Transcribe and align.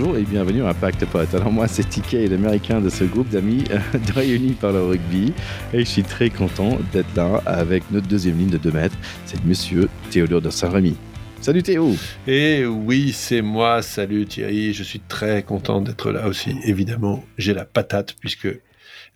bonjour 0.00 0.16
et 0.16 0.22
bienvenue 0.22 0.64
à 0.64 0.72
Pacte 0.72 1.04
Pot. 1.04 1.34
Alors 1.34 1.52
moi 1.52 1.68
c'est 1.68 1.86
Ticket, 1.86 2.26
l'américain 2.26 2.80
de 2.80 2.88
ce 2.88 3.04
groupe 3.04 3.28
d'amis 3.28 3.64
euh, 3.70 3.78
réunis 4.14 4.52
par 4.52 4.72
le 4.72 4.82
rugby 4.82 5.34
et 5.74 5.80
je 5.80 5.84
suis 5.84 6.02
très 6.02 6.30
content 6.30 6.78
d'être 6.92 7.14
là 7.14 7.42
avec 7.44 7.82
notre 7.90 8.06
deuxième 8.06 8.38
ligne 8.38 8.48
de 8.48 8.56
2 8.56 8.70
mètres, 8.70 8.96
c'est 9.26 9.44
monsieur 9.44 9.90
Théodore 10.10 10.40
de 10.40 10.48
Saint-Rémy. 10.48 10.96
Salut 11.42 11.62
Théo 11.62 11.94
Et 12.26 12.64
oui, 12.64 13.12
c'est 13.12 13.42
moi, 13.42 13.82
salut 13.82 14.24
Thierry, 14.24 14.72
je 14.72 14.82
suis 14.82 15.00
très 15.00 15.42
content 15.42 15.82
d'être 15.82 16.10
là 16.12 16.28
aussi. 16.28 16.56
Évidemment, 16.64 17.22
j'ai 17.36 17.52
la 17.52 17.66
patate 17.66 18.14
puisque 18.20 18.48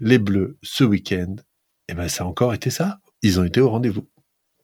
les 0.01 0.19
Bleus, 0.19 0.59
ce 0.63 0.85
week-end, 0.85 1.37
eh 1.89 1.95
ben, 1.95 2.09
ça 2.09 2.25
a 2.25 2.27
encore 2.27 2.53
été 2.53 2.69
ça. 2.69 2.99
Ils 3.23 3.41
ont 3.41 3.45
été 3.45 3.61
au 3.61 3.71
rendez-vous. 3.71 4.07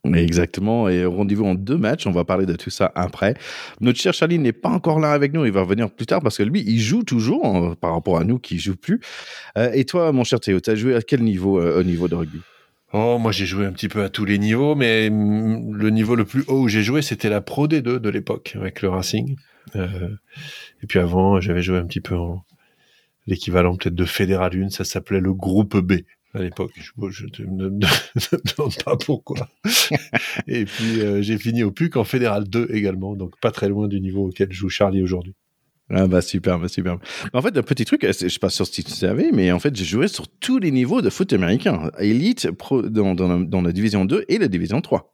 Exactement, 0.05 0.89
et 0.89 1.05
rendez-vous 1.05 1.45
en 1.45 1.55
deux 1.55 1.77
matchs, 1.77 2.07
on 2.07 2.11
va 2.11 2.25
parler 2.25 2.47
de 2.47 2.57
tout 2.57 2.71
ça 2.71 2.91
après. 2.95 3.35
Notre 3.83 3.99
cher 3.99 4.15
Charlie 4.15 4.39
n'est 4.39 4.55
pas 4.55 4.71
encore 4.71 4.99
là 4.99 5.13
avec 5.13 5.35
nous, 5.35 5.45
il 5.45 5.53
va 5.53 5.61
revenir 5.61 5.91
plus 5.91 6.07
tard 6.07 6.23
parce 6.23 6.39
que 6.39 6.43
lui, 6.43 6.65
il 6.67 6.81
joue 6.81 7.03
toujours 7.03 7.45
hein, 7.45 7.77
par 7.79 7.93
rapport 7.93 8.19
à 8.19 8.25
nous 8.25 8.39
qui 8.39 8.55
ne 8.55 8.61
jouent 8.61 8.77
plus. 8.77 9.01
Euh, 9.59 9.71
et 9.75 9.85
toi, 9.85 10.11
mon 10.13 10.25
cher 10.25 10.41
Théo, 10.41 10.59
tu 10.59 10.71
as 10.71 10.75
joué 10.75 10.95
à 10.95 11.03
quel 11.03 11.23
niveau 11.23 11.61
euh, 11.61 11.81
au 11.81 11.83
niveau 11.83 12.09
de 12.09 12.15
rugby? 12.15 12.41
Oh, 12.95 13.19
moi 13.19 13.31
j'ai 13.31 13.45
joué 13.45 13.67
un 13.67 13.73
petit 13.73 13.89
peu 13.89 14.03
à 14.03 14.09
tous 14.09 14.25
les 14.25 14.39
niveaux, 14.39 14.75
mais 14.75 15.11
mm, 15.11 15.75
le 15.75 15.91
niveau 15.91 16.15
le 16.15 16.25
plus 16.25 16.45
haut 16.49 16.63
où 16.63 16.69
j'ai 16.69 16.83
joué, 16.83 17.03
c'était 17.03 17.29
la 17.29 17.43
Pro 17.43 17.69
D2 17.69 17.99
de 17.99 18.09
l'époque 18.09 18.57
avec 18.59 18.81
le 18.81 18.89
Racing. 18.89 19.37
Euh, 19.77 20.09
et 20.83 20.87
puis 20.87 20.99
avant, 20.99 21.41
j'avais 21.43 21.63
joué 21.63 21.77
un 21.77 21.85
petit 21.85 22.01
peu 22.01 22.17
en 22.17 22.43
l'équivalent 23.27 23.77
peut-être 23.77 23.95
de 23.95 24.05
Fédéral 24.07 24.61
1, 24.61 24.71
ça 24.71 24.85
s'appelait 24.85 25.21
le 25.21 25.35
groupe 25.35 25.77
B 25.77 26.01
à 26.35 26.43
l'époque. 26.43 26.73
Je, 26.77 26.93
ne 27.45 27.69
me 27.69 27.69
demande 27.71 28.85
pas 28.85 28.97
pourquoi. 28.97 29.49
et 30.47 30.65
puis 30.65 31.01
euh, 31.01 31.23
j'ai 31.23 31.39
fini 31.39 31.63
au 31.63 31.71
PUC 31.71 31.97
en 31.97 32.05
Fédéral 32.05 32.45
2 32.45 32.69
également, 32.73 33.17
donc 33.17 33.39
pas 33.41 33.51
très 33.51 33.69
loin 33.69 33.89
du 33.89 34.01
niveau 34.01 34.29
auquel 34.29 34.53
joue 34.53 34.69
Charlie 34.69 35.03
aujourd'hui. 35.03 35.35
Ah 35.93 36.07
bah 36.07 36.23
super, 36.23 36.61
bah 36.61 36.69
super. 36.69 36.99
En 37.33 37.43
fait, 37.43 37.57
un 37.57 37.63
petit 37.63 37.85
truc, 37.85 38.07
je 38.07 38.29
suis 38.29 38.39
pas 38.39 38.49
sûr 38.49 38.65
si 38.65 38.85
tu 38.85 38.93
savais, 38.93 39.31
mais 39.33 39.51
en 39.51 39.59
fait, 39.59 39.75
j'ai 39.75 39.85
joué 39.85 40.07
sur 40.07 40.29
tous 40.29 40.59
les 40.59 40.71
niveaux 40.71 41.03
de 41.03 41.11
foot 41.11 41.33
américain. 41.33 41.91
Élite 41.99 42.49
dans, 42.85 43.17
dans, 43.17 43.41
dans, 43.41 43.63
la 43.63 43.73
division 43.73 44.05
2 44.05 44.25
et 44.29 44.39
la 44.39 44.47
division 44.47 44.81
3. 44.81 45.13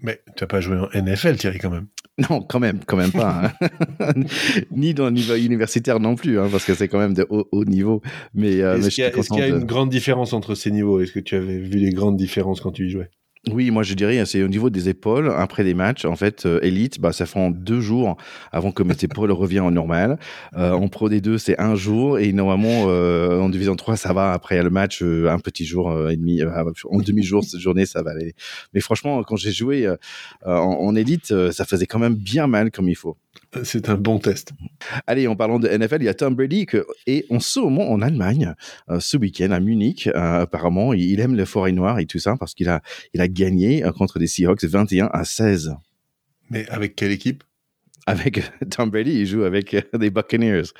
Mais 0.00 0.20
tu 0.36 0.42
n'as 0.42 0.48
pas 0.48 0.60
joué 0.60 0.76
en 0.76 0.88
NFL, 0.92 1.36
Thierry, 1.36 1.58
quand 1.60 1.70
même 1.70 1.86
Non, 2.30 2.42
quand 2.42 2.60
même, 2.60 2.80
quand 2.86 2.96
même 2.96 3.10
pas. 3.10 3.52
Hein. 3.60 4.12
Ni 4.70 4.92
dans 4.92 5.06
le 5.06 5.12
niveau 5.12 5.34
universitaire 5.34 5.98
non 5.98 6.14
plus, 6.14 6.38
hein, 6.38 6.48
parce 6.50 6.64
que 6.64 6.74
c'est 6.74 6.88
quand 6.88 6.98
même 6.98 7.14
de 7.14 7.26
haut, 7.30 7.48
haut 7.52 7.64
niveau. 7.64 8.02
Mais, 8.34 8.60
euh, 8.60 8.76
est-ce 8.76 8.88
qu'il 9.28 9.38
y 9.38 9.42
a, 9.42 9.48
une 9.48 9.64
grande 9.64 9.88
différence 9.88 10.32
entre 10.32 10.54
ces 10.54 10.70
niveaux? 10.70 11.00
Est-ce 11.00 11.12
que 11.12 11.20
tu 11.20 11.36
avais 11.36 11.58
vu 11.58 11.78
les 11.78 11.90
grandes 11.90 12.16
différences 12.16 12.60
quand 12.60 12.72
tu 12.72 12.86
y 12.86 12.90
jouais? 12.90 13.08
Oui, 13.50 13.72
moi 13.72 13.82
je 13.82 13.94
dirais, 13.94 14.24
c'est 14.24 14.40
au 14.44 14.48
niveau 14.48 14.70
des 14.70 14.88
épaules. 14.88 15.28
Après 15.36 15.64
des 15.64 15.74
matchs, 15.74 16.04
en 16.04 16.14
fait, 16.14 16.46
euh, 16.46 16.60
élite, 16.62 17.00
bah, 17.00 17.12
ça 17.12 17.26
fait 17.26 17.50
deux 17.50 17.80
jours 17.80 18.16
avant 18.52 18.70
que 18.70 18.84
mes 18.84 18.94
épaules 19.02 19.32
reviennent 19.32 19.64
en 19.64 19.72
normal. 19.72 20.16
Euh, 20.56 20.70
en 20.70 20.86
Pro 20.86 21.08
des 21.08 21.20
deux, 21.20 21.38
c'est 21.38 21.60
un 21.60 21.74
jour. 21.74 22.20
Et 22.20 22.32
normalement, 22.32 22.84
euh, 22.86 23.40
en 23.40 23.48
Division 23.48 23.74
3, 23.74 23.96
ça 23.96 24.12
va. 24.12 24.32
Après 24.32 24.62
le 24.62 24.70
match, 24.70 25.02
euh, 25.02 25.28
un 25.28 25.40
petit 25.40 25.64
jour 25.64 26.08
et 26.08 26.16
demi. 26.16 26.40
en 26.44 26.98
demi-jour, 27.00 27.42
cette 27.42 27.60
journée, 27.60 27.84
ça 27.84 28.02
va 28.02 28.12
aller. 28.12 28.34
Mais 28.74 28.80
franchement, 28.80 29.24
quand 29.24 29.34
j'ai 29.34 29.50
joué 29.50 29.92
en, 30.46 30.52
en 30.52 30.94
élite, 30.94 31.34
ça 31.50 31.64
faisait 31.64 31.86
quand 31.86 31.98
même 31.98 32.14
bien 32.14 32.46
mal 32.46 32.70
comme 32.70 32.88
il 32.88 32.96
faut. 32.96 33.16
C'est 33.64 33.90
un 33.90 33.96
bon 33.96 34.18
test. 34.18 34.52
Allez, 35.06 35.26
en 35.26 35.36
parlant 35.36 35.58
de 35.58 35.68
NFL, 35.68 35.98
il 36.00 36.04
y 36.04 36.08
a 36.08 36.14
Tom 36.14 36.34
Brady 36.34 36.64
que, 36.64 36.86
et 37.06 37.26
en 37.30 37.38
ce 37.38 37.60
moment 37.60 37.90
en 37.90 38.00
Allemagne, 38.00 38.54
euh, 38.88 38.98
ce 38.98 39.16
week-end 39.18 39.50
à 39.50 39.60
Munich, 39.60 40.06
euh, 40.06 40.42
apparemment, 40.42 40.94
il 40.94 41.20
aime 41.20 41.36
le 41.36 41.44
forêt 41.44 41.72
noir 41.72 41.98
et 41.98 42.06
tout 42.06 42.18
ça 42.18 42.36
parce 42.38 42.54
qu'il 42.54 42.68
a, 42.68 42.80
il 43.12 43.20
a 43.20 43.28
gagné 43.28 43.84
euh, 43.84 43.92
contre 43.92 44.18
les 44.18 44.26
Seahawks 44.26 44.64
21 44.64 45.10
à 45.12 45.24
16. 45.24 45.74
Mais 46.50 46.66
avec 46.68 46.96
quelle 46.96 47.12
équipe? 47.12 47.44
Avec 48.06 48.42
Tom 48.70 48.90
Brady, 48.90 49.20
il 49.20 49.26
joue 49.26 49.44
avec 49.44 49.76
les 49.98 50.10
Buccaneers. 50.10 50.72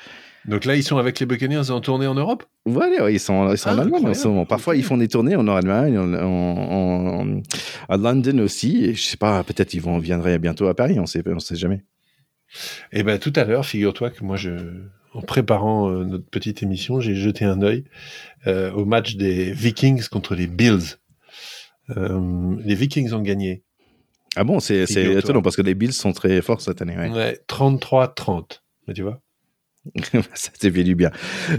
Donc 0.45 0.65
là, 0.65 0.75
ils 0.75 0.83
sont 0.83 0.97
avec 0.97 1.19
les 1.19 1.25
Buccaneers 1.25 1.69
en 1.69 1.79
tournée 1.79 2.07
en 2.07 2.15
Europe? 2.15 2.43
Voilà, 2.65 3.09
ils 3.09 3.19
sont, 3.19 3.51
ils 3.51 3.57
sont 3.57 3.69
en 3.69 3.77
ah, 3.77 3.81
Allemagne 3.81 4.07
en 4.07 4.13
ce 4.13 4.27
moment. 4.27 4.45
Parfois, 4.45 4.75
ils 4.75 4.83
font 4.83 4.97
des 4.97 5.07
tournées 5.07 5.35
en 5.35 5.47
Allemagne, 5.47 5.97
en, 5.97 7.41
à 7.87 7.97
London 7.97 8.39
aussi. 8.39 8.83
Et 8.83 8.93
je 8.93 9.03
sais 9.03 9.17
pas, 9.17 9.43
peut-être 9.43 9.73
ils 9.73 9.81
vont 9.81 9.99
viendraient 9.99 10.39
bientôt 10.39 10.67
à 10.67 10.75
Paris, 10.75 10.99
on 10.99 11.05
sait, 11.05 11.23
on 11.25 11.39
sait 11.39 11.55
jamais. 11.55 11.83
Eh 12.91 13.03
ben 13.03 13.19
tout 13.19 13.33
à 13.35 13.43
l'heure, 13.43 13.65
figure-toi 13.65 14.09
que 14.09 14.23
moi, 14.23 14.35
je, 14.35 14.51
en 15.13 15.21
préparant 15.21 15.89
euh, 15.89 16.03
notre 16.03 16.25
petite 16.25 16.63
émission, 16.63 16.99
j'ai 16.99 17.15
jeté 17.15 17.45
un 17.45 17.61
œil 17.61 17.85
euh, 18.47 18.71
au 18.71 18.85
match 18.85 19.15
des 19.15 19.51
Vikings 19.51 20.07
contre 20.09 20.35
les 20.35 20.47
Bills. 20.47 20.97
Euh, 21.97 22.55
les 22.63 22.75
Vikings 22.75 23.13
ont 23.13 23.21
gagné. 23.21 23.63
Ah 24.35 24.43
bon, 24.43 24.59
c'est 24.59 24.83
étonnant 24.83 25.41
parce 25.41 25.55
que 25.55 25.61
les 25.61 25.75
Bills 25.75 25.93
sont 25.93 26.13
très 26.13 26.41
forts 26.41 26.61
cette 26.61 26.81
année. 26.81 26.97
Ouais, 26.97 27.09
ouais 27.09 27.39
33-30. 27.47 28.61
Mais 28.87 28.93
tu 28.93 29.03
vois 29.03 29.21
ça 30.33 30.51
te 30.51 30.71
fait 30.71 30.83
du 30.83 30.95
bien. 30.95 31.11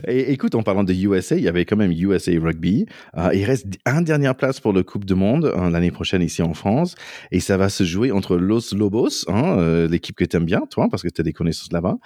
Et 0.09 0.33
écoute, 0.33 0.55
en 0.55 0.63
parlant 0.63 0.83
de 0.83 0.95
USA, 0.95 1.37
il 1.37 1.43
y 1.43 1.49
avait 1.49 1.67
quand 1.67 1.77
même 1.77 1.93
USA 1.93 2.33
Rugby. 2.41 2.87
Euh, 3.19 3.31
il 3.35 3.45
reste 3.45 3.67
un 3.85 4.01
dernière 4.01 4.35
place 4.35 4.61
pour 4.61 4.73
le 4.73 4.83
Coupe 4.83 5.05
du 5.05 5.15
Monde 5.15 5.45
euh, 5.45 5.69
l'année 5.69 5.91
prochaine 5.91 6.23
ici 6.23 6.41
en 6.41 6.55
France. 6.55 6.95
Et 7.33 7.41
ça 7.41 7.59
va 7.59 7.69
se 7.69 7.85
jouer 7.85 8.13
entre 8.13 8.37
Los 8.37 8.75
Lobos, 8.75 9.29
hein, 9.29 9.59
euh, 9.59 9.89
l'équipe 9.89 10.17
que 10.17 10.25
tu 10.25 10.37
aimes 10.37 10.47
bien, 10.47 10.63
toi, 10.71 10.89
parce 10.91 11.03
que 11.03 11.09
tu 11.09 11.21
as 11.21 11.25
des 11.25 11.35
connaissances 11.35 11.71
là-bas, 11.73 11.99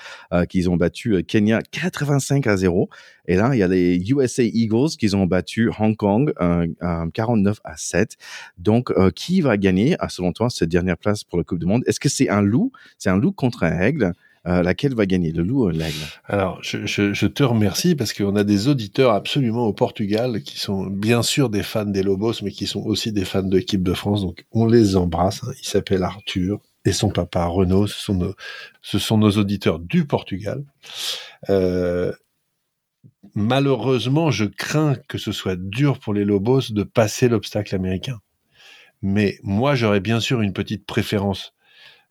qu'ils 0.48 0.68
ont 0.70 0.76
battu 0.76 1.22
Kenya 1.24 1.60
85 1.70 2.46
à 2.46 2.56
0. 2.56 2.88
Et 3.26 3.36
là, 3.36 3.50
il 3.52 3.58
y 3.58 3.62
a 3.62 3.68
les 3.68 3.98
USA 4.10 4.42
Eagles 4.42 4.90
qui 4.98 5.14
ont 5.14 5.26
battu 5.26 5.70
Hong 5.78 5.96
Kong 5.96 6.32
49 7.14 7.60
à 7.62 7.76
7. 7.76 8.16
Donc, 8.56 8.92
qui 9.14 9.40
va 9.40 9.56
gagner, 9.56 9.96
selon 10.08 10.32
toi, 10.32 10.50
cette 10.50 10.68
dernière 10.68 10.96
place 10.96 11.24
pour 11.24 11.38
le 11.38 11.44
Coupe 11.44 11.58
du 11.58 11.66
Monde? 11.66 11.82
Est-ce 11.86 12.00
que 12.00 12.08
c'est 12.08 12.28
un 12.28 12.42
loup? 12.42 12.72
C'est 12.98 13.10
un 13.10 13.18
loup 13.18 13.32
contre 13.32 13.64
un 13.64 13.80
aigle? 13.80 14.12
Euh, 14.46 14.62
laquelle 14.62 14.94
va 14.94 15.06
gagner, 15.06 15.32
le 15.32 15.42
loup 15.42 15.66
ou 15.66 15.68
l'aigle? 15.68 15.96
Alors, 16.24 16.58
je, 16.62 17.26
te 17.26 17.42
remercie 17.42 17.94
parce 17.94 18.12
qu'on 18.12 18.36
a 18.36 18.44
des 18.44 18.68
auditeurs 18.68 19.12
absolument 19.12 19.66
au 19.66 19.72
Portugal 19.72 20.42
qui 20.42 20.58
sont 20.58 20.86
bien 20.86 21.22
sûr 21.22 21.50
des 21.50 21.62
fans 21.62 21.84
des 21.84 22.02
Lobos, 22.02 22.34
mais 22.42 22.50
qui 22.50 22.66
sont 22.66 22.82
aussi 22.82 23.12
des 23.12 23.24
fans 23.24 23.42
de 23.42 23.56
l'équipe 23.56 23.82
de 23.82 23.94
France. 23.94 24.22
Donc, 24.22 24.44
on 24.52 24.66
les 24.66 24.96
embrasse. 24.96 25.42
Hein. 25.44 25.52
Il 25.60 25.66
s'appelle 25.66 26.02
Arthur 26.02 26.60
et 26.84 26.92
son 26.92 27.10
papa 27.10 27.44
Renaud. 27.46 27.86
Ce 27.86 28.00
sont 28.00 28.14
nos, 28.14 28.34
ce 28.82 28.98
sont 28.98 29.18
nos 29.18 29.32
auditeurs 29.32 29.78
du 29.78 30.06
Portugal. 30.06 30.64
Euh, 31.50 32.12
malheureusement, 33.34 34.30
je 34.30 34.44
crains 34.44 34.94
que 35.08 35.18
ce 35.18 35.32
soit 35.32 35.56
dur 35.56 35.98
pour 35.98 36.14
les 36.14 36.24
Lobos 36.24 36.70
de 36.70 36.82
passer 36.82 37.28
l'obstacle 37.28 37.74
américain. 37.74 38.20
Mais 39.02 39.38
moi, 39.42 39.74
j'aurais 39.74 40.00
bien 40.00 40.20
sûr 40.20 40.40
une 40.40 40.52
petite 40.52 40.84
préférence 40.84 41.52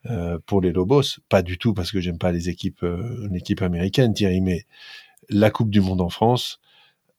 euh, 0.09 0.37
pour 0.45 0.61
les 0.61 0.71
Lobos. 0.71 1.19
Pas 1.29 1.41
du 1.41 1.57
tout 1.57 1.73
parce 1.73 1.91
que 1.91 1.99
j'aime 1.99 2.17
pas 2.17 2.31
les 2.31 2.49
équipes, 2.49 2.83
euh, 2.83 3.27
l'équipe 3.31 3.61
américaine, 3.61 4.13
Thierry, 4.13 4.41
mais 4.41 4.65
la 5.29 5.49
Coupe 5.49 5.69
du 5.69 5.81
Monde 5.81 6.01
en 6.01 6.09
France, 6.09 6.59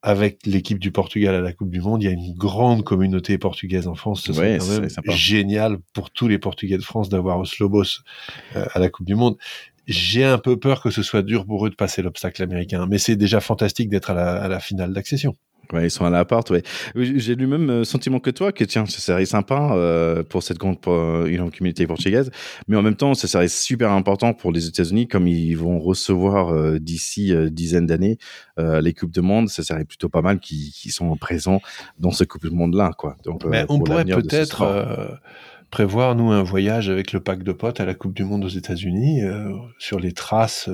avec 0.03 0.47
l'équipe 0.47 0.79
du 0.79 0.93
Portugal 0.93 1.35
à 1.35 1.41
la 1.41 1.53
Coupe 1.53 1.71
du 1.71 1.81
Monde, 1.81 2.03
il 2.03 2.07
y 2.07 2.09
a 2.09 2.13
une 2.13 2.35
grande 2.35 2.85
communauté 2.85 3.37
portugaise 3.37 3.89
en 3.89 3.95
France. 3.95 4.23
Ce 4.23 4.33
serait 4.33 4.59
quand 4.59 4.69
même 4.69 4.89
génial 5.17 5.79
pour 5.93 6.11
tous 6.11 6.29
les 6.29 6.39
Portugais 6.39 6.79
de 6.79 6.83
France 6.83 7.09
d'avoir 7.09 7.39
os 7.41 7.59
Lobos 7.59 8.03
euh, 8.57 8.65
à 8.73 8.79
la 8.79 8.89
Coupe 8.89 9.07
du 9.07 9.15
Monde. 9.15 9.37
J'ai 9.87 10.25
un 10.25 10.39
peu 10.39 10.59
peur 10.59 10.83
que 10.83 10.91
ce 10.91 11.03
soit 11.03 11.23
dur 11.23 11.47
pour 11.47 11.67
eux 11.67 11.71
de 11.71 11.75
passer 11.75 12.03
l'obstacle 12.03 12.43
américain, 12.43 12.87
mais 12.89 12.99
c'est 12.99 13.17
déjà 13.17 13.41
fantastique 13.41 13.89
d'être 13.89 14.11
à 14.11 14.47
la 14.47 14.61
finale 14.61 14.93
d'accession. 14.93 15.37
Ouais, 15.73 15.87
ils 15.87 15.91
sont 15.91 16.07
à 16.07 16.11
l'appart, 16.11 16.49
ouais. 16.51 16.63
J'ai 16.95 17.35
le 17.35 17.47
même 17.47 17.69
euh, 17.69 17.85
sentiment 17.85 18.21
que 18.21 18.31
toi, 18.31 18.53
que 18.53 18.65
tiens, 18.65 18.87
ça 18.87 19.01
serait 19.01 19.27
sympa 19.27 19.73
euh, 19.73 20.23
pour 20.23 20.43
cette 20.43 20.57
grande 20.57 20.81
pour 20.81 20.95
une 21.27 21.51
communauté 21.51 21.87
portugaise, 21.87 22.31
mais 22.69 22.77
en 22.77 22.83
même 22.83 22.97
temps, 22.97 23.13
ça 23.15 23.29
serait 23.29 23.49
super 23.49 23.93
important 23.93 24.33
pour 24.33 24.51
les 24.51 24.67
États-Unis, 24.67 25.09
comme 25.09 25.27
ils 25.27 25.57
vont 25.57 25.79
recevoir 25.79 26.55
euh, 26.55 26.79
d'ici 26.79 27.35
euh, 27.35 27.51
dizaine 27.51 27.87
d'années 27.87 28.19
euh, 28.59 28.81
les 28.81 28.95
coupes 28.95 29.13
de 29.13 29.21
monde, 29.21 29.49
ça 29.49 29.63
serait 29.63 29.85
plutôt 29.85 30.09
pas 30.09 30.23
mal 30.23 30.41
qu'ils 30.41 30.73
qu 30.73 30.91
sont 30.91 31.15
présents 31.17 31.61
dans 31.99 32.13
ce 32.13 32.25
coupe 32.25 32.45
de 32.45 32.51
monde-là, 32.51 32.93
quoi. 32.97 33.17
Donc, 33.25 33.45
mais 33.45 33.67
on 33.69 33.81
pourrait 33.81 34.05
peut-être 34.05 35.21
prévoir 35.71 36.15
nous 36.15 36.31
un 36.31 36.43
voyage 36.43 36.89
avec 36.89 37.13
le 37.13 37.21
pack 37.21 37.43
de 37.43 37.53
potes 37.53 37.81
à 37.81 37.85
la 37.85 37.93
Coupe 37.93 38.15
du 38.15 38.25
Monde 38.25 38.45
aux 38.45 38.49
États-Unis 38.49 39.21
sur 39.79 40.01
les 40.01 40.13
traces 40.13 40.71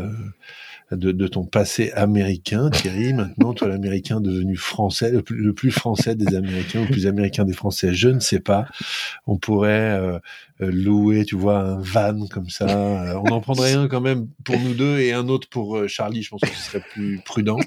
de, 0.96 1.26
ton 1.28 1.44
passé 1.44 1.90
américain, 1.92 2.70
Thierry. 2.70 3.12
Maintenant, 3.12 3.54
toi, 3.54 3.68
l'américain 3.68 4.20
devenu 4.20 4.56
français, 4.56 5.10
le 5.10 5.52
plus, 5.52 5.70
français 5.70 6.14
des 6.14 6.34
Américains, 6.34 6.82
le 6.82 6.86
plus 6.86 7.06
américain 7.06 7.44
des 7.44 7.52
Français, 7.52 7.94
je 7.94 8.08
ne 8.08 8.20
sais 8.20 8.40
pas. 8.40 8.66
On 9.26 9.36
pourrait 9.36 9.98
euh, 9.98 10.18
euh, 10.60 10.70
louer, 10.70 11.24
tu 11.24 11.36
vois, 11.36 11.58
un 11.58 11.80
van 11.80 12.26
comme 12.26 12.48
ça. 12.48 12.66
Euh, 12.68 13.14
on 13.24 13.32
en 13.32 13.40
prendrait 13.40 13.74
un 13.74 13.88
quand 13.88 14.00
même 14.00 14.28
pour 14.44 14.58
nous 14.58 14.74
deux 14.74 14.98
et 14.98 15.12
un 15.12 15.28
autre 15.28 15.48
pour 15.48 15.88
Charlie. 15.88 16.22
Je 16.22 16.30
pense 16.30 16.40
que 16.40 16.48
ce 16.48 16.70
serait 16.70 16.84
plus 16.92 17.20
prudent. 17.24 17.58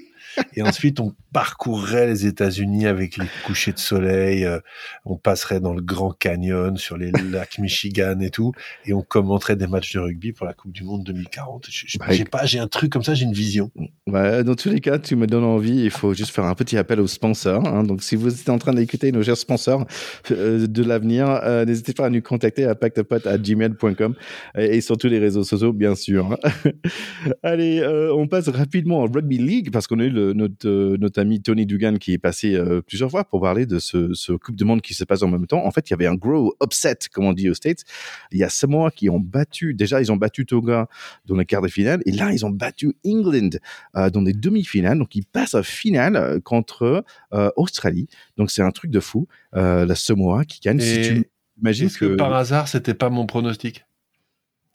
Et 0.55 0.61
ensuite 0.61 0.99
on 0.99 1.13
parcourrait 1.33 2.07
les 2.07 2.25
États-Unis 2.25 2.87
avec 2.87 3.17
les 3.17 3.27
couchers 3.45 3.73
de 3.73 3.79
soleil, 3.79 4.43
euh, 4.43 4.59
on 5.05 5.17
passerait 5.17 5.59
dans 5.59 5.73
le 5.73 5.81
Grand 5.81 6.11
Canyon, 6.11 6.77
sur 6.77 6.97
les 6.97 7.11
lacs 7.11 7.59
Michigan 7.59 8.19
et 8.21 8.29
tout, 8.29 8.53
et 8.85 8.93
on 8.93 9.01
commenterait 9.01 9.55
des 9.55 9.67
matchs 9.67 9.93
de 9.93 9.99
rugby 9.99 10.31
pour 10.31 10.45
la 10.45 10.53
Coupe 10.53 10.71
du 10.71 10.83
Monde 10.83 11.03
2040. 11.03 11.67
J'ai 11.69 12.25
pas, 12.25 12.45
j'ai 12.45 12.59
un 12.59 12.67
truc 12.67 12.91
comme 12.91 13.03
ça, 13.03 13.13
j'ai 13.13 13.25
une 13.25 13.33
vision. 13.33 13.71
Dans 14.07 14.55
tous 14.55 14.69
les 14.69 14.79
cas, 14.79 14.97
tu 14.97 15.15
me 15.15 15.27
donnes 15.27 15.43
envie. 15.43 15.83
Il 15.83 15.91
faut 15.91 16.13
juste 16.13 16.31
faire 16.31 16.45
un 16.45 16.55
petit 16.55 16.77
appel 16.77 16.99
aux 16.99 17.07
sponsors. 17.07 17.67
Hein. 17.67 17.83
Donc, 17.83 18.01
si 18.01 18.15
vous 18.15 18.33
êtes 18.33 18.49
en 18.49 18.57
train 18.57 18.73
d'écouter 18.73 19.11
nos 19.11 19.21
chers 19.21 19.37
sponsors 19.37 19.85
euh, 20.31 20.65
de 20.65 20.83
l'avenir, 20.83 21.27
euh, 21.29 21.65
n'hésitez 21.65 21.93
pas 21.93 22.07
à 22.07 22.09
nous 22.09 22.21
contacter 22.21 22.65
à 22.65 22.75
pactepot@gmail.com 22.75 24.15
et, 24.57 24.77
et, 24.77 24.81
sur 24.81 24.97
tous 24.97 25.07
les 25.07 25.19
réseaux 25.19 25.43
sociaux, 25.43 25.73
bien 25.73 25.95
sûr. 25.95 26.31
Hein. 26.31 26.71
Allez, 27.43 27.85
on 28.13 28.27
passe 28.27 28.49
rapidement 28.49 29.01
en 29.01 29.05
rugby 29.05 29.37
league 29.37 29.71
parce 29.71 29.87
qu'on 29.87 29.99
a 29.99 30.05
eu 30.05 30.09
le, 30.17 30.33
notre, 30.33 30.97
notre 30.97 31.21
ami 31.21 31.41
Tony 31.41 31.65
Dugan 31.65 31.95
qui 31.97 32.13
est 32.13 32.17
passé 32.17 32.55
euh, 32.55 32.81
plusieurs 32.81 33.09
fois 33.09 33.23
pour 33.23 33.41
parler 33.41 33.65
de 33.65 33.79
ce, 33.79 34.13
ce, 34.13 34.33
Coupe 34.33 34.55
du 34.55 34.65
Monde 34.65 34.81
qui 34.81 34.93
se 34.93 35.03
passe 35.03 35.23
en 35.23 35.27
même 35.27 35.47
temps. 35.47 35.65
En 35.65 35.71
fait, 35.71 35.89
il 35.89 35.91
y 35.91 35.93
avait 35.93 36.07
un 36.07 36.15
gros 36.15 36.55
upset, 36.63 36.97
comme 37.11 37.25
on 37.25 37.33
dit 37.33 37.49
aux 37.49 37.53
States. 37.53 37.83
Il 38.31 38.39
y 38.39 38.43
a 38.43 38.49
Samoa 38.49 38.91
qui 38.91 39.09
ont 39.09 39.19
battu, 39.19 39.73
déjà, 39.73 40.01
ils 40.01 40.11
ont 40.11 40.17
battu 40.17 40.45
Toga 40.45 40.87
dans 41.25 41.35
les 41.35 41.45
quarts 41.45 41.61
de 41.61 41.67
finale, 41.67 42.01
et 42.05 42.11
là, 42.11 42.31
ils 42.31 42.45
ont 42.45 42.49
battu 42.49 42.93
England 43.05 43.49
euh, 43.95 44.09
dans 44.09 44.21
des 44.21 44.33
demi-finales. 44.33 44.97
Donc, 44.97 45.15
ils 45.15 45.25
passent 45.25 45.55
à 45.55 45.63
finale 45.63 46.15
euh, 46.15 46.39
contre 46.39 47.03
euh, 47.33 47.49
Australie. 47.55 48.07
Donc, 48.37 48.51
c'est 48.51 48.61
un 48.61 48.71
truc 48.71 48.91
de 48.91 48.99
fou. 48.99 49.27
Euh, 49.55 49.85
la 49.85 49.95
Samoa 49.95 50.45
qui 50.45 50.59
gagne. 50.59 50.79
Et 50.79 51.03
si 51.03 51.09
tu 51.09 51.29
imagines 51.59 51.89
que... 51.89 52.05
que 52.05 52.15
par 52.15 52.33
hasard, 52.33 52.67
c'était 52.67 52.93
pas 52.93 53.09
mon 53.09 53.25
pronostic? 53.25 53.86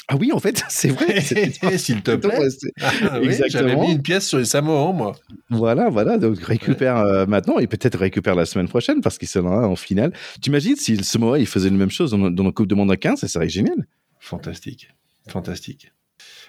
Ah 0.09 0.17
oui, 0.17 0.33
en 0.33 0.41
fait, 0.41 0.65
c'est 0.69 0.89
vrai. 0.89 1.21
S'il 1.79 2.03
te 2.03 2.17
plaît. 2.17 2.49
Ah, 2.81 3.21
oui, 3.21 3.37
J'avais 3.49 3.77
mis 3.77 3.93
une 3.93 4.03
pièce 4.03 4.27
sur 4.27 4.39
les 4.39 4.45
Samoans, 4.45 4.93
moi. 4.93 5.17
Voilà, 5.51 5.89
voilà. 5.91 6.19
Donc 6.19 6.41
récupère 6.41 6.99
euh, 6.99 7.27
maintenant 7.27 7.59
et 7.59 7.67
peut-être 7.67 7.99
récupère 7.99 8.35
la 8.35 8.47
semaine 8.47 8.69
prochaine 8.69 9.01
parce 9.01 9.19
qu'il 9.19 9.29
sera 9.29 9.69
en 9.69 9.77
finale. 9.77 10.13
Tu 10.41 10.51
imagines 10.51 10.77
si 10.77 10.97
le 10.97 11.03
Samoa 11.03 11.39
il 11.39 11.47
faisait 11.47 11.71
la 11.71 11.77
même 11.77 11.91
chose 11.91 12.11
dans, 12.11 12.31
dans 12.31 12.45
la 12.45 12.53
Coupe 12.53 12.67
du 12.67 12.75
Monde 12.75 12.91
à 12.91 12.97
15, 12.97 13.21
ça 13.21 13.29
serait 13.29 13.49
génial. 13.49 13.87
Fantastique, 14.19 14.89
fantastique. 15.29 15.93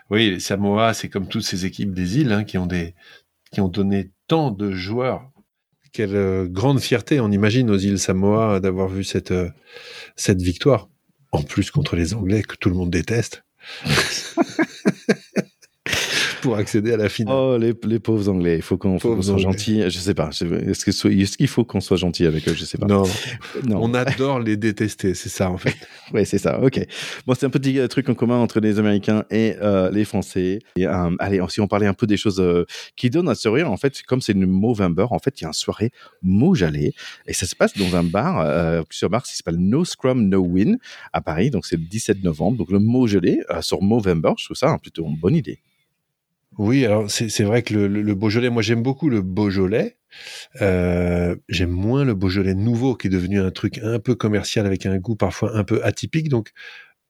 Oui, 0.09 0.31
les 0.31 0.39
Samoa, 0.39 0.93
c'est 0.93 1.09
comme 1.09 1.27
toutes 1.27 1.43
ces 1.43 1.65
équipes 1.65 1.93
des 1.93 2.19
îles 2.19 2.31
hein, 2.31 2.43
qui 2.43 2.57
ont 2.57 2.67
des 2.67 2.95
qui 3.51 3.61
ont 3.61 3.69
donné 3.69 4.11
tant 4.27 4.51
de 4.51 4.71
joueurs. 4.71 5.29
Quelle 5.91 6.15
euh, 6.15 6.47
grande 6.47 6.79
fierté, 6.79 7.19
on 7.19 7.31
imagine 7.31 7.69
aux 7.69 7.77
îles 7.77 7.99
Samoa 7.99 8.59
d'avoir 8.59 8.87
vu 8.87 9.03
cette 9.03 9.31
euh, 9.31 9.49
cette 10.15 10.41
victoire 10.41 10.89
en 11.33 11.41
plus 11.43 11.71
contre 11.71 11.95
les 11.95 12.13
Anglais 12.13 12.43
que 12.43 12.55
tout 12.55 12.69
le 12.69 12.75
monde 12.75 12.91
déteste. 12.91 13.43
pour 16.43 16.57
accéder 16.57 16.91
à 16.91 16.97
la 16.97 17.07
finale. 17.07 17.35
Oh, 17.35 17.57
les, 17.57 17.73
les 17.85 17.99
pauvres 17.99 18.29
Anglais. 18.29 18.57
Il 18.57 18.61
faut 18.61 18.77
qu'on 18.77 18.99
soit 18.99 19.37
gentil. 19.37 19.81
Je 19.89 19.97
sais 19.97 20.13
pas. 20.13 20.29
Est-ce 20.29 20.85
qu'il 20.85 21.21
est 21.21 21.47
faut 21.47 21.63
qu'on 21.63 21.79
soit 21.79 21.95
gentil 21.95 22.25
avec 22.25 22.47
eux? 22.49 22.53
Je 22.53 22.65
sais 22.65 22.77
pas. 22.77 22.85
Non. 22.85 23.03
non. 23.65 23.79
On 23.81 23.93
adore 23.93 24.41
les 24.41 24.57
détester. 24.57 25.13
C'est 25.13 25.29
ça, 25.29 25.49
en 25.49 25.57
fait. 25.57 25.75
oui, 26.13 26.25
c'est 26.25 26.37
ça. 26.37 26.59
OK. 26.59 26.85
Bon, 27.25 27.33
c'est 27.33 27.45
un 27.45 27.49
petit 27.49 27.79
euh, 27.79 27.87
truc 27.87 28.09
en 28.09 28.13
commun 28.13 28.37
entre 28.37 28.59
les 28.59 28.77
Américains 28.77 29.23
et 29.31 29.55
euh, 29.61 29.89
les 29.89 30.03
Français. 30.03 30.59
Et, 30.75 30.85
euh, 30.85 31.11
allez, 31.19 31.41
si 31.47 31.61
on 31.61 31.67
parlait 31.67 31.87
un 31.87 31.93
peu 31.93 32.07
des 32.07 32.17
choses 32.17 32.41
euh, 32.41 32.65
qui 32.97 33.09
donnent 33.09 33.29
à 33.29 33.35
sourire, 33.35 33.71
en 33.71 33.77
fait, 33.77 34.01
comme 34.03 34.19
c'est 34.19 34.33
une 34.33 34.45
Movember, 34.45 35.07
en 35.11 35.19
fait, 35.19 35.39
il 35.39 35.43
y 35.43 35.45
a 35.45 35.47
une 35.47 35.53
soirée 35.53 35.91
Mojalé. 36.21 36.93
Et 37.25 37.33
ça 37.33 37.45
se 37.45 37.55
passe 37.55 37.77
dans 37.77 37.95
un 37.95 38.03
bar, 38.03 38.83
plusieurs 38.85 39.09
bars, 39.09 39.23
qui 39.23 39.33
s'appelle 39.33 39.57
No 39.59 39.85
Scrum, 39.85 40.27
No 40.27 40.39
Win 40.41 40.77
à 41.13 41.21
Paris. 41.21 41.51
Donc, 41.51 41.65
c'est 41.65 41.77
le 41.77 41.83
17 41.83 42.21
novembre. 42.21 42.57
Donc, 42.57 42.69
le 42.69 42.79
Mojalé 42.79 43.39
sur 43.61 43.81
Movember, 43.81 44.33
je 44.37 44.45
trouve 44.45 44.57
ça 44.57 44.69
hein, 44.69 44.77
plutôt 44.77 45.05
une 45.05 45.17
bonne 45.17 45.35
idée. 45.35 45.59
Oui, 46.57 46.85
alors 46.85 47.09
c'est 47.09 47.43
vrai 47.43 47.63
que 47.63 47.73
le, 47.73 47.87
le, 47.87 48.15
Beaujolais, 48.15 48.49
moi 48.49 48.61
j'aime 48.61 48.83
beaucoup 48.83 49.09
le 49.09 49.21
Beaujolais. 49.21 49.97
Euh, 50.61 51.35
j'aime 51.49 51.71
moins 51.71 52.05
le 52.05 52.13
Beaujolais 52.13 52.53
nouveau 52.53 52.95
qui 52.95 53.07
est 53.07 53.09
devenu 53.09 53.39
un 53.39 53.51
truc 53.51 53.79
un 53.79 53.99
peu 53.99 54.15
commercial 54.15 54.65
avec 54.65 54.85
un 54.85 54.97
goût 54.97 55.15
parfois 55.15 55.55
un 55.55 55.63
peu 55.63 55.83
atypique. 55.83 56.29
Donc, 56.29 56.51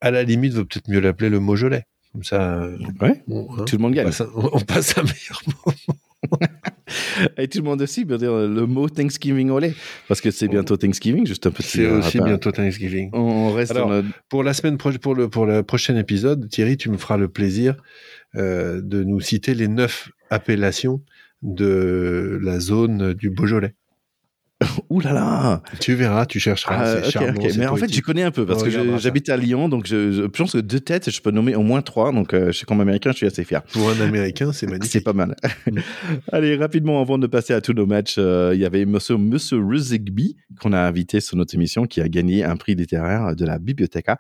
à 0.02 0.12
la 0.12 0.24
limite, 0.24 0.54
vaut 0.54 0.66
peut-être 0.66 0.90
mieux 0.90 1.00
l'appeler 1.00 1.30
le 1.30 1.40
Beaujolais. 1.40 1.84
Comme 2.14 2.24
ça, 2.24 2.70
ouais, 3.02 3.24
bon, 3.28 3.48
hein, 3.58 3.66
tout 3.66 3.78
le 3.78 3.82
monde 3.82 3.94
gagne. 3.94 4.06
On 4.06 4.10
passe 4.10 4.22
un, 4.22 4.30
on 4.36 4.60
passe 4.60 4.98
un 4.98 5.04
meilleur 5.04 5.42
moment. 5.66 5.98
Et 7.38 7.48
tout 7.48 7.60
le 7.60 7.64
monde 7.64 7.82
aussi 7.82 8.06
peut 8.06 8.18
dire 8.18 8.34
le 8.34 8.66
mot 8.66 8.88
Thanksgiving 8.88 9.50
au 9.50 9.60
lait, 9.60 9.74
parce 10.08 10.22
que 10.22 10.32
c'est 10.32 10.48
bientôt 10.48 10.78
Thanksgiving, 10.78 11.26
juste 11.26 11.48
un 11.48 11.52
petit. 11.52 11.70
C'est 11.70 11.88
aussi 11.88 12.20
bientôt 12.20 12.52
Thanksgiving. 12.52 13.10
On 13.14 13.52
reste 13.52 13.72
Alors, 13.72 14.04
pour 14.30 14.44
la 14.44 14.54
semaine 14.54 14.78
prochaine, 14.78 15.00
pour 15.00 15.16
le 15.16 15.30
pour 15.30 15.46
le 15.46 15.64
prochain 15.64 15.98
épisode, 15.98 16.50
Thierry, 16.50 16.78
tu 16.78 16.90
me 16.90 16.98
feras 16.98 17.18
le 17.18 17.28
plaisir 17.28 17.76
euh, 17.76 17.80
de 18.36 19.04
nous 19.04 19.20
citer 19.20 19.54
les 19.54 19.68
neuf 19.68 20.10
appellations 20.30 21.04
de 21.42 22.40
la 22.42 22.60
zone 22.60 23.14
du 23.14 23.30
Beaujolais. 23.30 23.76
Ouh 24.90 25.00
là 25.00 25.14
là 25.14 25.62
Tu 25.80 25.94
verras, 25.96 26.26
tu 26.26 26.40
chercheras. 26.40 27.02
Ah, 27.04 27.08
okay. 27.08 27.52
Mais 27.58 27.68
en 27.68 27.76
fait, 27.76 27.92
j'y 27.92 28.02
connais 28.02 28.24
un 28.24 28.32
peu 28.32 28.46
parce 28.46 28.64
que 28.64 28.70
j'habite 28.98 29.30
à 29.30 29.38
Lyon, 29.38 29.70
donc 29.70 29.88
je, 29.88 30.12
je, 30.12 30.22
pense 30.24 30.54
que 30.54 30.60
deux 30.60 30.80
têtes, 30.80 31.10
je 31.10 31.22
peux 31.22 31.32
nommer 31.32 31.56
au 31.56 31.62
moins 31.62 31.82
trois. 31.82 32.12
Donc, 32.12 32.34
euh, 32.34 32.48
je 32.48 32.52
suis 32.52 32.66
comme 32.66 32.82
américain, 32.82 33.12
je 33.12 33.18
suis 33.18 33.26
assez 33.26 33.44
fier. 33.44 33.64
Pour 33.64 33.90
un 33.90 34.00
américain, 34.02 34.52
c'est 34.54 34.66
magnifique. 34.70 34.92
C'est 34.92 35.02
pas 35.02 35.14
mal. 35.14 35.36
Mm. 35.70 35.80
Allez, 36.32 36.56
rapidement, 36.56 37.02
avant 37.02 37.18
de 37.18 37.28
passer 37.28 37.54
à 37.54 37.62
tous 37.62 37.74
nos 37.74 37.86
matchs, 37.86 38.16
euh, 38.18 38.52
il 38.54 38.60
y 38.60 38.66
avait 38.66 38.86
Monsieur, 38.86 39.18
Monsieur 39.18 39.58
Ruzigby 39.58 40.36
qu'on 40.60 40.74
a 40.74 40.80
invité 40.80 41.20
sur 41.20 41.38
notre 41.38 41.56
émission 41.56 41.86
qui 41.86 42.02
a 42.02 42.08
gagné 42.08 42.44
un 42.44 42.56
prix 42.56 42.76
littéraire 42.76 43.36
de 43.36 43.46
la 43.46 43.60
Bibliotheca. 43.60 44.18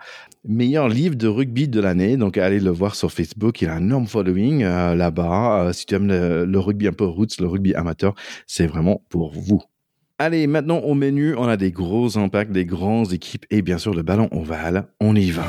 Meilleur 0.47 0.89
livre 0.89 1.15
de 1.15 1.27
rugby 1.27 1.67
de 1.67 1.79
l'année. 1.79 2.17
Donc, 2.17 2.37
allez 2.37 2.59
le 2.59 2.71
voir 2.71 2.95
sur 2.95 3.11
Facebook. 3.11 3.61
Il 3.61 3.69
a 3.69 3.75
un 3.75 3.81
énorme 3.81 4.07
following 4.07 4.63
euh, 4.63 4.95
là-bas. 4.95 5.71
si 5.73 5.85
tu 5.85 5.95
aimes 5.95 6.07
le, 6.07 6.45
le 6.45 6.59
rugby 6.59 6.87
un 6.87 6.93
peu 6.93 7.05
roots, 7.05 7.39
le 7.39 7.47
rugby 7.47 7.73
amateur, 7.75 8.13
c'est 8.47 8.67
vraiment 8.67 9.03
pour 9.09 9.31
vous. 9.33 9.63
Allez, 10.19 10.45
maintenant 10.45 10.77
au 10.79 10.93
menu, 10.93 11.35
on 11.35 11.47
a 11.47 11.57
des 11.57 11.71
gros 11.71 12.17
impacts, 12.19 12.51
des 12.51 12.65
grandes 12.65 13.13
équipes 13.13 13.45
et 13.49 13.63
bien 13.63 13.79
sûr 13.79 13.93
le 13.93 14.03
ballon 14.03 14.29
ovale. 14.31 14.85
On 14.99 15.15
y 15.15 15.31
va. 15.31 15.45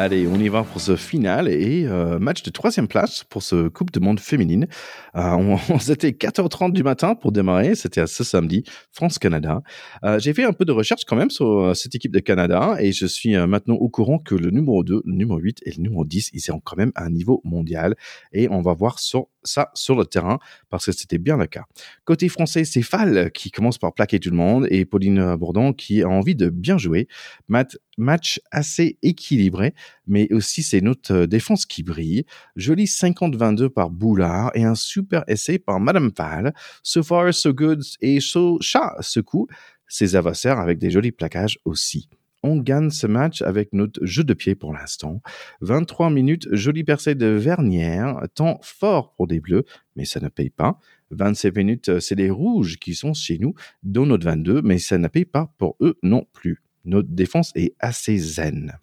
Allez, 0.00 0.28
on 0.28 0.38
y 0.38 0.48
va 0.48 0.62
pour 0.62 0.80
ce 0.80 0.94
final 0.94 1.48
et 1.48 1.84
euh, 1.84 2.20
match 2.20 2.44
de 2.44 2.50
troisième 2.50 2.86
place 2.86 3.24
pour 3.24 3.42
ce 3.42 3.66
Coupe 3.66 3.90
de 3.90 3.98
Monde 3.98 4.20
féminine. 4.20 4.68
Euh, 5.16 5.32
on, 5.32 5.58
c'était 5.80 6.10
4h30 6.10 6.70
du 6.70 6.84
matin 6.84 7.16
pour 7.16 7.32
démarrer, 7.32 7.74
c'était 7.74 8.06
ce 8.06 8.22
samedi, 8.22 8.62
France-Canada. 8.92 9.60
Euh, 10.04 10.20
J'ai 10.20 10.34
fait 10.34 10.44
un 10.44 10.52
peu 10.52 10.64
de 10.64 10.70
recherche 10.70 11.04
quand 11.04 11.16
même 11.16 11.30
sur 11.30 11.74
cette 11.74 11.96
équipe 11.96 12.12
de 12.12 12.20
Canada 12.20 12.76
et 12.78 12.92
je 12.92 13.06
suis 13.06 13.36
maintenant 13.36 13.74
au 13.74 13.88
courant 13.88 14.20
que 14.20 14.36
le 14.36 14.50
numéro 14.50 14.84
2, 14.84 15.02
le 15.04 15.12
numéro 15.12 15.36
8 15.40 15.62
et 15.64 15.72
le 15.72 15.82
numéro 15.82 16.04
10, 16.04 16.30
ils 16.32 16.40
sont 16.40 16.60
quand 16.60 16.76
même 16.76 16.92
à 16.94 17.02
un 17.02 17.10
niveau 17.10 17.40
mondial 17.42 17.96
et 18.32 18.48
on 18.50 18.62
va 18.62 18.74
voir 18.74 19.00
sur, 19.00 19.26
ça 19.48 19.70
sur 19.74 19.96
le 19.96 20.04
terrain 20.04 20.38
parce 20.68 20.86
que 20.86 20.92
c'était 20.92 21.18
bien 21.18 21.36
le 21.36 21.46
cas. 21.46 21.64
Côté 22.04 22.28
français, 22.28 22.64
c'est 22.64 22.82
Fall 22.82 23.30
qui 23.32 23.50
commence 23.50 23.78
par 23.78 23.94
plaquer 23.94 24.20
tout 24.20 24.30
le 24.30 24.36
monde 24.36 24.66
et 24.70 24.84
Pauline 24.84 25.34
Bourdon 25.36 25.72
qui 25.72 26.02
a 26.02 26.08
envie 26.08 26.34
de 26.34 26.48
bien 26.48 26.78
jouer. 26.78 27.08
Match 27.48 28.40
assez 28.52 28.98
équilibré, 29.02 29.74
mais 30.06 30.32
aussi 30.32 30.62
c'est 30.62 30.80
notre 30.80 31.26
défense 31.26 31.66
qui 31.66 31.82
brille. 31.82 32.24
Joli 32.54 32.84
50-22 32.84 33.68
par 33.68 33.90
Boulard 33.90 34.52
et 34.54 34.64
un 34.64 34.74
super 34.74 35.24
essai 35.26 35.58
par 35.58 35.80
Madame 35.80 36.12
Fall. 36.16 36.54
So 36.82 37.02
far, 37.02 37.34
so 37.34 37.52
good 37.52 37.82
et 38.00 38.20
so 38.20 38.58
chat 38.60 38.94
ce 39.00 39.20
coup. 39.20 39.48
Ses 39.88 40.16
adversaires 40.16 40.58
avec 40.58 40.78
des 40.78 40.90
jolis 40.90 41.12
plaquages 41.12 41.58
aussi. 41.64 42.08
On 42.42 42.56
gagne 42.56 42.90
ce 42.90 43.06
match 43.06 43.42
avec 43.42 43.72
notre 43.72 44.04
jeu 44.04 44.22
de 44.22 44.34
pied 44.34 44.54
pour 44.54 44.72
l'instant. 44.72 45.20
23 45.60 46.10
minutes, 46.10 46.48
joli 46.52 46.84
percée 46.84 47.14
de 47.14 47.26
Vernière, 47.26 48.20
temps 48.34 48.60
fort 48.62 49.14
pour 49.14 49.26
des 49.26 49.40
bleus, 49.40 49.64
mais 49.96 50.04
ça 50.04 50.20
ne 50.20 50.28
paye 50.28 50.50
pas. 50.50 50.78
27 51.10 51.56
minutes, 51.56 51.98
c'est 52.00 52.14
les 52.14 52.30
rouges 52.30 52.78
qui 52.78 52.94
sont 52.94 53.14
chez 53.14 53.38
nous, 53.38 53.54
dans 53.82 54.06
notre 54.06 54.24
22, 54.24 54.62
mais 54.62 54.78
ça 54.78 54.98
ne 54.98 55.08
paye 55.08 55.24
pas 55.24 55.52
pour 55.58 55.76
eux 55.80 55.98
non 56.02 56.26
plus. 56.32 56.62
Notre 56.84 57.08
défense 57.08 57.52
est 57.54 57.74
assez 57.80 58.16
zen. 58.16 58.78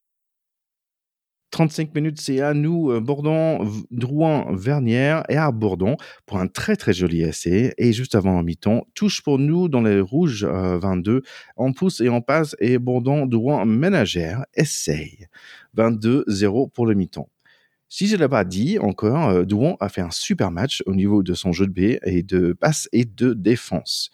35 1.56 1.96
minutes, 1.96 2.20
c'est 2.20 2.42
à 2.42 2.54
nous, 2.54 2.92
euh, 2.92 3.00
Bourdon, 3.00 3.66
Drouin, 3.90 4.46
Vernière 4.52 5.24
et 5.30 5.38
à 5.38 5.52
Bourdon 5.52 5.96
pour 6.26 6.38
un 6.38 6.48
très 6.48 6.76
très 6.76 6.92
joli 6.92 7.22
essai. 7.22 7.74
Et 7.78 7.94
juste 7.94 8.14
avant 8.14 8.38
un 8.38 8.44
mi-temps, 8.44 8.86
touche 8.94 9.22
pour 9.22 9.40
nous 9.40 9.70
dans 9.70 9.82
les 9.82 10.02
rouges 10.02 10.44
euh, 10.44 10.78
22. 10.78 11.22
On 11.56 11.72
pousse 11.72 12.02
et 12.02 12.10
on 12.10 12.20
passe 12.20 12.58
et 12.60 12.78
Bourdon, 12.78 13.26
Drouin, 13.26 13.64
ménagère, 13.64 14.44
essaye. 14.54 15.28
22-0 15.78 16.72
pour 16.72 16.88
le 16.88 16.94
mi-temps. 16.94 17.30
Si 17.88 18.08
je 18.08 18.18
ne 18.18 18.24
l'ai 18.24 18.28
pas 18.28 18.44
dit 18.44 18.78
encore, 18.78 19.30
euh, 19.30 19.46
Douan 19.46 19.78
a 19.80 19.88
fait 19.88 20.02
un 20.02 20.12
super 20.12 20.52
match 20.52 20.84
au 20.86 20.94
niveau 20.94 21.24
de 21.24 21.34
son 21.34 21.54
jeu 21.54 21.68
de 21.68 21.72
B 21.72 21.98
et 22.06 22.22
de 22.22 22.52
passe 22.52 22.90
et 22.92 23.06
de 23.06 23.34
défense. 23.34 24.10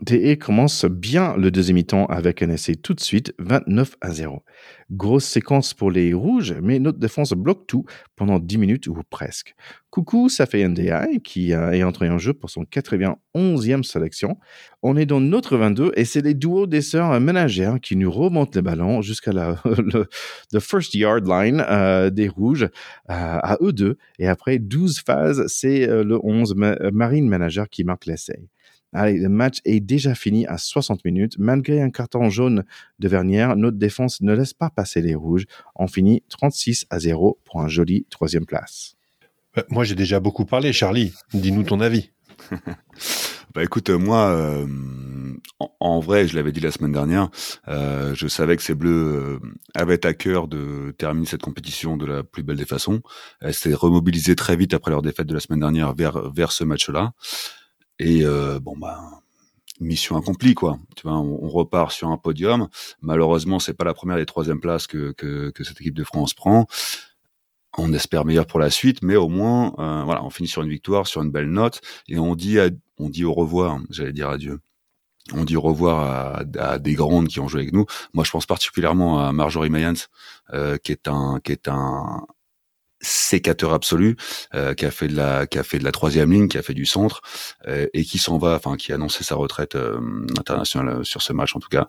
DE 0.00 0.34
commence 0.34 0.84
bien 0.84 1.38
le 1.38 1.50
deuxième 1.50 1.76
mi-temps 1.76 2.04
avec 2.06 2.42
un 2.42 2.50
essai 2.50 2.74
tout 2.76 2.92
de 2.92 3.00
suite, 3.00 3.32
29 3.38 3.96
à 4.02 4.10
0. 4.10 4.44
Grosse 4.90 5.24
séquence 5.24 5.72
pour 5.72 5.90
les 5.90 6.12
rouges, 6.12 6.54
mais 6.62 6.78
notre 6.78 6.98
défense 6.98 7.32
bloque 7.32 7.66
tout 7.66 7.86
pendant 8.14 8.38
10 8.38 8.58
minutes 8.58 8.86
ou 8.88 9.00
presque. 9.08 9.54
Coucou, 9.88 10.28
ça 10.28 10.44
fait 10.44 10.68
NDI 10.68 11.22
qui 11.24 11.52
est 11.52 11.82
entré 11.82 12.10
en 12.10 12.18
jeu 12.18 12.34
pour 12.34 12.50
son 12.50 12.64
91e 12.64 13.82
sélection. 13.84 14.36
On 14.82 14.98
est 14.98 15.06
dans 15.06 15.20
notre 15.20 15.56
22 15.56 15.92
et 15.96 16.04
c'est 16.04 16.20
les 16.20 16.34
duos 16.34 16.66
des 16.66 16.82
sœurs 16.82 17.18
ménagères 17.18 17.80
qui 17.80 17.96
nous 17.96 18.12
remontent 18.12 18.52
les 18.54 18.60
ballons 18.60 19.00
jusqu'à 19.00 19.32
la 19.32 19.56
le, 19.64 20.60
first 20.60 20.94
yard 20.94 21.26
line 21.26 21.64
euh, 21.70 22.10
des 22.10 22.28
rouges 22.28 22.64
euh, 22.64 22.68
à 23.08 23.56
eux 23.62 23.72
deux. 23.72 23.96
Et 24.18 24.28
après 24.28 24.58
12 24.58 25.00
phases, 25.00 25.46
c'est 25.46 25.88
euh, 25.88 26.04
le 26.04 26.18
11 26.22 26.54
Marine 26.92 27.28
Manager 27.28 27.66
qui 27.70 27.82
marque 27.82 28.04
l'essai. 28.04 28.38
Allez, 28.96 29.18
le 29.18 29.28
match 29.28 29.58
est 29.66 29.80
déjà 29.80 30.14
fini 30.14 30.46
à 30.46 30.56
60 30.56 31.04
minutes. 31.04 31.34
Malgré 31.38 31.82
un 31.82 31.90
carton 31.90 32.30
jaune 32.30 32.64
de 32.98 33.08
Vernière, 33.08 33.54
notre 33.54 33.76
défense 33.76 34.22
ne 34.22 34.32
laisse 34.32 34.54
pas 34.54 34.70
passer 34.70 35.02
les 35.02 35.14
rouges. 35.14 35.44
On 35.74 35.86
finit 35.86 36.22
36 36.30 36.86
à 36.88 36.98
0 36.98 37.38
pour 37.44 37.60
un 37.60 37.68
joli 37.68 38.06
troisième 38.08 38.46
place. 38.46 38.96
Euh, 39.58 39.62
moi, 39.68 39.84
j'ai 39.84 39.96
déjà 39.96 40.18
beaucoup 40.18 40.46
parlé, 40.46 40.72
Charlie. 40.72 41.12
Dis-nous 41.34 41.64
ton 41.64 41.80
avis. 41.80 42.10
bah 43.54 43.62
écoute, 43.62 43.90
euh, 43.90 43.98
moi, 43.98 44.30
euh, 44.30 44.66
en, 45.78 46.00
vrai, 46.00 46.26
je 46.26 46.34
l'avais 46.34 46.52
dit 46.52 46.60
la 46.60 46.70
semaine 46.70 46.92
dernière, 46.92 47.28
je 47.66 48.26
savais 48.28 48.56
que 48.56 48.62
ces 48.62 48.74
Bleus 48.74 49.40
avaient 49.74 50.06
à 50.06 50.14
cœur 50.14 50.48
de 50.48 50.94
terminer 50.96 51.26
cette 51.26 51.42
compétition 51.42 51.98
de 51.98 52.06
la 52.06 52.22
plus 52.22 52.42
belle 52.42 52.56
des 52.56 52.64
façons. 52.64 53.02
Elles 53.42 53.52
s'étaient 53.52 53.74
remobilisées 53.74 54.36
très 54.36 54.56
vite 54.56 54.72
après 54.72 54.90
leur 54.90 55.02
défaite 55.02 55.26
de 55.26 55.34
la 55.34 55.40
semaine 55.40 55.60
dernière 55.60 55.94
vers, 55.94 56.30
vers 56.30 56.50
ce 56.52 56.64
match-là. 56.64 57.12
Et 57.98 58.24
euh, 58.24 58.60
bon 58.60 58.76
bah 58.76 59.00
mission 59.80 60.16
accomplie 60.16 60.54
quoi. 60.54 60.78
Tu 60.96 61.02
vois, 61.06 61.18
on, 61.18 61.48
repart 61.48 61.92
sur 61.92 62.08
un 62.08 62.16
podium. 62.16 62.68
Malheureusement, 63.02 63.58
c'est 63.58 63.74
pas 63.74 63.84
la 63.84 63.94
première 63.94 64.18
et 64.18 64.26
troisième 64.26 64.60
place 64.60 64.86
que, 64.86 65.12
que, 65.12 65.64
cette 65.64 65.80
équipe 65.80 65.94
de 65.94 66.04
France 66.04 66.34
prend. 66.34 66.66
On 67.78 67.92
espère 67.92 68.24
meilleur 68.24 68.46
pour 68.46 68.58
la 68.58 68.70
suite, 68.70 69.02
mais 69.02 69.16
au 69.16 69.28
moins, 69.28 69.74
euh, 69.78 70.02
voilà, 70.04 70.24
on 70.24 70.30
finit 70.30 70.48
sur 70.48 70.62
une 70.62 70.70
victoire, 70.70 71.06
sur 71.06 71.22
une 71.22 71.30
belle 71.30 71.50
note, 71.50 71.82
et 72.08 72.18
on 72.18 72.34
dit, 72.34 72.56
on 72.98 73.10
dit 73.10 73.24
au 73.24 73.34
revoir. 73.34 73.78
J'allais 73.90 74.14
dire 74.14 74.30
adieu. 74.30 74.60
On 75.34 75.44
dit 75.44 75.56
au 75.56 75.60
revoir 75.60 75.98
à, 76.00 76.44
à, 76.58 76.78
des 76.78 76.94
grandes 76.94 77.28
qui 77.28 77.40
ont 77.40 77.48
joué 77.48 77.62
avec 77.62 77.72
nous. 77.72 77.84
Moi, 78.14 78.24
je 78.24 78.30
pense 78.30 78.46
particulièrement 78.46 79.26
à 79.26 79.32
Marjorie 79.32 79.70
Mayans, 79.70 79.94
euh, 80.54 80.78
qui 80.78 80.92
est 80.92 81.08
un, 81.08 81.40
qui 81.42 81.52
est 81.52 81.68
un, 81.68 82.26
sécateur 83.06 83.72
absolu, 83.72 84.16
euh, 84.54 84.74
qui 84.74 84.84
a 84.84 84.90
fait 84.90 85.08
de 85.08 85.16
la 85.16 85.46
qui 85.46 85.58
a 85.58 85.62
fait 85.62 85.78
de 85.78 85.84
la 85.84 85.92
troisième 85.92 86.32
ligne, 86.32 86.48
qui 86.48 86.58
a 86.58 86.62
fait 86.62 86.74
du 86.74 86.86
centre 86.86 87.22
euh, 87.66 87.86
et 87.94 88.04
qui 88.04 88.18
s'en 88.18 88.38
va, 88.38 88.54
enfin 88.54 88.76
qui 88.76 88.92
a 88.92 88.96
annoncé 88.96 89.24
sa 89.24 89.36
retraite 89.36 89.76
euh, 89.76 90.00
internationale 90.38 91.04
sur 91.04 91.22
ce 91.22 91.32
match 91.32 91.54
en 91.56 91.60
tout 91.60 91.68
cas. 91.68 91.88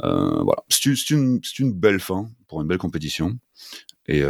voilà, 0.00 0.62
c'est 0.68 1.10
une 1.10 1.40
c'est 1.42 1.58
une 1.58 1.72
belle 1.72 2.00
fin 2.00 2.30
pour 2.48 2.60
une 2.60 2.68
belle 2.68 2.78
compétition 2.78 3.38
et 4.06 4.22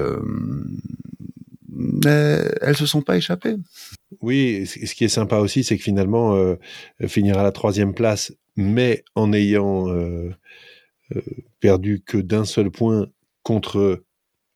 mais 1.68 2.49
elles 2.62 2.76
se 2.76 2.87
sont 2.87 3.02
pas 3.02 3.18
échappées. 3.18 3.56
Oui, 4.23 4.66
ce 4.66 4.94
qui 4.94 5.04
est 5.04 5.08
sympa 5.08 5.37
aussi, 5.38 5.62
c'est 5.62 5.76
que 5.76 5.82
finalement 5.82 6.56
finir 7.06 7.38
à 7.38 7.42
la 7.42 7.52
troisième 7.52 7.92
place, 7.92 8.32
mais 8.56 9.04
en 9.14 9.35
ayant 9.35 9.87
perdu 11.61 12.02
que 12.06 12.16
d'un 12.16 12.46
seul 12.46 12.70
point 12.70 13.08
contre 13.42 14.05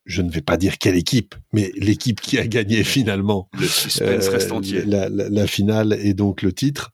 je 0.05 0.23
ne 0.23 0.31
vais 0.31 0.41
pas 0.41 0.57
dire 0.57 0.79
quelle 0.79 0.97
équipe, 0.97 1.35
mais 1.53 1.71
l'équipe 1.77 2.21
qui 2.21 2.39
a 2.39 2.47
gagné 2.47 2.85
finalement 2.85 3.49
le 3.59 3.67
suspense 3.67 4.29
euh, 4.29 4.31
reste 4.31 4.53
entier. 4.53 4.85
La, 4.85 5.47
finale 5.47 5.97
et 6.01 6.15
donc 6.15 6.43
le 6.43 6.53
titre, 6.53 6.93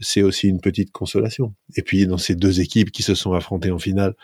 c'est 0.00 0.22
aussi 0.22 0.48
une 0.48 0.60
petite 0.60 0.90
consolation. 0.90 1.54
Et 1.76 1.82
puis 1.82 2.06
dans 2.06 2.18
ces 2.18 2.34
deux 2.34 2.60
équipes 2.60 2.90
qui 2.90 3.02
se 3.02 3.14
sont 3.14 3.32
affrontées 3.32 3.70
en 3.70 3.78
finale, 3.78 4.14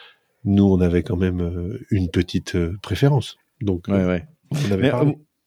nous 0.45 0.65
on 0.65 0.81
avait 0.81 1.03
quand 1.03 1.17
même 1.17 1.41
euh, 1.41 1.79
une 1.91 2.11
petite 2.11 2.57
euh, 2.57 2.77
préférence. 2.83 3.37
Donc 3.61 3.89
ouais, 3.89 4.05
ouais. 4.05 4.27
on 4.51 4.73
avait 4.73 4.93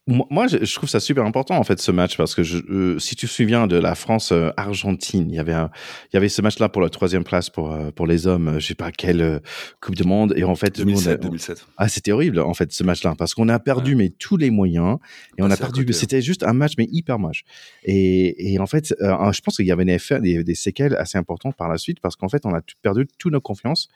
moi, 0.10 0.48
je, 0.48 0.74
trouve 0.76 0.90
ça 0.90 1.00
super 1.00 1.26
important 1.26 1.58
en 1.58 1.64
fait 1.64 1.80
ce 1.80 1.92
match 1.92 2.18
parce 2.18 2.34
que 2.34 2.44
je, 2.44 2.58
euh, 2.70 3.00
si 3.00 3.16
tu 3.16 3.28
te 3.28 3.32
souviens 3.32 3.68
de 3.68 3.78
la 3.78 3.96
France 3.96 4.34
Argentine, 4.58 5.28
il 5.30 5.36
y 5.36 5.40
avait 5.40 5.54
un, 5.54 5.70
il 6.12 6.16
y 6.16 6.18
avait 6.18 6.30
ce 6.30 6.42
match-là 6.42 6.70
pour 6.70 6.82
la 6.82 6.90
troisième 6.90 7.24
place 7.24 7.50
pour 7.50 7.72
euh, 7.72 7.92
pour 7.92 8.08
les 8.08 8.28
hommes, 8.28 8.60
je 8.60 8.66
sais 8.66 8.76
pas 8.76 8.92
quelle 8.92 9.22
euh, 9.22 9.40
Coupe 9.82 9.96
du 9.96 10.04
Monde 10.04 10.34
et 10.36 10.44
en 10.44 10.56
fait 10.56 10.78
2007, 10.78 11.22
2007. 11.22 11.66
Ah, 11.78 11.88
c'était 11.88 12.12
horrible 12.12 12.40
en 12.40 12.54
fait 12.54 12.72
ce 12.72 12.84
match-là 12.84 13.16
parce 13.18 13.34
qu'on 13.34 13.50
a 13.50 13.60
perdu 13.60 13.96
mais 13.96 14.10
tous 14.10 14.38
les 14.38 14.50
moyens 14.50 14.98
et 15.38 15.44
on 15.44 15.52
a 15.52 15.58
perdu. 15.58 15.86
C'était 15.94 16.22
juste 16.22 16.44
un 16.44 16.54
match 16.54 16.74
mais 16.78 16.88
hyper 16.92 17.20
match. 17.20 17.44
Et, 17.84 18.54
et 18.54 18.60
en 18.60 18.68
fait, 18.68 18.94
je 19.00 19.42
pense 19.42 19.58
qu'il 19.58 19.66
y 19.66 19.72
avait 19.72 19.86
des, 19.86 20.44
des, 20.44 20.56
séquelles 20.56 20.96
assez 20.96 21.18
importantes 21.18 21.56
par 21.56 21.70
la 21.70 21.78
suite 21.78 22.00
parce 22.00 22.16
qu'en 22.16 22.30
fait 22.30 22.46
on 22.46 22.54
a 22.54 22.62
perdu 22.82 23.06
toute 23.18 23.34
nos 23.34 23.42
confiance. 23.42 23.90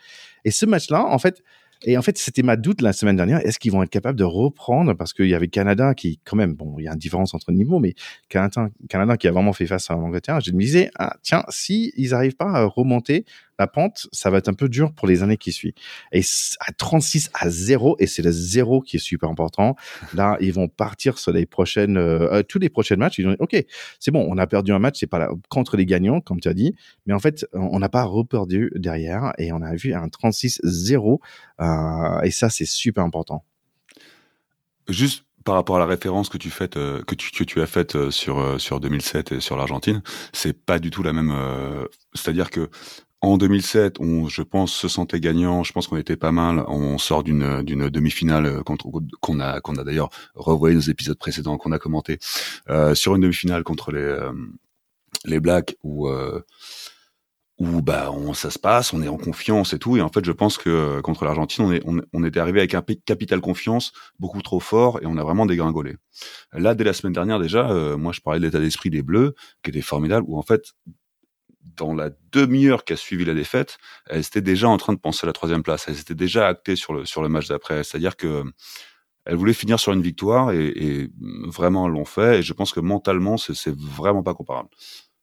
Et 0.46 0.51
ce 0.51 0.65
match-là, 0.65 1.05
en 1.05 1.20
fait 1.20 1.43
et 1.84 1.98
en 1.98 2.02
fait, 2.02 2.18
c'était 2.18 2.44
ma 2.44 2.56
doute 2.56 2.82
la 2.82 2.94
semaine 2.94 3.16
dernière. 3.16 3.46
Est-ce 3.46 3.60
qu'ils 3.60 3.72
vont 3.72 3.84
être 3.84 3.90
capables 3.90 4.18
de 4.18 4.24
reprendre 4.24 4.94
Parce 4.94 5.13
qu'il 5.13 5.28
y 5.28 5.36
avait 5.36 5.48
Canada 5.48 5.94
qui, 5.94 6.20
quand 6.24 6.38
même, 6.38 6.54
bon, 6.54 6.75
il 6.80 6.86
y 6.86 6.88
a 6.88 6.94
une 6.94 6.98
différence 6.98 7.34
entre 7.34 7.52
niveaux, 7.52 7.80
mais 7.80 7.94
Canada, 8.30 8.70
Canada 8.90 9.18
qui 9.18 9.28
a 9.28 9.32
vraiment 9.32 9.54
fait 9.54 9.66
face 9.66 9.90
à 9.92 9.96
l'Angleterre. 9.96 10.40
Je 10.40 10.52
me 10.52 10.60
disais, 10.60 10.90
ah, 10.98 11.16
tiens, 11.22 11.44
si 11.50 11.92
ils 11.98 12.12
n'arrivent 12.12 12.36
pas 12.36 12.52
à 12.52 12.66
remonter, 12.66 13.25
la 13.60 13.68
pente, 13.68 14.08
ça 14.12 14.30
va 14.30 14.40
être 14.40 14.50
un 14.50 14.54
peu 14.54 14.68
dur 14.68 14.94
pour 14.94 15.08
les 15.08 15.24
années 15.24 15.38
qui 15.38 15.52
suivent. 15.52 15.74
Et 16.12 16.22
à 16.60 16.72
36 16.72 17.30
à 17.34 17.50
0, 17.50 17.96
et 18.00 18.08
c'est 18.08 18.22
le 18.22 18.32
0 18.32 18.82
qui 18.82 18.98
est 18.98 19.00
super 19.00 19.30
important, 19.30 19.76
là, 20.14 20.38
ils 20.42 20.54
vont 20.54 20.68
partir 20.68 21.18
sur 21.18 21.32
les 21.32 21.46
prochaines, 21.46 21.98
euh, 21.98 22.32
euh, 22.32 22.44
tous 22.44 22.60
les 22.60 22.70
prochains 22.70 22.96
matchs. 22.96 23.20
Ils 23.20 23.26
vont 23.26 23.32
dire, 23.32 23.42
OK, 23.42 23.56
c'est 24.00 24.12
bon, 24.12 24.26
on 24.30 24.38
a 24.38 24.48
perdu 24.48 24.72
un 24.72 24.80
match, 24.80 25.00
c'est 25.00 25.08
pas 25.08 25.30
contre 25.50 25.78
les 25.78 25.86
gagnants, 25.86 26.22
comme 26.22 26.40
tu 26.40 26.48
as 26.48 26.54
dit, 26.54 26.76
mais 27.06 27.14
en 27.14 27.20
fait, 27.20 27.46
on 27.54 27.80
n'a 27.80 27.90
pas 27.90 28.04
reperdu 28.04 28.72
derrière 28.76 29.34
et 29.38 29.52
on 29.52 29.62
a 29.62 29.76
vu 29.76 29.94
un 29.94 30.08
36-0, 30.08 31.20
euh, 31.62 32.22
et 32.22 32.32
ça, 32.32 32.50
c'est 32.50 32.66
super 32.66 33.04
important. 33.04 33.44
Juste 34.90 35.26
par 35.46 35.56
rapport 35.56 35.76
à 35.76 35.80
la 35.80 35.86
référence 35.86 36.30
que 36.30 36.38
tu 36.38 36.50
fais, 36.50 36.70
que 36.70 37.16
tu 37.16 37.32
que 37.32 37.44
tu 37.44 37.62
as 37.62 37.66
faite 37.66 38.10
sur 38.12 38.62
sur 38.62 38.80
2007 38.80 39.34
et 39.34 39.40
sur 39.42 39.58
l'Argentine, 39.58 40.02
c'est 40.32 40.54
pas 40.54 40.80
du 40.80 40.90
tout 40.90 41.04
la 41.04 41.12
même. 41.12 41.34
C'est-à-dire 42.14 42.50
que 42.50 42.70
en 43.24 43.38
2007, 43.38 44.01
on, 44.01 44.27
je 44.27 44.42
pense, 44.42 44.74
se 44.74 44.89
sentait 44.89 45.22
gagnant. 45.22 45.63
Je 45.63 45.72
pense 45.72 45.88
qu'on 45.88 45.96
était 45.96 46.18
pas 46.18 46.34
mal. 46.34 46.65
On 46.68 46.98
sort 46.98 47.24
d'une 47.24 47.63
d'une 47.63 47.89
demi-finale 47.89 48.46
euh, 48.46 48.63
contre 48.63 48.92
qu'on 49.22 49.39
a 49.39 49.62
qu'on 49.62 49.77
a 49.77 49.86
d'ailleurs 49.86 50.10
revoyé 50.36 50.75
nos 50.75 50.82
épisodes 50.82 51.18
précédents 51.18 51.58
qu'on 51.58 51.72
a 51.72 51.80
commenté 51.80 52.20
euh, 52.70 52.94
sur 52.96 53.15
une 53.15 53.22
demi-finale 53.22 53.63
contre 53.63 53.94
les 53.94 54.01
euh, 54.01 54.34
les 55.24 55.39
Blacks 55.39 55.77
où 55.84 56.10
euh, 56.10 56.42
où 57.60 57.82
bah 57.82 58.12
on, 58.12 58.34
ça 58.34 58.50
se 58.50 58.60
passe, 58.60 58.92
on 58.92 59.01
est 59.01 59.08
en 59.08 59.18
confiance 59.18 59.72
et 59.74 59.80
tout. 59.80 59.96
Et 59.96 60.01
en 60.01 60.10
fait, 60.10 60.25
je 60.25 60.32
pense 60.34 60.58
que 60.58 61.00
contre 61.00 61.24
l'Argentine, 61.24 61.63
on 61.63 61.72
est 61.72 61.82
on, 61.86 62.01
on, 62.12 62.25
était 62.25 62.42
arrivé 62.42 62.60
avec 62.60 62.74
un 62.74 62.84
capital 63.06 63.39
confiance 63.39 63.94
beaucoup 64.20 64.42
trop 64.42 64.60
fort 64.60 65.00
et 65.01 65.06
on 65.06 65.15
a 65.15 65.24
vraiment 65.24 65.46
dégringolé. 65.46 65.96
Là, 66.51 66.75
dès 66.75 66.84
la 66.84 66.92
semaine 66.92 67.13
dernière 67.13 67.39
déjà, 67.39 67.74
moi 67.96 68.12
je 68.12 68.20
parlais 68.20 68.42
de 68.42 68.46
l'état 68.46 68.60
d'esprit 68.60 68.89
des 68.89 69.01
Bleus 69.01 69.34
qui 69.63 69.70
était 69.70 69.82
formidable. 69.82 70.25
Où 70.27 70.38
en 70.38 70.44
fait, 70.44 70.74
dans 71.77 71.93
la 71.93 72.10
demi-heure 72.32 72.84
qui 72.86 72.93
a 72.93 72.98
suivi 72.98 73.25
la 73.25 73.34
défaite, 73.34 73.77
elles 74.08 74.22
étaient 74.22 74.41
déjà 74.41 74.70
en 74.70 74.77
train 74.77 74.93
de 74.93 75.00
penser 75.00 75.25
à 75.25 75.27
la 75.27 75.34
troisième 75.34 75.63
place. 75.63 75.86
Elles 75.88 76.00
étaient 76.00 76.15
déjà 76.15 76.48
actées 76.48 76.75
sur 76.75 76.93
le, 76.93 77.05
sur 77.05 77.22
le 77.22 77.29
match 77.29 77.48
d'après. 77.48 77.84
C'est-à-dire 77.84 78.15
que 78.15 78.43
elles 79.25 79.36
voulaient 79.36 79.53
finir 79.53 79.79
sur 79.79 79.93
une 79.93 80.01
victoire 80.01 80.51
et, 80.51 80.67
et 80.67 81.10
vraiment 81.48 81.88
elles 81.88 81.93
l'ont 81.93 82.05
fait. 82.05 82.39
Et 82.39 82.43
je 82.43 82.53
pense 82.53 82.74
que 82.74 82.79
mentalement, 82.79 83.38
c'est 83.38 83.75
vraiment 83.75 84.24
pas 84.24 84.34
comparable 84.34 84.70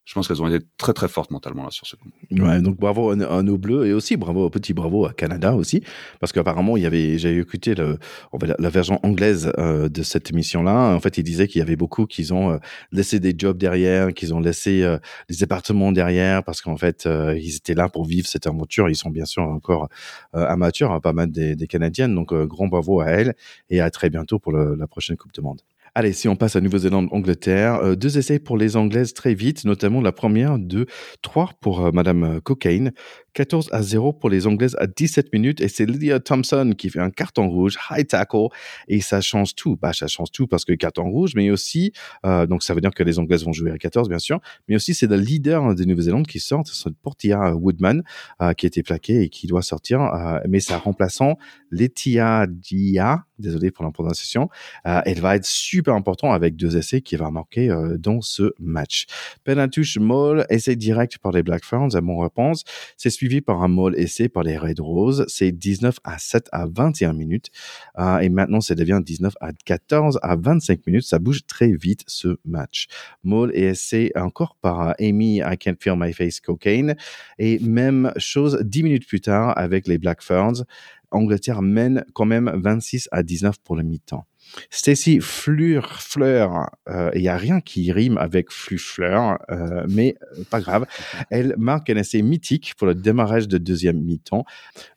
je 0.04 0.14
pense 0.14 0.26
qu'elles 0.26 0.42
ont 0.42 0.48
été 0.48 0.64
très 0.76 0.92
très 0.92 1.08
fortes 1.08 1.30
mentalement 1.30 1.62
là 1.62 1.70
sur 1.70 1.86
ce 1.86 1.94
coup. 1.96 2.08
Ouais, 2.30 2.60
donc 2.60 2.78
bravo 2.78 3.10
à, 3.10 3.42
nos 3.42 3.58
bleus 3.58 3.86
et 3.86 3.92
aussi 3.92 4.16
bravo 4.16 4.48
petit 4.50 4.72
bravo 4.72 5.06
à 5.06 5.12
Canada 5.12 5.54
aussi 5.54 5.82
parce 6.20 6.32
qu'apparemment 6.32 6.76
il 6.76 6.82
y 6.82 6.86
avait 6.86 7.18
j'avais 7.18 7.36
écouté 7.36 7.74
le, 7.74 7.98
la, 8.42 8.56
la 8.58 8.70
version 8.70 8.98
anglaise 9.02 9.52
euh, 9.58 9.88
de 9.88 10.02
cette 10.02 10.30
émission 10.30 10.62
là. 10.62 10.94
En 10.94 11.00
fait, 11.00 11.18
il 11.18 11.22
disait 11.22 11.46
qu'il 11.46 11.58
y 11.58 11.62
avait 11.62 11.76
beaucoup 11.76 12.06
qui 12.06 12.32
ont 12.32 12.52
euh, 12.52 12.58
laissé 12.92 13.20
des 13.20 13.34
jobs 13.36 13.58
derrière, 13.58 14.12
qu'ils 14.12 14.34
ont 14.34 14.40
laissé 14.40 14.82
euh, 14.82 14.98
des 15.28 15.42
appartements 15.42 15.92
derrière 15.92 16.42
parce 16.42 16.60
qu'en 16.60 16.76
fait 16.76 17.06
ils 17.06 17.56
étaient 17.56 17.74
là 17.74 17.88
pour 17.88 18.04
vivre 18.04 18.26
cette 18.26 18.46
aventure. 18.46 18.88
Ils 18.88 18.96
sont 18.96 19.10
bien 19.10 19.24
sûr 19.24 19.42
encore 19.42 19.88
amateurs, 20.32 20.92
hein, 20.92 21.00
pas 21.00 21.12
mal 21.12 21.30
des, 21.30 21.56
des 21.56 21.66
Canadiennes. 21.66 22.14
Donc 22.14 22.34
grand 22.34 22.66
bravo 22.66 23.00
à 23.00 23.06
elles 23.06 23.34
et 23.68 23.80
à 23.80 23.90
très 23.90 24.10
bientôt 24.10 24.38
pour 24.38 24.52
la 24.52 24.86
prochaine 24.86 25.16
Coupe 25.16 25.32
du 25.32 25.40
Monde. 25.40 25.60
Allez, 25.94 26.12
si 26.12 26.28
on 26.28 26.36
passe 26.36 26.54
à 26.54 26.60
Nouvelle-Zélande-Angleterre, 26.60 27.74
euh, 27.82 27.94
deux 27.96 28.16
essais 28.16 28.38
pour 28.38 28.56
les 28.56 28.76
Anglaises 28.76 29.12
très 29.12 29.34
vite, 29.34 29.64
notamment 29.64 30.00
la 30.00 30.12
première 30.12 30.58
de 30.58 30.86
3 31.22 31.50
pour 31.60 31.84
euh, 31.84 31.90
Madame 31.90 32.22
euh, 32.22 32.40
Cocaine, 32.40 32.92
14 33.32 33.70
à 33.72 33.82
0 33.82 34.12
pour 34.12 34.30
les 34.30 34.46
Anglaises 34.46 34.76
à 34.78 34.86
17 34.86 35.32
minutes, 35.32 35.60
et 35.60 35.66
c'est 35.66 35.86
Lydia 35.86 36.20
Thompson 36.20 36.74
qui 36.78 36.90
fait 36.90 37.00
un 37.00 37.10
carton 37.10 37.48
rouge, 37.48 37.76
high 37.90 38.06
tackle, 38.06 38.48
et 38.86 39.00
ça 39.00 39.20
change 39.20 39.56
tout. 39.56 39.76
Bah, 39.82 39.92
ça 39.92 40.06
change 40.06 40.30
tout 40.30 40.46
parce 40.46 40.64
que 40.64 40.72
carton 40.74 41.10
rouge, 41.10 41.32
mais 41.34 41.50
aussi, 41.50 41.92
donc 42.24 42.62
ça 42.62 42.74
veut 42.74 42.80
dire 42.80 42.90
que 42.90 43.02
les 43.02 43.18
Anglaises 43.18 43.44
vont 43.44 43.52
jouer 43.52 43.70
à 43.70 43.78
14, 43.78 44.08
bien 44.08 44.18
sûr, 44.18 44.40
mais 44.68 44.74
aussi 44.74 44.94
c'est 44.94 45.06
le 45.06 45.16
leader 45.16 45.74
de 45.74 45.84
Nouvelle-Zélande 45.84 46.26
qui 46.26 46.40
sort, 46.40 46.64
c'est 46.66 46.92
Portia 47.02 47.54
Woodman, 47.54 48.02
qui 48.56 48.66
a 48.66 48.68
été 48.68 48.82
plaqué 48.82 49.22
et 49.22 49.28
qui 49.28 49.46
doit 49.46 49.62
sortir, 49.62 50.10
mais 50.48 50.58
ça 50.58 50.78
remplaçant 50.78 51.36
Letia 51.70 52.46
Dia, 52.48 53.26
désolé 53.40 53.70
pour 53.70 53.84
la 53.84 53.90
prononciation, 53.90 54.48
elle 54.84 55.20
va 55.20 55.36
être 55.36 55.44
super 55.44 55.94
important 55.94 56.32
avec 56.32 56.56
deux 56.56 56.76
essais 56.76 57.00
qui 57.00 57.16
va 57.16 57.30
marquer 57.30 57.74
dans 57.98 58.20
ce 58.20 58.52
match. 58.58 59.06
Penalty 59.44 59.80
Moll, 59.98 60.46
essai 60.50 60.76
direct 60.76 61.18
par 61.18 61.32
les 61.32 61.42
Black 61.42 61.64
Ferns 61.64 61.94
à 61.94 62.00
mon 62.00 62.18
réponse. 62.18 62.64
C'est 62.96 63.10
suivi 63.10 63.40
par 63.40 63.62
un 63.62 63.68
Moll 63.68 63.98
essai 63.98 64.28
par 64.28 64.42
les 64.42 64.56
Red 64.56 64.80
Roses. 64.80 65.24
C'est 65.28 65.52
19 65.52 65.98
à 66.04 66.18
7 66.18 66.48
à 66.52 66.66
21 66.66 67.12
minutes. 67.12 67.50
et 68.20 68.28
maintenant, 68.28 68.60
ça 68.60 68.74
devient 68.74 69.00
19 69.04 69.34
à 69.40 69.52
14 69.52 70.18
à 70.22 70.36
25 70.36 70.86
minutes. 70.86 71.04
Ça 71.04 71.18
bouge 71.18 71.46
très 71.46 71.72
vite 71.72 72.04
ce 72.06 72.38
match. 72.44 72.86
Moll 73.24 73.50
et 73.54 73.68
essai 73.68 74.12
encore 74.16 74.56
par 74.60 74.94
Amy 74.98 75.38
I 75.38 75.56
Can't 75.58 75.76
Feel 75.80 75.94
My 75.96 76.12
Face 76.12 76.40
Cocaine. 76.40 76.96
Et 77.38 77.58
même 77.60 78.12
chose 78.16 78.58
10 78.62 78.82
minutes 78.82 79.06
plus 79.06 79.20
tard 79.20 79.56
avec 79.56 79.86
les 79.86 79.98
Black 79.98 80.22
Ferns. 80.22 80.64
Angleterre 81.10 81.62
mène 81.62 82.04
quand 82.14 82.26
même 82.26 82.52
26 82.54 83.08
à 83.12 83.22
19 83.22 83.56
pour 83.62 83.76
le 83.76 83.82
mi-temps. 83.82 84.26
Stacy 84.70 85.20
Fleur, 85.20 86.00
Fleur, 86.02 86.70
euh, 86.88 87.10
il 87.14 87.22
y 87.22 87.28
a 87.28 87.36
rien 87.36 87.60
qui 87.60 87.92
rime 87.92 88.18
avec 88.18 88.50
Fleur, 88.50 89.38
euh, 89.50 89.84
mais 89.88 90.16
euh, 90.38 90.44
pas 90.50 90.60
grave. 90.60 90.86
Elle 91.30 91.54
marque 91.56 91.90
un 91.90 91.96
essai 91.96 92.22
mythique 92.22 92.74
pour 92.76 92.86
le 92.86 92.94
démarrage 92.94 93.48
de 93.48 93.58
deuxième 93.58 94.00
mi-temps. 94.00 94.44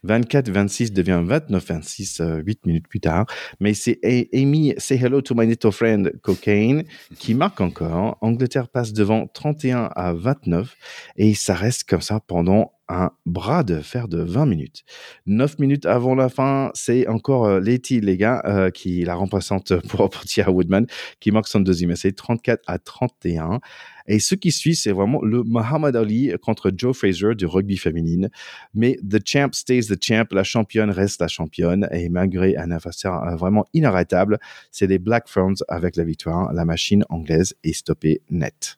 24-26 0.06 0.94
devient 0.94 1.24
29-26 1.26 2.42
8 2.44 2.66
minutes 2.66 2.88
plus 2.88 3.00
tard. 3.00 3.26
Mais 3.60 3.74
c'est 3.74 4.00
Amy 4.34 4.74
Say 4.78 4.96
Hello 4.96 5.22
to 5.22 5.36
My 5.36 5.46
Little 5.46 5.72
Friend 5.72 6.12
Cocaine 6.22 6.84
qui 7.18 7.34
marque 7.34 7.62
encore. 7.62 8.18
Angleterre 8.22 8.70
passe 8.70 8.94
devant 8.94 9.28
31 9.28 9.90
à 9.96 10.14
29 10.14 10.76
et 11.18 11.34
ça 11.34 11.54
reste 11.54 11.84
comme 11.84 12.02
ça 12.02 12.20
pendant 12.20 12.73
un 12.90 13.12
bras 13.26 13.64
de 13.64 13.80
fer 13.80 14.08
de 14.08 14.20
20 14.20 14.46
minutes. 14.46 14.84
9 15.26 15.60
minutes 15.60 15.86
avant 15.86 16.16
la 16.16 16.30
fin, 16.30 16.72
c'est 16.74 17.08
encore 17.08 17.46
euh, 17.46 17.60
Letty, 17.60 18.02
les 18.02 18.18
gars, 18.18 18.42
euh, 18.46 18.70
qui 18.70 19.04
la 19.04 19.16
remplaçante 19.16 19.76
pour 19.88 20.10
à 20.38 20.52
Woodman, 20.52 20.86
qui 21.20 21.32
marque 21.32 21.48
son 21.48 21.60
deuxième 21.60 21.92
essai, 21.92 22.12
34 22.12 22.62
à 22.68 22.80
31. 22.80 23.60
Et 24.08 24.20
ce 24.20 24.36
qui 24.36 24.52
suit, 24.52 24.76
c'est 24.76 24.92
vraiment 24.92 25.22
le 25.22 25.44
Muhammad 25.44 25.96
Ali 25.96 26.34
contre 26.42 26.72
Joe 26.76 26.96
Fraser 26.96 27.36
du 27.36 27.46
rugby 27.46 27.78
féminine. 27.78 28.30
Mais 28.74 28.98
the 29.08 29.20
champ 29.26 29.50
stays 29.54 29.88
the 29.88 30.02
champ, 30.02 30.26
la 30.32 30.44
championne 30.44 30.90
reste 30.90 31.22
la 31.22 31.28
championne. 31.28 31.88
Et 31.92 32.10
malgré 32.10 32.58
un 32.58 32.72
adversaire 32.72 33.14
euh, 33.14 33.36
vraiment 33.36 33.66
inarrêtable, 33.74 34.40
c'est 34.72 34.88
les 34.88 35.00
Black 35.00 35.30
Ferns 35.30 35.56
avec 35.68 35.96
la 35.96 36.04
victoire. 36.04 36.52
La 36.54 36.66
machine 36.66 37.06
anglaise 37.10 37.56
est 37.64 37.74
stoppée 37.74 38.22
net. 38.30 38.78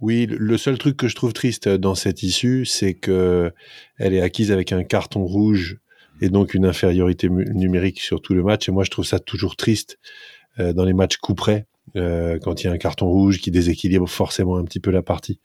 Oui, 0.00 0.26
le 0.26 0.58
seul 0.58 0.76
truc 0.78 0.96
que 0.96 1.08
je 1.08 1.14
trouve 1.14 1.32
triste 1.32 1.68
dans 1.68 1.94
cette 1.94 2.22
issue, 2.22 2.64
c'est 2.66 2.94
que 2.94 3.52
elle 3.98 4.12
est 4.12 4.20
acquise 4.20 4.50
avec 4.52 4.72
un 4.72 4.84
carton 4.84 5.24
rouge 5.24 5.78
et 6.20 6.28
donc 6.28 6.54
une 6.54 6.64
infériorité 6.64 7.28
numérique 7.28 8.00
sur 8.00 8.20
tout 8.20 8.34
le 8.34 8.42
match. 8.42 8.68
Et 8.68 8.72
moi, 8.72 8.84
je 8.84 8.90
trouve 8.90 9.04
ça 9.04 9.18
toujours 9.18 9.56
triste 9.56 9.98
euh, 10.58 10.72
dans 10.72 10.84
les 10.84 10.92
matchs 10.92 11.16
coup 11.16 11.34
près, 11.34 11.66
euh, 11.96 12.38
quand 12.38 12.62
il 12.62 12.66
y 12.66 12.70
a 12.70 12.72
un 12.72 12.78
carton 12.78 13.08
rouge 13.08 13.38
qui 13.38 13.50
déséquilibre 13.50 14.08
forcément 14.08 14.56
un 14.56 14.64
petit 14.64 14.80
peu 14.80 14.90
la 14.90 15.02
partie. 15.02 15.40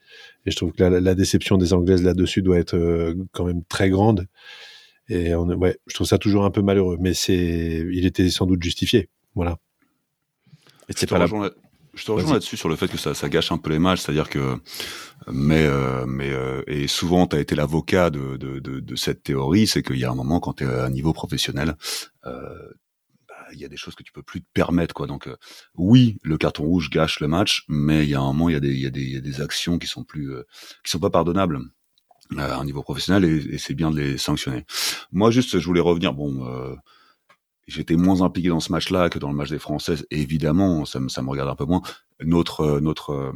Et 0.46 0.50
je 0.50 0.56
trouve 0.56 0.72
que 0.72 0.82
la, 0.82 1.14
déception 1.14 1.56
des 1.56 1.72
Anglaises 1.72 2.02
là-dessus 2.02 2.42
doit 2.42 2.58
être 2.58 2.76
euh, 2.76 3.14
quand 3.32 3.44
même 3.44 3.62
très 3.64 3.90
grande. 3.90 4.26
Et 5.08 5.34
on, 5.34 5.48
ouais, 5.48 5.76
je 5.88 5.94
trouve 5.94 6.06
ça 6.06 6.18
toujours 6.18 6.44
un 6.44 6.50
peu 6.50 6.62
malheureux, 6.62 6.96
mais 7.00 7.14
c'est, 7.14 7.86
il 7.92 8.06
était 8.06 8.30
sans 8.30 8.46
doute 8.46 8.62
justifié. 8.62 9.08
Voilà. 9.34 9.58
Et 10.88 10.92
c'est 10.94 11.08
pas 11.08 11.18
la... 11.18 11.26
Je 11.94 12.04
te 12.04 12.12
rejoins 12.12 12.34
là-dessus 12.34 12.56
sur 12.56 12.68
le 12.68 12.76
fait 12.76 12.88
que 12.88 12.98
ça, 12.98 13.14
ça 13.14 13.28
gâche 13.28 13.50
un 13.50 13.58
peu 13.58 13.70
les 13.70 13.78
matchs, 13.78 14.00
c'est-à-dire 14.02 14.28
que 14.28 14.56
mais 15.30 15.66
euh, 15.66 16.06
mais 16.06 16.30
euh, 16.30 16.62
et 16.66 16.86
souvent 16.86 17.26
tu 17.26 17.36
as 17.36 17.40
été 17.40 17.54
l'avocat 17.54 18.10
de, 18.10 18.36
de, 18.36 18.58
de, 18.60 18.80
de, 18.80 18.96
cette 18.96 19.22
théorie, 19.22 19.66
c'est 19.66 19.82
qu'il 19.82 19.98
y 19.98 20.04
a 20.04 20.10
un 20.10 20.14
moment 20.14 20.40
quand 20.40 20.54
tu 20.54 20.64
es 20.64 20.66
à 20.66 20.84
un 20.84 20.90
niveau 20.90 21.12
professionnel, 21.12 21.76
euh, 22.26 22.70
bah, 23.28 23.34
il 23.52 23.58
y 23.58 23.64
a 23.64 23.68
des 23.68 23.76
choses 23.76 23.94
que 23.94 24.02
tu 24.02 24.12
peux 24.12 24.22
plus 24.22 24.40
te 24.40 24.46
permettre 24.54 24.94
quoi. 24.94 25.06
Donc 25.06 25.26
euh, 25.26 25.36
oui, 25.74 26.18
le 26.22 26.38
carton 26.38 26.64
rouge 26.64 26.90
gâche 26.90 27.20
le 27.20 27.28
match, 27.28 27.64
mais 27.68 28.04
il 28.04 28.10
y 28.10 28.14
a 28.14 28.20
un 28.20 28.26
moment 28.26 28.48
il 28.48 28.52
y 28.52 28.56
a 28.56 28.60
des 28.60 28.70
il 28.72 28.80
y 28.80 28.86
a 28.86 28.90
des, 28.90 29.02
il 29.02 29.12
y 29.12 29.16
a 29.16 29.20
des 29.20 29.40
actions 29.40 29.78
qui 29.78 29.88
sont 29.88 30.04
plus 30.04 30.32
euh, 30.32 30.46
qui 30.84 30.90
sont 30.90 31.00
pas 31.00 31.10
pardonnables 31.10 31.58
à 32.38 32.56
un 32.56 32.64
niveau 32.64 32.82
professionnel 32.82 33.24
et, 33.24 33.54
et 33.54 33.58
c'est 33.58 33.74
bien 33.74 33.90
de 33.90 33.96
les 34.00 34.16
sanctionner. 34.16 34.64
Moi 35.10 35.32
juste 35.32 35.58
je 35.58 35.66
voulais 35.66 35.80
revenir 35.80 36.14
bon 36.14 36.46
J'étais 37.70 37.96
moins 37.96 38.20
impliqué 38.22 38.48
dans 38.48 38.60
ce 38.60 38.72
match-là 38.72 39.08
que 39.10 39.18
dans 39.18 39.30
le 39.30 39.36
match 39.36 39.50
des 39.50 39.60
Françaises. 39.60 40.04
évidemment, 40.10 40.84
ça 40.84 40.98
me, 40.98 41.28
regarde 41.28 41.48
un 41.48 41.54
peu 41.54 41.64
moins. 41.64 41.82
Notre, 42.20 42.62
euh, 42.62 42.80
notre, 42.80 43.10
euh, 43.12 43.32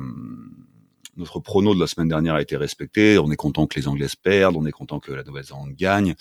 notre 1.16 1.38
prono 1.38 1.72
de 1.74 1.80
la 1.80 1.86
semaine 1.86 2.08
dernière 2.08 2.34
a 2.34 2.42
été 2.42 2.56
respecté. 2.56 3.16
On 3.18 3.30
est 3.30 3.36
content 3.36 3.68
que 3.68 3.78
les 3.78 3.86
Anglaises 3.86 4.16
perdent. 4.16 4.56
On 4.56 4.66
est 4.66 4.72
content 4.72 4.98
que 4.98 5.12
la 5.12 5.22
Nouvelle-Zélande 5.22 5.70
gagne. 5.74 6.16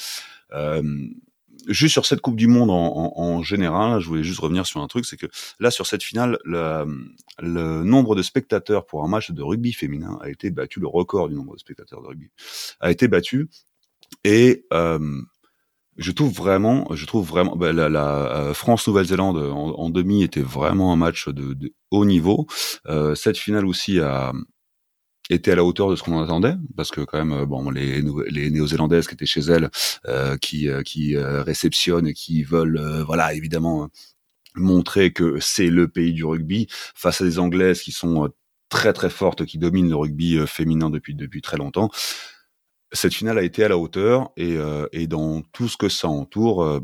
Euh, 0.53 0.83
juste 1.67 1.93
sur 1.93 2.05
cette 2.05 2.21
Coupe 2.21 2.35
du 2.35 2.47
Monde 2.47 2.69
en, 2.69 3.41
général, 3.41 3.99
je 3.99 4.07
voulais 4.07 4.23
juste 4.23 4.39
revenir 4.39 4.67
sur 4.67 4.81
un 4.81 4.87
truc, 4.87 5.05
c'est 5.05 5.17
que 5.17 5.27
là, 5.59 5.71
sur 5.71 5.87
cette 5.87 6.03
finale, 6.03 6.37
le, 6.45 7.83
nombre 7.83 8.15
de 8.15 8.21
spectateurs 8.21 8.85
pour 8.85 9.03
un 9.03 9.07
match 9.07 9.31
de 9.31 9.41
rugby 9.41 9.73
féminin 9.73 10.19
a 10.21 10.29
été 10.29 10.51
battu, 10.51 10.79
le 10.79 10.87
record 10.87 11.29
du 11.29 11.35
nombre 11.35 11.55
de 11.55 11.59
spectateurs 11.59 12.01
de 12.03 12.07
rugby 12.07 12.29
a 12.79 12.91
été 12.91 13.07
battu. 13.07 13.49
Et 14.23 14.67
je 15.97 16.11
trouve 16.11 16.33
vraiment, 16.33 16.87
je 16.93 17.05
trouve 17.05 17.27
vraiment, 17.27 17.55
bah, 17.55 17.71
la, 17.73 17.89
la 17.89 18.35
euh, 18.35 18.53
France-Nouvelle-Zélande 18.53 19.37
en, 19.37 19.71
en, 19.71 19.89
demi 19.89 20.23
était 20.23 20.41
vraiment 20.41 20.91
un 20.91 20.95
match 20.95 21.27
de, 21.29 21.53
de 21.53 21.73
haut 21.91 22.05
niveau. 22.05 22.47
Euh, 22.87 23.15
cette 23.15 23.37
finale 23.37 23.65
aussi 23.65 23.99
a 23.99 24.33
été 25.29 25.51
à 25.51 25.55
la 25.55 25.63
hauteur 25.63 25.89
de 25.89 25.95
ce 25.95 26.03
qu'on 26.03 26.21
attendait, 26.21 26.55
parce 26.75 26.91
que 26.91 27.01
quand 27.01 27.17
même, 27.17 27.33
euh, 27.33 27.45
bon, 27.45 27.69
les, 27.69 28.01
les 28.29 28.49
néo-zélandaises 28.49 29.07
qui 29.07 29.13
étaient 29.13 29.25
chez 29.25 29.41
elles, 29.41 29.69
euh, 30.07 30.37
qui, 30.37 30.69
euh, 30.69 30.81
qui 30.81 31.17
réceptionnent 31.17 32.07
et 32.07 32.13
qui 32.13 32.43
veulent, 32.43 33.03
voilà, 33.05 33.33
évidemment 33.33 33.89
montrer 34.55 35.13
que 35.13 35.39
c'est 35.39 35.69
le 35.69 35.87
pays 35.87 36.13
du 36.13 36.25
rugby 36.25 36.67
face 36.69 37.21
à 37.21 37.25
des 37.25 37.39
anglaises 37.39 37.81
qui 37.81 37.91
sont 37.91 38.29
très 38.69 38.93
très 38.93 39.09
fortes, 39.09 39.45
qui 39.45 39.57
dominent 39.57 39.89
le 39.89 39.95
rugby 39.95 40.37
féminin 40.45 40.89
depuis 40.89 41.15
depuis 41.15 41.41
très 41.41 41.57
longtemps 41.57 41.89
cette 42.93 43.13
finale 43.13 43.37
a 43.37 43.43
été 43.43 43.63
à 43.63 43.67
la 43.67 43.77
hauteur 43.77 44.31
et, 44.37 44.55
euh, 44.55 44.87
dans 45.07 45.41
tout 45.41 45.67
ce 45.67 45.77
que 45.77 45.89
ça 45.89 46.07
entoure, 46.07 46.63
euh, 46.63 46.79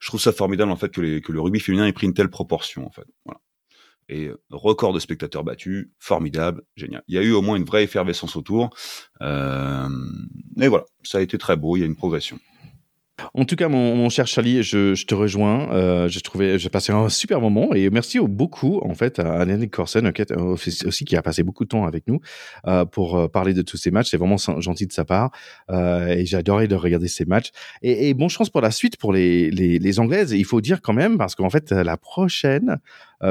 je 0.00 0.08
trouve 0.08 0.20
ça 0.20 0.32
formidable 0.32 0.72
en 0.72 0.76
fait 0.76 0.90
que 0.90 1.00
le 1.00 1.40
rugby 1.40 1.60
féminin 1.60 1.86
ait 1.86 1.92
pris 1.92 2.06
une 2.06 2.14
telle 2.14 2.30
proportion 2.30 2.86
en 2.86 2.90
fait. 2.90 3.06
Voilà. 3.24 3.40
Et 4.08 4.26
euh, 4.26 4.38
record 4.50 4.92
de 4.92 4.98
spectateurs 4.98 5.44
battus, 5.44 5.88
formidable, 5.98 6.62
génial. 6.76 7.02
Il 7.08 7.14
y 7.14 7.18
a 7.18 7.22
eu 7.22 7.32
au 7.32 7.42
moins 7.42 7.56
une 7.56 7.64
vraie 7.64 7.84
effervescence 7.84 8.36
autour. 8.36 8.70
Euh, 9.22 9.88
et 10.60 10.68
voilà, 10.68 10.84
ça 11.02 11.18
a 11.18 11.20
été 11.20 11.38
très 11.38 11.56
beau, 11.56 11.76
il 11.76 11.80
y 11.80 11.82
a 11.82 11.86
une 11.86 11.96
progression. 11.96 12.38
En 13.34 13.44
tout 13.44 13.56
cas, 13.56 13.68
mon, 13.68 14.08
cher 14.08 14.26
Charlie, 14.26 14.62
je, 14.62 15.04
te 15.04 15.14
rejoins. 15.14 15.72
Euh, 15.72 16.08
j'ai 16.08 16.20
trouvé, 16.20 16.58
j'ai 16.58 16.68
passé 16.68 16.92
un 16.92 17.08
super 17.08 17.40
moment 17.40 17.74
et 17.74 17.90
merci 17.90 18.18
beaucoup 18.20 18.80
en 18.82 18.94
fait 18.94 19.18
à 19.18 19.44
Yannick 19.44 19.70
Corsen 19.70 20.12
aussi 20.84 21.04
qui 21.04 21.16
a 21.16 21.22
passé 21.22 21.42
beaucoup 21.42 21.64
de 21.64 21.68
temps 21.68 21.86
avec 21.86 22.06
nous 22.06 22.20
euh, 22.66 22.84
pour 22.84 23.16
euh, 23.16 23.28
parler 23.28 23.54
de 23.54 23.62
tous 23.62 23.76
ces 23.76 23.90
matchs. 23.90 24.10
C'est 24.10 24.16
vraiment 24.16 24.36
gentil 24.36 24.86
de 24.86 24.92
sa 24.92 25.04
part 25.04 25.30
et 25.70 26.24
j'ai 26.26 26.36
adoré 26.36 26.68
de 26.68 26.74
regarder 26.74 27.08
ces 27.08 27.24
matchs. 27.24 27.50
Et, 27.82 28.14
bon 28.14 28.28
chance 28.28 28.50
pour 28.50 28.60
la 28.60 28.70
suite 28.70 28.96
pour 28.96 29.12
les, 29.12 29.50
les, 29.50 29.78
les 29.78 30.00
Anglaises. 30.00 30.32
Il 30.32 30.44
faut 30.44 30.60
dire 30.60 30.82
quand 30.82 30.92
même 30.92 31.18
parce 31.18 31.34
qu'en 31.34 31.50
fait 31.50 31.72
la 31.72 31.96
prochaine 31.96 32.62
euh, 32.62 32.76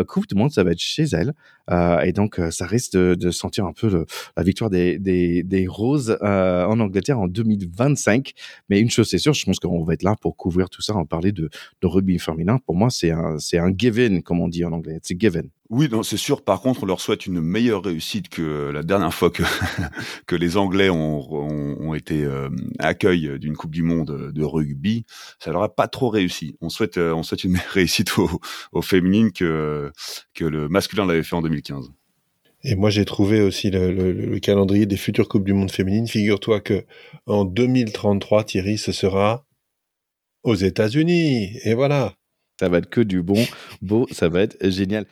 Coupe 0.08 0.28
du 0.28 0.36
Monde, 0.36 0.52
ça 0.52 0.64
va 0.64 0.72
être 0.72 0.80
chez 0.80 1.04
elle. 1.04 1.34
Euh, 1.70 2.00
et 2.02 2.14
donc, 2.14 2.40
euh, 2.40 2.52
ça 2.52 2.66
risque 2.66 2.94
de, 2.94 3.16
de 3.16 3.32
sentir 3.32 3.66
un 3.66 3.74
peu 3.74 3.90
le, 3.90 4.06
la 4.36 4.44
victoire 4.44 4.70
des, 4.70 5.00
des, 5.00 5.44
des 5.44 5.68
Roses 5.68 6.18
en 6.22 6.80
Angleterre 6.80 7.20
en 7.20 7.28
2025. 7.28 8.34
Mais 8.70 8.80
une 8.80 8.90
chose, 8.90 9.10
c'est 9.10 9.18
sûr, 9.18 9.34
je 9.34 9.46
pense 9.46 9.60
qu'on 9.60 9.84
va 9.84 9.94
être 9.94 10.04
là 10.04 10.16
pour 10.20 10.36
couvrir 10.36 10.70
tout 10.70 10.82
ça, 10.82 10.96
en 10.96 11.06
parler 11.06 11.32
de, 11.32 11.50
de 11.82 11.88
rugby 11.88 12.20
féminin. 12.20 12.60
Pour 12.66 12.76
moi, 12.76 12.90
c'est 12.90 13.12
un, 13.12 13.38
un 13.54 13.74
given, 13.78 14.22
comme 14.24 14.40
on 14.40 14.48
dit 14.48 14.66
en 14.66 14.72
anglais. 14.72 15.00
C'est 15.04 15.20
given. 15.20 15.50
Oui, 15.72 15.88
non, 15.90 16.04
c'est 16.04 16.18
sûr. 16.18 16.44
Par 16.44 16.62
contre, 16.62 16.84
on 16.84 16.86
leur 16.86 17.00
souhaite 17.00 17.26
une 17.26 17.40
meilleure 17.40 17.82
réussite 17.82 18.28
que 18.28 18.72
la 18.74 18.84
dernière 18.84 19.14
fois 19.14 19.32
que 19.32 19.42
que 20.28 20.36
les 20.36 20.58
Anglais 20.58 20.90
ont, 20.90 21.32
ont, 21.32 21.94
été 21.94 22.26
euh, 22.26 22.50
accueil 22.78 23.40
d'une 23.40 23.56
Coupe 23.56 23.72
du 23.72 23.82
Monde 23.82 24.34
de 24.34 24.44
rugby. 24.44 25.06
Ça 25.40 25.52
leur 25.52 25.64
a 25.64 25.74
pas 25.74 25.88
trop 25.88 26.10
réussi. 26.10 26.58
On 26.60 26.68
souhaite 26.68 26.98
euh, 26.98 27.14
on 27.14 27.24
souhaite 27.24 27.46
une 27.46 27.54
meilleure 27.54 27.70
réussite 27.72 28.18
aux, 28.18 28.42
aux 28.74 28.82
féminines 28.82 29.32
que 29.32 29.94
que 30.34 30.44
le 30.44 30.68
masculin 30.68 31.06
l'avait 31.06 31.24
fait 31.24 31.38
en 31.38 31.42
2015. 31.42 31.90
Et 32.64 32.76
moi, 32.76 32.90
j'ai 32.90 33.06
trouvé 33.06 33.42
aussi 33.42 33.72
le, 33.72 33.94
le, 33.94 34.12
le, 34.12 34.40
calendrier 34.40 34.86
des 34.86 34.98
futures 34.98 35.30
Coupes 35.30 35.46
du 35.46 35.54
Monde 35.54 35.72
féminines. 35.72 36.06
Figure-toi 36.06 36.60
que 36.60 36.84
en 37.28 37.46
2033, 37.46 38.44
Thierry, 38.44 38.78
ce 38.78 38.92
sera 38.92 39.46
aux 40.44 40.56
États-Unis. 40.56 41.58
Et 41.64 41.74
voilà. 41.76 42.14
Ça 42.60 42.70
va 42.70 42.80
être 42.80 42.90
que 42.90 43.02
du 43.02 43.24
bon, 43.24 43.44
beau, 43.82 44.06
ça 44.12 44.30
va 44.30 44.42
être 44.42 44.70
génial. 44.70 45.08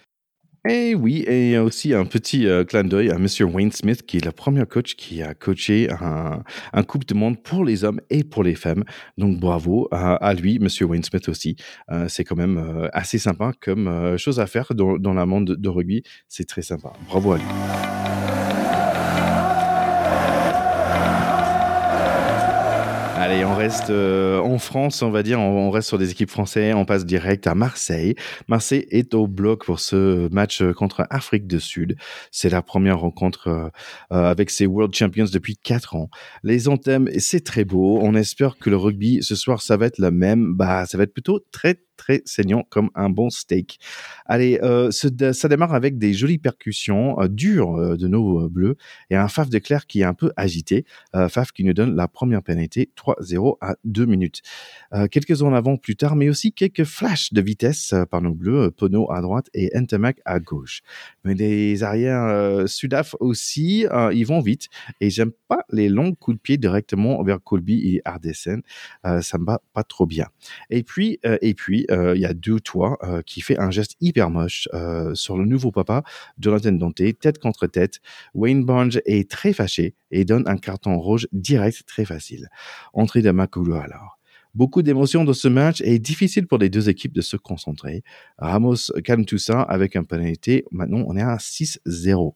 Et 0.67 0.93
oui, 0.93 1.23
et 1.25 1.57
aussi 1.57 1.93
un 1.93 2.05
petit 2.05 2.45
euh, 2.45 2.65
clin 2.65 2.83
d'œil 2.83 3.11
à 3.11 3.17
Monsieur 3.17 3.45
Wayne 3.45 3.71
Smith, 3.71 4.05
qui 4.05 4.17
est 4.17 4.25
le 4.25 4.33
premier 4.33 4.65
coach 4.65 4.95
qui 4.95 5.21
a 5.21 5.33
coaché 5.33 5.89
un, 5.89 6.43
un 6.73 6.83
Coupe 6.83 7.05
de 7.05 7.13
Monde 7.13 7.41
pour 7.41 7.63
les 7.63 7.85
hommes 7.85 8.01
et 8.09 8.25
pour 8.25 8.43
les 8.43 8.55
femmes. 8.55 8.83
Donc 9.17 9.39
bravo 9.39 9.87
à, 9.91 10.33
lui, 10.33 10.59
Monsieur 10.59 10.85
Wayne 10.85 11.03
Smith 11.03 11.29
aussi. 11.29 11.55
Euh, 11.91 12.07
c'est 12.09 12.25
quand 12.25 12.35
même 12.35 12.57
euh, 12.57 12.89
assez 12.91 13.19
sympa 13.19 13.53
comme 13.61 14.17
chose 14.17 14.39
à 14.39 14.47
faire 14.47 14.73
dans, 14.75 14.97
dans 14.97 15.13
la 15.13 15.25
monde 15.25 15.47
de, 15.47 15.55
de 15.55 15.69
rugby. 15.69 16.03
C'est 16.27 16.47
très 16.47 16.61
sympa. 16.61 16.91
Bravo 17.07 17.33
à 17.33 17.37
lui. 17.37 17.98
Allez, 23.29 23.45
on 23.45 23.55
reste 23.55 23.91
euh, 23.91 24.39
en 24.39 24.57
France, 24.57 25.03
on 25.03 25.11
va 25.11 25.21
dire, 25.21 25.39
on, 25.39 25.69
reste 25.69 25.87
sur 25.87 25.99
des 25.99 26.09
équipes 26.09 26.31
françaises, 26.31 26.73
on 26.73 26.83
passe 26.83 27.05
direct 27.05 27.45
à 27.45 27.53
Marseille. 27.53 28.15
Marseille 28.47 28.87
est 28.89 29.13
au 29.13 29.27
bloc 29.27 29.65
pour 29.65 29.79
ce 29.79 30.27
match 30.33 30.63
contre 30.75 31.05
Afrique 31.11 31.45
du 31.45 31.59
Sud. 31.59 31.95
C'est 32.31 32.49
la 32.49 32.63
première 32.63 32.97
rencontre 32.97 33.49
euh, 33.49 33.69
euh, 34.11 34.31
avec 34.31 34.49
ces 34.49 34.65
World 34.65 34.95
Champions 34.95 35.27
depuis 35.31 35.57
quatre 35.57 35.95
ans. 35.95 36.09
Les 36.41 36.67
anthèmes, 36.67 37.07
c'est 37.19 37.43
très 37.43 37.65
beau. 37.65 37.99
On 38.01 38.15
espère 38.15 38.57
que 38.57 38.71
le 38.71 38.77
rugby 38.77 39.19
ce 39.21 39.35
soir, 39.35 39.61
ça 39.61 39.77
va 39.77 39.85
être 39.85 39.99
le 39.99 40.09
même. 40.09 40.55
Bah, 40.55 40.87
ça 40.87 40.97
va 40.97 41.03
être 41.03 41.13
plutôt 41.13 41.39
très 41.51 41.77
très 41.99 42.21
saignant 42.23 42.65
comme 42.69 42.89
un 42.95 43.09
bon 43.09 43.29
steak. 43.29 43.77
Allez, 44.25 44.57
euh, 44.63 44.89
ça 44.89 45.47
démarre 45.49 45.73
avec 45.73 45.97
des 45.97 46.13
jolies 46.13 46.37
percussions 46.37 47.19
euh, 47.19 47.27
dures 47.27 47.75
euh, 47.75 47.97
de 47.97 48.07
nos 48.07 48.47
bleus 48.47 48.77
et 49.09 49.17
un 49.17 49.27
Faf 49.27 49.49
de 49.49 49.59
Claire 49.59 49.85
qui 49.85 49.99
est 49.99 50.05
un 50.05 50.13
peu 50.13 50.31
agité. 50.37 50.85
Faf 51.27 51.51
qui 51.51 51.63
nous 51.65 51.73
donne 51.73 51.95
la 51.95 52.07
première 52.07 52.41
pénalité 52.41 52.89
3-0 52.95 53.57
à 53.59 53.75
2 53.83 54.05
minutes. 54.05 54.41
quelques 55.11 55.41
en 55.41 55.53
avant 55.53 55.75
plus 55.75 55.97
tard, 55.97 56.15
mais 56.15 56.29
aussi 56.29 56.53
quelques 56.53 56.85
flashs 56.85 57.33
de 57.33 57.41
vitesse 57.41 57.93
par 58.09 58.21
nos 58.21 58.33
bleus, 58.33 58.71
Pono 58.71 59.11
à 59.11 59.21
droite 59.21 59.49
et 59.53 59.69
Entamac 59.75 60.21
à 60.23 60.39
gauche. 60.39 60.81
Mais 61.29 61.35
les 61.35 61.83
arrières 61.83 62.67
Sudaf 62.67 63.15
aussi, 63.19 63.85
ils 64.13 64.25
vont 64.25 64.39
vite 64.39 64.67
et 64.99 65.09
j'aime 65.09 65.31
pas 65.47 65.63
les 65.71 65.89
longs 65.89 66.13
coups 66.15 66.37
de 66.37 66.41
pied 66.41 66.57
directement 66.57 67.21
vers 67.23 67.41
Colby 67.43 67.95
et 67.95 68.01
Ardesen. 68.05 68.61
ça 69.03 69.37
me 69.37 69.45
va 69.45 69.61
pas 69.73 69.83
trop 69.83 70.05
bien. 70.05 70.27
Et 70.69 70.83
puis, 70.83 71.19
et 71.41 71.53
puis, 71.53 71.85
euh, 71.91 72.15
il 72.15 72.21
y 72.21 72.25
a 72.25 72.33
deux 72.33 72.59
toits 72.59 72.97
euh, 73.03 73.21
qui 73.21 73.41
fait 73.41 73.59
un 73.59 73.71
geste 73.71 73.95
hyper 74.01 74.29
moche 74.29 74.67
euh, 74.73 75.13
sur 75.15 75.37
le 75.37 75.45
nouveau 75.45 75.71
papa, 75.71 76.03
Jonathan 76.39 76.71
Dante, 76.71 77.01
tête 77.19 77.39
contre 77.39 77.67
tête. 77.67 77.99
Wayne 78.33 78.65
Barnes 78.65 78.99
est 79.05 79.29
très 79.29 79.53
fâché 79.53 79.95
et 80.11 80.25
donne 80.25 80.47
un 80.47 80.57
carton 80.57 80.97
rouge 80.99 81.27
direct 81.31 81.83
très 81.85 82.05
facile. 82.05 82.49
Entrée 82.93 83.21
de 83.21 83.31
Makulu 83.31 83.73
alors. 83.73 84.18
Beaucoup 84.55 84.81
d'émotions 84.81 85.23
dans 85.23 85.33
ce 85.33 85.47
match 85.47 85.81
et 85.81 85.99
difficile 85.99 86.47
pour 86.47 86.57
les 86.57 86.69
deux 86.69 86.89
équipes 86.89 87.13
de 87.13 87.21
se 87.21 87.37
concentrer. 87.37 88.03
Ramos 88.37 88.91
calme 89.03 89.25
tout 89.25 89.37
ça 89.37 89.61
avec 89.61 89.95
un 89.95 90.03
pénalité. 90.03 90.65
Maintenant, 90.71 91.03
on 91.07 91.15
est 91.15 91.21
à 91.21 91.37
6-0. 91.37 92.33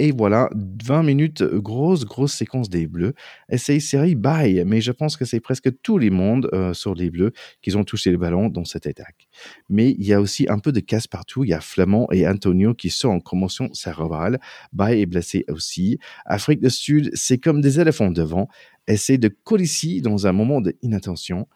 Et 0.00 0.12
voilà, 0.12 0.48
20 0.84 1.02
minutes, 1.02 1.42
grosse, 1.42 2.04
grosse 2.04 2.32
séquence 2.32 2.70
des 2.70 2.86
Bleus. 2.86 3.14
Essay 3.48 3.80
série 3.80 4.14
bye, 4.14 4.62
mais 4.64 4.80
je 4.80 4.92
pense 4.92 5.16
que 5.16 5.24
c'est 5.24 5.40
presque 5.40 5.70
tout 5.82 5.98
les 5.98 6.10
mondes 6.10 6.48
euh, 6.52 6.72
sur 6.72 6.94
les 6.94 7.10
Bleus 7.10 7.32
qui 7.62 7.74
ont 7.74 7.82
touché 7.82 8.12
le 8.12 8.16
ballon 8.16 8.48
dans 8.48 8.64
cette 8.64 8.86
attaque. 8.86 9.28
Mais 9.68 9.90
il 9.98 10.06
y 10.06 10.12
a 10.12 10.20
aussi 10.20 10.46
un 10.48 10.60
peu 10.60 10.70
de 10.70 10.78
casse 10.78 11.08
partout. 11.08 11.42
Il 11.42 11.50
y 11.50 11.52
a 11.52 11.60
Flamand 11.60 12.06
et 12.12 12.28
Antonio 12.28 12.74
qui 12.74 12.90
sont 12.90 13.08
en 13.08 13.18
commotion 13.18 13.72
cérébrale. 13.74 14.38
Bye 14.72 15.00
est 15.00 15.06
blessé 15.06 15.44
aussi. 15.48 15.98
Afrique 16.26 16.60
du 16.60 16.70
Sud, 16.70 17.10
c'est 17.14 17.38
comme 17.38 17.60
des 17.60 17.80
éléphants 17.80 18.12
devant. 18.12 18.48
Essaye 18.86 19.18
de 19.18 19.28
coller 19.28 19.66
dans 20.02 20.28
un 20.28 20.32
moment 20.32 20.60
d'inattention. 20.60 21.48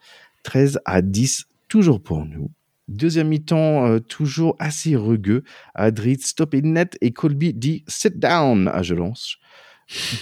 13 0.43 0.79
à 0.83 1.01
10, 1.01 1.45
toujours 1.69 2.03
pour 2.03 2.25
nous. 2.25 2.51
Deuxième 2.89 3.29
mi-temps, 3.29 3.87
euh, 3.87 3.99
toujours 3.99 4.55
assez 4.59 4.95
rugueux. 4.95 5.43
Adrit 5.73 6.19
stoppé 6.19 6.61
net 6.61 6.97
et 7.01 7.11
Colby 7.13 7.53
dit 7.53 7.83
sit 7.87 8.19
down 8.19 8.67
à 8.67 8.83
Jelonche. 8.83 9.39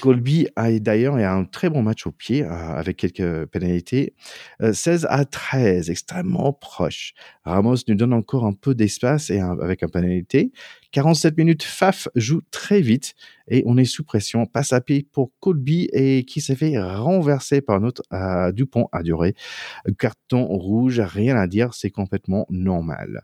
Colby 0.02 0.47
a 0.56 0.71
d'ailleurs 0.80 1.15
un 1.15 1.45
très 1.45 1.69
bon 1.69 1.82
match 1.82 2.08
au 2.08 2.12
pied 2.12 2.43
euh, 2.43 2.50
avec 2.50 2.97
quelques 2.97 3.45
pénalités. 3.45 4.13
16 4.60 5.06
euh, 5.06 5.08
à 5.10 5.26
13, 5.26 5.89
extrêmement 5.89 6.54
proche. 6.54 7.13
Ramos 7.45 7.76
nous 7.88 7.95
donne 7.95 8.13
encore 8.13 8.45
un 8.45 8.54
peu 8.54 8.76
d'espace 8.76 9.30
et 9.30 9.39
avec 9.39 9.84
un 9.84 9.88
pénalité. 9.88 10.52
47 10.91 11.38
minutes, 11.38 11.63
Faf 11.63 12.08
joue 12.15 12.41
très 12.52 12.82
vite 12.82 13.13
et 13.47 13.63
on 13.65 13.78
est 13.78 13.86
sous 13.86 14.04
pression. 14.04 14.45
Passe 14.45 14.74
à 14.74 14.82
pied 14.82 15.08
pour 15.12 15.32
Colby 15.39 15.89
et 15.93 16.26
qui 16.26 16.41
s'est 16.41 16.56
fait 16.56 16.78
renverser 16.80 17.62
par 17.62 17.80
notre 17.80 18.04
euh, 18.13 18.52
Dupont 18.52 18.89
à 18.91 19.04
durée. 19.04 19.36
Carton 19.97 20.45
rouge, 20.45 21.00
rien 21.00 21.38
à 21.38 21.47
dire, 21.47 21.74
c'est 21.74 21.91
complètement 21.91 22.45
normal. 22.50 23.24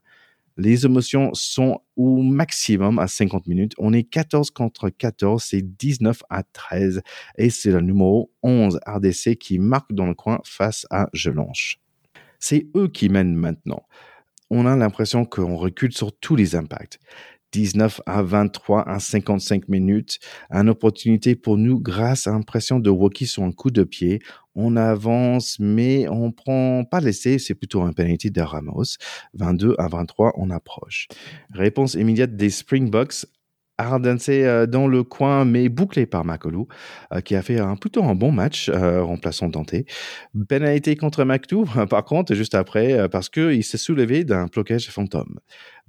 Les 0.57 0.85
émotions 0.85 1.31
sont 1.33 1.81
au 1.95 2.23
maximum 2.23 2.97
à 2.97 3.07
50 3.07 3.45
minutes. 3.47 3.73
On 3.77 3.93
est 3.93 4.03
14 4.03 4.49
contre 4.49 4.89
14, 4.89 5.43
c'est 5.43 5.61
19 5.61 6.23
à 6.29 6.41
13. 6.41 7.01
Et 7.37 7.51
c'est 7.51 7.71
le 7.71 7.81
numéro 7.81 8.31
11 8.41 8.79
RDC 8.87 9.37
qui 9.37 9.59
marque 9.59 9.93
dans 9.93 10.07
le 10.07 10.15
coin 10.15 10.39
face 10.43 10.87
à 10.89 11.09
Gelanche. 11.13 11.79
C'est 12.39 12.67
eux 12.75 12.87
qui 12.87 13.09
mènent 13.09 13.35
maintenant. 13.35 13.83
On 14.49 14.65
a 14.65 14.75
l'impression 14.75 15.25
qu'on 15.25 15.57
recule 15.57 15.91
sur 15.91 16.17
tous 16.17 16.35
les 16.35 16.55
impacts. 16.55 16.99
19 17.51 18.01
à 18.05 18.21
23 18.21 18.87
à 18.87 18.99
55 18.99 19.67
minutes. 19.69 20.19
Une 20.49 20.69
opportunité 20.69 21.35
pour 21.35 21.57
nous 21.57 21.79
grâce 21.79 22.27
à 22.27 22.31
l'impression 22.31 22.79
de 22.79 22.89
Woki 22.89 23.25
sur 23.25 23.43
un 23.43 23.51
coup 23.51 23.71
de 23.71 23.83
pied. 23.83 24.19
On 24.55 24.75
avance, 24.75 25.57
mais 25.59 26.07
on 26.09 26.31
prend 26.31 26.83
pas 26.83 26.99
l'essai. 26.99 27.37
C'est 27.37 27.55
plutôt 27.55 27.81
un 27.83 27.93
penalty 27.93 28.31
de 28.31 28.41
Ramos. 28.41 28.97
22 29.33 29.75
à 29.77 29.87
23, 29.87 30.33
on 30.35 30.49
approche. 30.49 31.07
Réponse 31.53 31.93
immédiate 31.93 32.35
des 32.35 32.49
Springboks 32.49 33.25
Ardense 33.77 34.29
euh, 34.29 34.65
dans 34.65 34.87
le 34.87 35.03
coin, 35.03 35.45
mais 35.45 35.69
bouclé 35.69 36.05
par 36.05 36.25
Makolou, 36.25 36.67
euh, 37.13 37.21
qui 37.21 37.35
a 37.35 37.41
fait 37.41 37.59
un, 37.59 37.75
plutôt 37.75 38.03
un 38.03 38.15
bon 38.15 38.31
match, 38.31 38.69
euh, 38.69 39.03
remplaçant 39.03 39.49
Dante. 39.49 39.75
Pénalité 40.49 40.95
contre 40.95 41.23
Mactou, 41.23 41.65
par 41.89 42.03
contre, 42.03 42.33
juste 42.33 42.55
après, 42.55 43.07
parce 43.09 43.29
qu'il 43.29 43.63
s'est 43.63 43.77
soulevé 43.77 44.23
d'un 44.23 44.45
blocage 44.45 44.89
fantôme. 44.89 45.39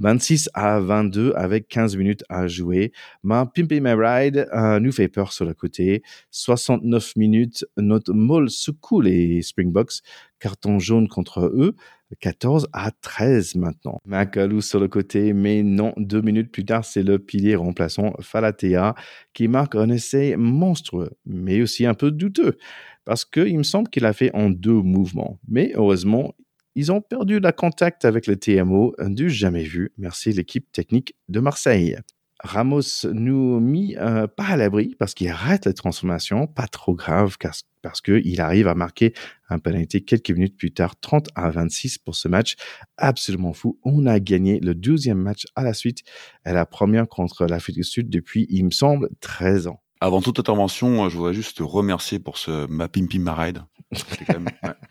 26 0.01 0.51
à 0.55 0.79
22 0.79 1.33
avec 1.35 1.67
15 1.69 1.97
minutes 1.97 2.25
à 2.29 2.47
jouer. 2.47 2.93
Ma 3.25 3.47
Pimpy 3.47 3.81
My 3.81 3.95
Ride 3.95 4.49
nous 4.81 4.93
fait 4.93 5.09
peur 5.09 5.33
sur 5.33 5.45
le 5.45 5.55
côté. 5.55 6.03
69 6.31 7.17
minutes, 7.17 7.65
notre 7.77 8.13
molle 8.13 8.49
secoue 8.49 9.01
les 9.01 9.43
Springboks. 9.43 10.03
Carton 10.39 10.79
jaune 10.79 11.09
contre 11.09 11.47
eux. 11.47 11.75
14 12.21 12.69
à 12.73 12.91
13 12.91 13.55
maintenant. 13.57 14.01
Makalou 14.05 14.61
sur 14.61 14.81
le 14.81 14.89
côté, 14.89 15.33
mais 15.33 15.63
non, 15.63 15.93
deux 15.97 16.23
minutes 16.23 16.51
plus 16.51 16.65
tard, 16.65 16.85
c'est 16.85 17.03
le 17.03 17.19
pilier 17.19 17.57
remplaçant 17.57 18.15
Falatea 18.21 18.95
qui 19.35 19.49
marque 19.49 19.75
un 19.75 19.91
essai 19.91 20.37
monstrueux, 20.37 21.11
mais 21.27 21.61
aussi 21.61 21.87
un 21.87 21.95
peu 21.95 22.11
douteux, 22.11 22.57
parce 23.05 23.25
qu'il 23.25 23.59
me 23.59 23.63
semble 23.63 23.89
qu'il 23.89 24.05
a 24.05 24.13
fait 24.13 24.35
en 24.35 24.51
deux 24.51 24.81
mouvements. 24.83 25.39
Mais 25.49 25.73
heureusement, 25.75 26.35
ils 26.75 26.93
ont 26.93 27.01
perdu 27.01 27.41
la 27.41 27.53
contact 27.53 28.05
avec 28.05 28.27
le 28.27 28.37
TMO 28.37 28.95
du 29.01 29.31
jamais 29.31 29.65
vu. 29.65 29.93
Merci 29.99 30.33
l'équipe 30.33 30.71
technique 30.71 31.15
de 31.29 31.41
Marseille. 31.41 31.99
Ramos 32.41 33.05
nous 33.13 33.59
mit 33.59 33.97
euh, 33.97 34.27
pas 34.29 34.47
à 34.47 34.57
l'abri 34.57 34.95
parce 34.99 35.15
qu'il 35.15 35.31
rate 35.31 35.67
la 35.67 35.73
transformation, 35.73 36.47
pas 36.47 36.69
trop 36.69 36.95
grave 36.95 37.37
parce 37.83 38.01
qu'il 38.01 38.41
arrive 38.41 38.69
à 38.69 38.75
marquer 38.75 39.13
un 39.49 39.59
penalty 39.59 40.05
quelques 40.05 40.31
minutes 40.31 40.57
plus 40.57 40.71
tard, 40.71 40.99
30 41.01 41.29
à 41.35 41.51
26 41.51 41.99
pour 41.99 42.15
ce 42.15 42.29
match 42.29 42.55
absolument 42.97 43.53
fou. 43.53 43.79
On 43.83 44.07
a 44.07 44.21
gagné 44.21 44.61
le 44.61 44.75
12e 44.75 45.15
match 45.15 45.47
à 45.57 45.65
la 45.65 45.75
suite 45.75 46.03
et 46.47 46.53
la 46.53 46.65
première 46.65 47.09
contre 47.09 47.47
l'Afrique 47.47 47.77
du 47.77 47.85
Sud 47.85 48.09
depuis, 48.09 48.47
il 48.51 48.67
me 48.67 48.71
semble, 48.71 49.09
13 49.21 49.67
ans. 49.67 49.83
Avant 50.01 50.23
toute 50.23 50.39
intervention, 50.39 51.09
je 51.09 51.17
voudrais 51.17 51.35
juste 51.35 51.57
te 51.57 51.65
remercier 51.65 52.21
pour 52.21 52.39
ce 52.39 52.67
ma 52.69 52.87
pimpi 52.87 53.19
ma 53.19 53.35
ride. 53.35 53.63
C'est 53.93 54.25
quand, 54.27 54.45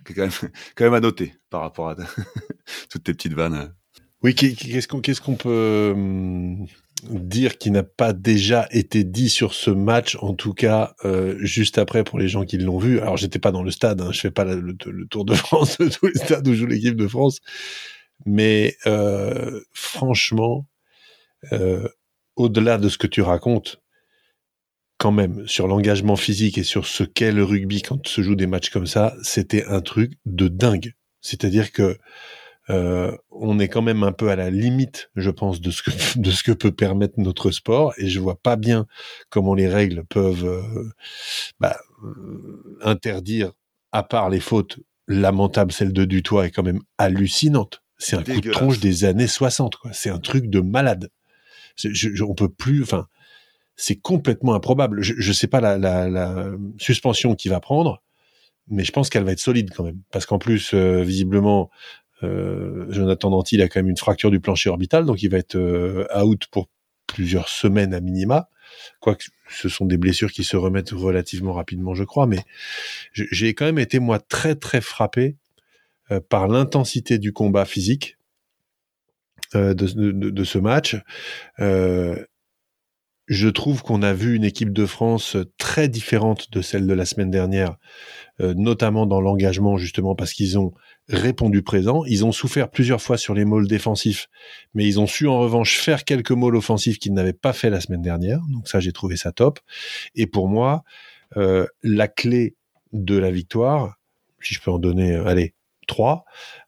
quand, 0.75 0.83
même 0.83 0.93
à 0.93 0.99
noter 0.99 1.33
par 1.49 1.61
rapport 1.61 1.89
à 1.89 1.95
toutes 2.89 3.03
tes 3.03 3.13
petites 3.13 3.33
vannes. 3.33 3.73
Oui, 4.21 4.35
qu'est-ce 4.35 4.87
qu'on 4.87 4.99
qu'est-ce 4.99 5.21
qu'on 5.21 5.35
peut 5.35 5.93
hum, 5.95 6.67
dire 7.03 7.57
qui 7.57 7.71
n'a 7.71 7.83
pas 7.83 8.13
déjà 8.13 8.67
été 8.71 9.03
dit 9.03 9.29
sur 9.29 9.53
ce 9.53 9.69
match, 9.69 10.17
en 10.21 10.33
tout 10.33 10.53
cas 10.53 10.95
euh, 11.05 11.35
juste 11.39 11.77
après 11.77 12.03
pour 12.03 12.19
les 12.19 12.27
gens 12.27 12.43
qui 12.43 12.57
l'ont 12.57 12.79
vu. 12.79 12.99
Alors 12.99 13.17
j'étais 13.17 13.39
pas 13.39 13.51
dans 13.51 13.63
le 13.63 13.71
stade, 13.71 14.01
hein, 14.01 14.11
je 14.11 14.19
fais 14.19 14.31
pas 14.31 14.43
le, 14.43 14.75
Tour 15.09 15.25
de 15.25 15.33
France 15.35 15.77
de 15.77 15.89
tous 15.89 16.07
les 16.07 16.19
stades 16.19 16.47
où 16.47 16.53
joue 16.53 16.65
l'équipe 16.65 16.95
de 16.95 17.07
France, 17.07 17.39
mais 18.25 18.75
euh, 18.85 19.61
franchement, 19.73 20.67
euh, 21.53 21.87
au-delà 22.35 22.77
de 22.77 22.89
ce 22.89 22.97
que 22.97 23.07
tu 23.07 23.21
racontes, 23.21 23.81
quand 24.97 25.11
même 25.11 25.47
sur 25.47 25.67
l'engagement 25.67 26.15
physique 26.15 26.57
et 26.57 26.63
sur 26.63 26.87
ce 26.87 27.03
qu'est 27.03 27.31
le 27.31 27.43
rugby 27.43 27.83
quand 27.83 28.07
se 28.07 28.21
joue 28.21 28.35
des 28.35 28.47
matchs 28.47 28.71
comme 28.71 28.87
ça, 28.87 29.15
c'était 29.21 29.65
un 29.65 29.81
truc 29.81 30.13
de 30.25 30.47
dingue. 30.47 30.93
C'est-à-dire 31.21 31.71
que 31.71 31.97
euh, 32.69 33.15
on 33.31 33.59
est 33.59 33.69
quand 33.69 33.81
même 33.81 34.03
un 34.03 34.11
peu 34.11 34.29
à 34.29 34.35
la 34.35 34.49
limite, 34.49 35.09
je 35.15 35.29
pense, 35.29 35.61
de 35.61 35.71
ce 35.71 35.81
que 35.83 35.91
de 36.19 36.31
ce 36.31 36.43
que 36.43 36.51
peut 36.51 36.71
permettre 36.71 37.15
notre 37.17 37.51
sport, 37.51 37.93
et 37.97 38.07
je 38.07 38.19
vois 38.19 38.35
pas 38.35 38.55
bien 38.55 38.87
comment 39.29 39.53
les 39.53 39.67
règles 39.67 40.03
peuvent 40.05 40.45
euh, 40.45 40.89
bah, 41.59 41.77
euh, 42.03 42.77
interdire, 42.81 43.53
à 43.91 44.03
part 44.03 44.29
les 44.29 44.41
fautes 44.41 44.79
lamentables, 45.07 45.71
celle 45.71 45.93
de 45.93 46.03
Dutoit 46.03 46.47
est 46.47 46.51
quand 46.51 46.63
même 46.63 46.81
hallucinante. 46.97 47.83
C'est 47.97 48.15
un 48.15 48.23
coup 48.23 48.41
de 48.41 48.51
tronche 48.51 48.79
des 48.79 49.05
années 49.05 49.27
60, 49.27 49.77
quoi. 49.77 49.91
C'est 49.93 50.09
un 50.09 50.19
truc 50.19 50.49
de 50.49 50.59
malade. 50.59 51.09
Je, 51.77 52.23
on 52.23 52.35
peut 52.35 52.49
plus, 52.49 52.83
enfin, 52.83 53.07
c'est 53.75 53.95
complètement 53.95 54.53
improbable. 54.53 55.01
Je, 55.01 55.13
je 55.17 55.31
sais 55.31 55.47
pas 55.47 55.61
la, 55.61 55.77
la, 55.77 56.09
la 56.09 56.51
suspension 56.77 57.33
qu'il 57.33 57.49
va 57.49 57.59
prendre, 57.59 58.03
mais 58.67 58.83
je 58.83 58.91
pense 58.91 59.09
qu'elle 59.09 59.23
va 59.23 59.31
être 59.31 59.39
solide 59.39 59.71
quand 59.73 59.83
même, 59.83 60.01
parce 60.11 60.25
qu'en 60.25 60.37
plus, 60.37 60.73
visiblement, 60.73 61.71
Jonathan 62.21 63.29
Danty, 63.29 63.55
il 63.55 63.61
a 63.61 63.67
quand 63.67 63.79
même 63.79 63.89
une 63.89 63.97
fracture 63.97 64.31
du 64.31 64.39
plancher 64.39 64.69
orbital, 64.69 65.05
donc 65.05 65.21
il 65.21 65.29
va 65.29 65.37
être 65.37 65.55
euh, 65.55 66.07
out 66.19 66.47
pour 66.47 66.67
plusieurs 67.05 67.49
semaines 67.49 67.93
à 67.93 67.99
minima. 67.99 68.49
Quoique 68.99 69.25
ce 69.49 69.69
sont 69.69 69.85
des 69.85 69.97
blessures 69.97 70.31
qui 70.31 70.43
se 70.43 70.57
remettent 70.57 70.91
relativement 70.91 71.53
rapidement, 71.53 71.93
je 71.95 72.03
crois, 72.03 72.27
mais 72.27 72.39
j'ai 73.13 73.53
quand 73.53 73.65
même 73.65 73.79
été 73.79 73.99
moi 73.99 74.19
très 74.19 74.55
très 74.55 74.81
frappé 74.81 75.37
euh, 76.11 76.19
par 76.19 76.47
l'intensité 76.47 77.17
du 77.17 77.33
combat 77.33 77.65
physique 77.65 78.17
euh, 79.55 79.73
de, 79.73 80.11
de, 80.11 80.43
ce 80.43 80.57
match. 80.57 80.97
Euh, 81.59 82.21
je 83.27 83.49
trouve 83.49 83.83
qu'on 83.83 84.03
a 84.03 84.13
vu 84.13 84.35
une 84.35 84.45
équipe 84.45 84.71
de 84.71 84.85
France 84.85 85.35
très 85.57 85.89
différente 85.89 86.49
de 86.51 86.61
celle 86.61 86.87
de 86.87 86.93
la 86.93 87.05
semaine 87.05 87.29
dernière, 87.29 87.75
euh, 88.39 88.53
notamment 88.53 89.05
dans 89.05 89.19
l'engagement 89.19 89.77
justement 89.77 90.15
parce 90.15 90.31
qu'ils 90.31 90.57
ont 90.57 90.73
répondu 91.09 91.61
présent. 91.61 92.05
Ils 92.05 92.25
ont 92.25 92.31
souffert 92.31 92.69
plusieurs 92.69 93.01
fois 93.01 93.17
sur 93.17 93.33
les 93.33 93.43
mauls 93.43 93.67
défensifs, 93.67 94.29
mais 94.73 94.85
ils 94.85 94.99
ont 94.99 95.07
su 95.07 95.27
en 95.27 95.39
revanche 95.39 95.77
faire 95.77 96.05
quelques 96.05 96.31
mauls 96.31 96.55
offensifs 96.55 96.99
qu'ils 96.99 97.13
n'avaient 97.13 97.33
pas 97.33 97.51
fait 97.51 97.69
la 97.69 97.81
semaine 97.81 98.01
dernière. 98.01 98.39
Donc 98.49 98.69
ça, 98.69 98.79
j'ai 98.79 98.93
trouvé 98.93 99.17
ça 99.17 99.33
top. 99.33 99.59
Et 100.15 100.25
pour 100.25 100.47
moi, 100.47 100.83
euh, 101.35 101.67
la 101.83 102.07
clé 102.07 102.55
de 102.93 103.17
la 103.17 103.29
victoire, 103.29 103.97
si 104.41 104.53
je 104.53 104.61
peux 104.61 104.71
en 104.71 104.79
donner, 104.79 105.15
euh, 105.15 105.25
allez, 105.25 105.53
trois, 105.85 106.25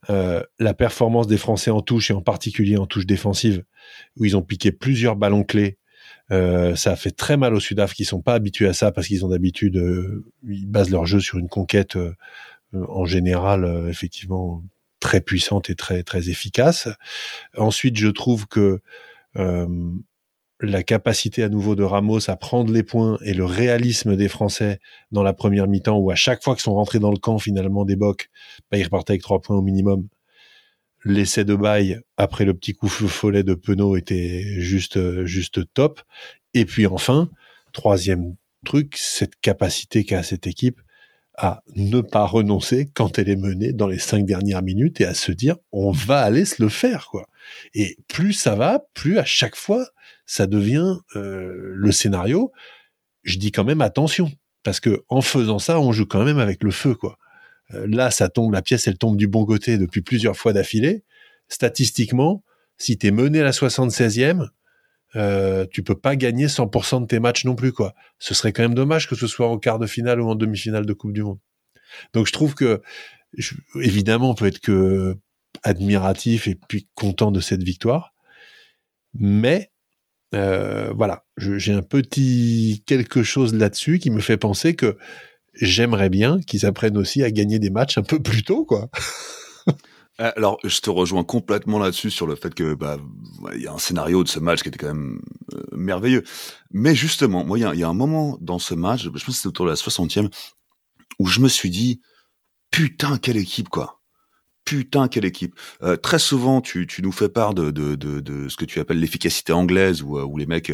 la 0.07 0.73
performance 0.73 1.27
des 1.27 1.35
Français 1.35 1.71
en 1.71 1.81
touche 1.81 2.09
et 2.09 2.13
en 2.13 2.21
particulier 2.21 2.77
en 2.77 2.85
touche 2.85 3.05
défensive, 3.05 3.65
où 4.15 4.23
ils 4.23 4.37
ont 4.37 4.41
piqué 4.41 4.71
plusieurs 4.71 5.17
ballons 5.17 5.43
clés 5.43 5.77
euh, 6.31 6.75
ça 6.75 6.95
fait 6.95 7.11
très 7.11 7.37
mal 7.37 7.53
aux 7.53 7.59
Sudaf 7.59 7.93
qui 7.93 8.05
sont 8.05 8.21
pas 8.21 8.35
habitués 8.35 8.67
à 8.67 8.73
ça 8.73 8.91
parce 8.91 9.07
qu'ils 9.07 9.25
ont 9.25 9.29
d'habitude, 9.29 9.77
euh, 9.77 10.23
ils 10.47 10.67
basent 10.67 10.91
leur 10.91 11.05
jeu 11.05 11.19
sur 11.19 11.39
une 11.39 11.49
conquête 11.49 11.95
euh, 11.95 12.13
en 12.73 13.05
général 13.05 13.87
effectivement 13.89 14.63
très 14.99 15.21
puissante 15.21 15.69
et 15.69 15.75
très 15.75 16.03
très 16.03 16.29
efficace. 16.29 16.87
Ensuite, 17.57 17.97
je 17.97 18.09
trouve 18.09 18.47
que 18.47 18.81
la 20.61 20.83
capacité 20.83 21.41
à 21.43 21.49
nouveau 21.49 21.75
de 21.75 21.83
Ramos 21.83 22.29
à 22.29 22.35
prendre 22.35 22.71
les 22.73 22.83
points 22.83 23.17
et 23.23 23.33
le 23.33 23.45
réalisme 23.45 24.17
des 24.17 24.27
Français 24.27 24.79
dans 25.11 25.23
la 25.23 25.33
première 25.33 25.67
mi-temps 25.67 25.97
où 25.97 26.11
à 26.11 26.15
chaque 26.15 26.43
fois 26.43 26.53
qu'ils 26.55 26.63
sont 26.63 26.73
rentrés 26.73 26.99
dans 26.99 27.11
le 27.11 27.17
camp 27.17 27.39
finalement 27.39 27.85
des 27.85 27.95
Bocs, 27.95 28.29
bah, 28.69 28.77
ils 28.77 28.83
repartaient 28.83 29.13
avec 29.13 29.21
trois 29.21 29.39
points 29.39 29.55
au 29.55 29.61
minimum 29.61 30.07
l'essai 31.03 31.45
de 31.45 31.55
bail 31.55 32.01
après 32.17 32.45
le 32.45 32.53
petit 32.53 32.73
coup 32.73 32.87
follet 32.87 33.43
de 33.43 33.53
Penaud 33.53 33.95
était 33.95 34.59
juste 34.59 35.25
juste 35.25 35.73
top. 35.73 36.01
Et 36.53 36.65
puis 36.65 36.87
enfin, 36.87 37.29
troisième 37.73 38.35
truc, 38.65 38.95
cette 38.97 39.35
capacité 39.39 40.03
qu'a 40.03 40.23
cette 40.23 40.47
équipe 40.47 40.81
à 41.37 41.63
ne 41.75 42.01
pas 42.01 42.25
renoncer 42.25 42.89
quand 42.93 43.17
elle 43.17 43.29
est 43.29 43.37
menée 43.37 43.71
dans 43.71 43.87
les 43.87 43.97
cinq 43.97 44.25
dernières 44.25 44.61
minutes 44.61 44.99
et 44.99 45.05
à 45.05 45.13
se 45.13 45.31
dire 45.31 45.55
on 45.71 45.91
va 45.91 46.19
aller 46.21 46.43
se 46.43 46.61
le 46.61 46.67
faire 46.67 47.07
quoi. 47.07 47.27
Et 47.73 47.97
plus 48.09 48.33
ça 48.33 48.55
va, 48.55 48.81
plus 48.93 49.17
à 49.17 49.25
chaque 49.25 49.55
fois 49.55 49.87
ça 50.25 50.47
devient 50.47 50.97
euh, 51.15 51.71
le 51.73 51.91
scénario. 51.91 52.51
Je 53.23 53.37
dis 53.37 53.51
quand 53.51 53.63
même 53.63 53.81
attention 53.81 54.31
parce 54.63 54.79
que 54.79 55.03
en 55.07 55.21
faisant 55.21 55.59
ça, 55.59 55.79
on 55.79 55.91
joue 55.93 56.05
quand 56.05 56.23
même 56.23 56.39
avec 56.39 56.63
le 56.63 56.71
feu 56.71 56.93
quoi. 56.93 57.17
Euh, 57.73 57.87
là, 57.87 58.11
ça 58.11 58.29
tombe, 58.29 58.53
la 58.53 58.61
pièce, 58.61 58.87
elle 58.87 58.97
tombe 58.97 59.17
du 59.17 59.27
bon 59.27 59.45
côté 59.45 59.77
depuis 59.77 60.01
plusieurs 60.01 60.37
fois 60.37 60.53
d'affilée. 60.53 61.03
Statistiquement, 61.47 62.43
si 62.77 62.97
tu 62.97 63.07
es 63.07 63.11
mené 63.11 63.41
à 63.41 63.43
la 63.43 63.51
76e, 63.51 64.47
euh, 65.15 65.65
tu 65.71 65.83
peux 65.83 65.97
pas 65.97 66.15
gagner 66.15 66.47
100% 66.47 67.01
de 67.01 67.07
tes 67.07 67.19
matchs 67.19 67.45
non 67.45 67.55
plus, 67.55 67.71
quoi. 67.71 67.93
Ce 68.19 68.33
serait 68.33 68.53
quand 68.53 68.61
même 68.61 68.75
dommage 68.75 69.07
que 69.07 69.15
ce 69.15 69.27
soit 69.27 69.47
en 69.47 69.57
quart 69.57 69.79
de 69.79 69.87
finale 69.87 70.21
ou 70.21 70.29
en 70.29 70.35
demi-finale 70.35 70.85
de 70.85 70.93
Coupe 70.93 71.13
du 71.13 71.23
Monde. 71.23 71.39
Donc 72.13 72.27
je 72.27 72.31
trouve 72.31 72.53
que, 72.53 72.81
évidemment, 73.81 74.31
on 74.31 74.35
peut 74.35 74.45
être 74.45 74.59
que 74.59 75.17
admiratif 75.63 76.47
et 76.47 76.55
puis 76.55 76.87
content 76.93 77.31
de 77.31 77.39
cette 77.39 77.63
victoire, 77.63 78.13
mais 79.13 79.71
euh, 80.35 80.91
voilà, 80.95 81.25
j'ai 81.37 81.73
un 81.73 81.81
petit 81.81 82.83
quelque 82.85 83.23
chose 83.23 83.55
là-dessus 83.55 83.97
qui 83.97 84.11
me 84.11 84.21
fait 84.21 84.37
penser 84.37 84.75
que 84.75 84.97
j'aimerais 85.53 86.09
bien 86.09 86.39
qu'ils 86.41 86.65
apprennent 86.65 86.97
aussi 86.97 87.23
à 87.23 87.31
gagner 87.31 87.59
des 87.59 87.69
matchs 87.69 87.97
un 87.97 88.03
peu 88.03 88.21
plus 88.21 88.43
tôt, 88.43 88.65
quoi. 88.65 88.89
Euh, 90.19 90.31
alors, 90.35 90.59
je 90.63 90.79
te 90.81 90.89
rejoins 90.89 91.23
complètement 91.23 91.79
là-dessus 91.79 92.11
sur 92.11 92.27
le 92.27 92.35
fait 92.35 92.53
que 92.53 92.73
bah 92.73 92.97
il 93.55 93.61
y 93.61 93.67
a 93.67 93.73
un 93.73 93.77
scénario 93.77 94.23
de 94.23 94.27
ce 94.27 94.39
match 94.39 94.61
qui 94.61 94.67
était 94.67 94.77
quand 94.77 94.87
même 94.87 95.21
euh, 95.53 95.63
merveilleux. 95.71 96.23
Mais 96.71 96.93
justement, 96.93 97.45
moi, 97.45 97.57
il 97.57 97.61
y, 97.61 97.83
a 97.83 97.87
un 97.87 97.93
moment 97.93 98.37
dans 98.41 98.59
ce 98.59 98.73
match, 98.73 99.03
je 99.03 99.09
pense 99.09 99.23
que 99.23 99.31
c'était 99.31 99.47
autour 99.47 99.65
de 99.65 99.71
la 99.71 99.77
60e, 99.77 100.29
où 101.19 101.27
je 101.27 101.39
me 101.39 101.47
suis 101.47 101.69
dit 101.69 102.01
putain 102.71 103.17
quelle 103.17 103.37
équipe 103.37 103.69
quoi. 103.69 104.01
Putain 104.65 105.07
quelle 105.07 105.25
équipe. 105.25 105.55
Euh, 105.83 105.95
très 105.95 106.19
souvent, 106.19 106.61
tu, 106.61 106.85
nous 107.01 107.11
fais 107.11 107.29
part 107.29 107.53
de, 107.53 107.71
ce 108.49 108.57
que 108.57 108.65
tu 108.65 108.79
appelles 108.79 108.99
l'efficacité 108.99 109.53
anglaise, 109.53 110.03
où, 110.03 110.37
les 110.37 110.45
mecs 110.45 110.71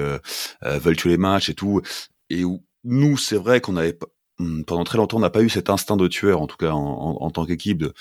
veulent 0.64 0.98
tuer 0.98 1.12
les 1.12 1.18
matchs 1.18 1.50
et 1.50 1.54
tout, 1.54 1.82
et 2.30 2.44
où 2.44 2.66
nous, 2.84 3.16
c'est 3.18 3.38
vrai 3.38 3.62
qu'on 3.62 3.78
avait 3.78 3.94
Mmh, 3.94 4.15
pendant 4.38 4.84
très 4.84 4.98
longtemps, 4.98 5.18
on 5.18 5.22
n'a 5.22 5.30
pas 5.30 5.42
eu 5.42 5.50
cet 5.50 5.70
instinct 5.70 5.98
de 5.98 6.08
tueur, 6.08 6.42
en 6.42 6.48
tout 6.48 6.58
cas 6.58 6.72
en, 6.72 7.30
tant 7.32 7.46
qu'équipe. 7.46 7.78
De... 7.80 7.94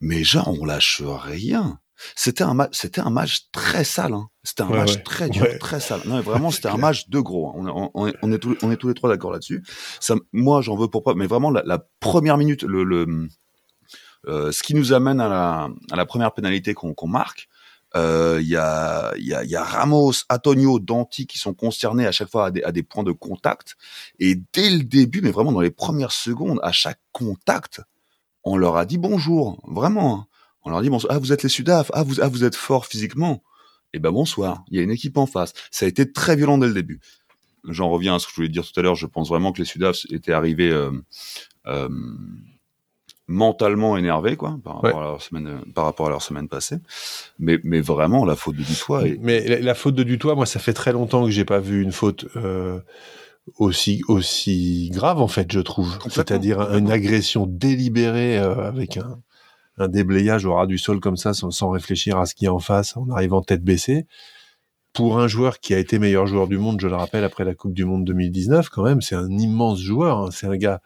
Mais 0.00 0.24
genre, 0.24 0.48
on 0.60 0.64
lâche 0.64 1.02
rien. 1.04 1.78
C'était 2.14 2.44
un 2.44 2.54
match, 2.54 2.70
c'était 2.72 3.00
un 3.00 3.10
match 3.10 3.48
très 3.50 3.82
sale. 3.82 4.12
Hein. 4.12 4.28
C'était 4.44 4.62
un 4.62 4.68
match 4.68 5.02
très 5.02 5.28
dur, 5.28 5.46
très 5.58 5.80
sale. 5.80 6.00
Non, 6.04 6.20
vraiment, 6.20 6.50
c'était 6.52 6.68
un 6.68 6.76
match 6.76 7.08
de 7.08 7.18
gros. 7.18 7.48
Hein. 7.48 7.72
On, 7.74 7.90
on, 7.94 8.12
on, 8.22 8.32
est 8.32 8.38
tous, 8.38 8.56
on 8.62 8.70
est 8.70 8.76
tous 8.76 8.88
les 8.88 8.94
trois 8.94 9.10
d'accord 9.10 9.32
là-dessus. 9.32 9.64
Ça, 9.98 10.14
moi, 10.32 10.62
j'en 10.62 10.76
veux 10.76 10.88
pour 10.88 11.02
pas. 11.02 11.14
Mais 11.14 11.26
vraiment, 11.26 11.50
la, 11.50 11.62
la 11.64 11.84
première 12.00 12.38
minute, 12.38 12.62
le, 12.62 12.84
le 12.84 13.28
euh, 14.26 14.52
ce 14.52 14.62
qui 14.62 14.74
nous 14.74 14.92
amène 14.92 15.20
à 15.20 15.28
la, 15.28 15.68
à 15.90 15.96
la 15.96 16.06
première 16.06 16.32
pénalité 16.32 16.74
qu'on 16.74 17.08
marque, 17.08 17.48
euh, 17.96 18.38
il 18.40 18.48
y, 18.48 18.56
a, 18.56 19.14
y, 19.16 19.32
a, 19.32 19.44
y, 19.44 19.56
a, 19.56 19.64
Ramos, 19.64 20.12
Antonio, 20.28 20.78
Danti 20.78 21.26
qui 21.26 21.38
sont 21.38 21.54
concernés 21.54 22.06
à 22.06 22.12
chaque 22.12 22.28
fois 22.28 22.46
à 22.46 22.50
des, 22.50 22.62
à 22.62 22.72
des, 22.72 22.82
points 22.82 23.02
de 23.02 23.12
contact. 23.12 23.76
Et 24.18 24.36
dès 24.52 24.70
le 24.70 24.84
début, 24.84 25.22
mais 25.22 25.30
vraiment 25.30 25.52
dans 25.52 25.60
les 25.60 25.70
premières 25.70 26.12
secondes, 26.12 26.60
à 26.62 26.72
chaque 26.72 27.00
contact, 27.12 27.80
on 28.44 28.56
leur 28.56 28.76
a 28.76 28.84
dit 28.84 28.98
bonjour, 28.98 29.62
vraiment. 29.66 30.14
Hein. 30.14 30.26
On 30.62 30.70
leur 30.70 30.80
a 30.80 30.82
dit 30.82 30.90
bonsoir. 30.90 31.14
Ah, 31.14 31.18
vous 31.18 31.32
êtes 31.32 31.42
les 31.42 31.48
Sudaf. 31.48 31.90
Ah, 31.94 32.02
vous, 32.02 32.20
ah, 32.20 32.28
vous 32.28 32.44
êtes 32.44 32.56
fort 32.56 32.86
physiquement. 32.86 33.42
Eh 33.94 33.98
ben 33.98 34.10
bonsoir. 34.10 34.64
Il 34.70 34.76
y 34.76 34.80
a 34.80 34.82
une 34.82 34.90
équipe 34.90 35.16
en 35.16 35.26
face. 35.26 35.54
Ça 35.70 35.86
a 35.86 35.88
été 35.88 36.12
très 36.12 36.36
violent 36.36 36.58
dès 36.58 36.66
le 36.66 36.74
début. 36.74 37.00
J'en 37.64 37.90
reviens 37.90 38.16
à 38.16 38.18
ce 38.18 38.26
que 38.26 38.32
je 38.32 38.36
voulais 38.36 38.48
dire 38.48 38.70
tout 38.70 38.78
à 38.78 38.82
l'heure. 38.82 38.94
Je 38.94 39.06
pense 39.06 39.28
vraiment 39.28 39.52
que 39.52 39.58
les 39.58 39.64
Sudaf 39.64 40.04
étaient 40.10 40.32
arrivés 40.32 40.70
euh, 40.70 40.92
euh, 41.66 41.88
mentalement 43.28 43.98
énervés 43.98 44.36
quoi 44.36 44.58
par 44.64 44.80
rapport 44.80 45.02
à 45.02 45.04
leur 45.04 45.22
semaine 45.22 45.60
par 45.74 45.84
rapport 45.84 46.06
à 46.06 46.10
leur 46.10 46.22
semaine 46.22 46.48
passée. 46.48 46.78
Mais 47.38 47.60
mais 47.62 47.80
vraiment 47.80 48.24
la 48.24 48.34
faute 48.34 48.56
de 48.56 48.62
Dutoit 48.62 49.04
mais 49.20 49.60
la, 49.60 49.74
faute 49.74 49.94
de 49.94 50.02
Dutoit 50.02 50.34
moi 50.34 50.46
ça 50.46 50.58
fait 50.58 50.72
très 50.72 50.92
longtemps 50.92 51.24
que 51.26 51.30
j'ai 51.30 51.44
pas 51.44 51.60
vu 51.60 51.82
une 51.82 51.92
faute 51.92 52.26
euh, 52.36 52.80
aussi 53.58 54.02
aussi 54.08 54.90
grave 54.92 55.20
en 55.20 55.28
fait 55.28 55.52
je 55.52 55.60
trouve. 55.60 55.98
C'est-à-dire 56.08 56.60
une 56.74 56.90
agression 56.90 57.46
délibérée 57.46 58.38
euh, 58.38 58.66
avec 58.66 58.96
un 58.96 59.20
un 59.80 59.88
déblayage 59.88 60.44
au 60.44 60.54
ras 60.54 60.66
du 60.66 60.76
sol 60.76 60.98
comme 60.98 61.16
ça 61.16 61.34
sans, 61.34 61.52
sans 61.52 61.70
réfléchir 61.70 62.18
à 62.18 62.26
ce 62.26 62.34
qui 62.34 62.46
est 62.46 62.48
en 62.48 62.58
face 62.58 62.96
en 62.96 63.08
arrivant 63.10 63.42
tête 63.42 63.62
baissée. 63.62 64.06
Pour 64.94 65.20
un 65.20 65.28
joueur 65.28 65.60
qui 65.60 65.74
a 65.74 65.78
été 65.78 66.00
meilleur 66.00 66.26
joueur 66.26 66.48
du 66.48 66.56
monde 66.56 66.80
je 66.80 66.88
le 66.88 66.96
rappelle 66.96 67.24
après 67.24 67.44
la 67.44 67.54
Coupe 67.54 67.74
du 67.74 67.84
Monde 67.84 68.06
2019 68.06 68.70
quand 68.70 68.82
même 68.82 69.02
c'est 69.02 69.14
un 69.14 69.30
immense 69.30 69.80
joueur 69.80 70.18
hein. 70.18 70.28
c'est 70.32 70.46
un 70.46 70.56
gars 70.56 70.80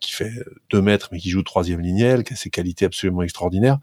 qui 0.00 0.12
fait 0.12 0.32
deux 0.70 0.80
mètres 0.80 1.08
mais 1.12 1.18
qui 1.18 1.30
joue 1.30 1.42
troisième 1.42 1.80
lignel, 1.80 2.24
qui 2.24 2.32
a 2.32 2.36
ses 2.36 2.50
qualités 2.50 2.84
absolument 2.84 3.22
extraordinaires, 3.22 3.78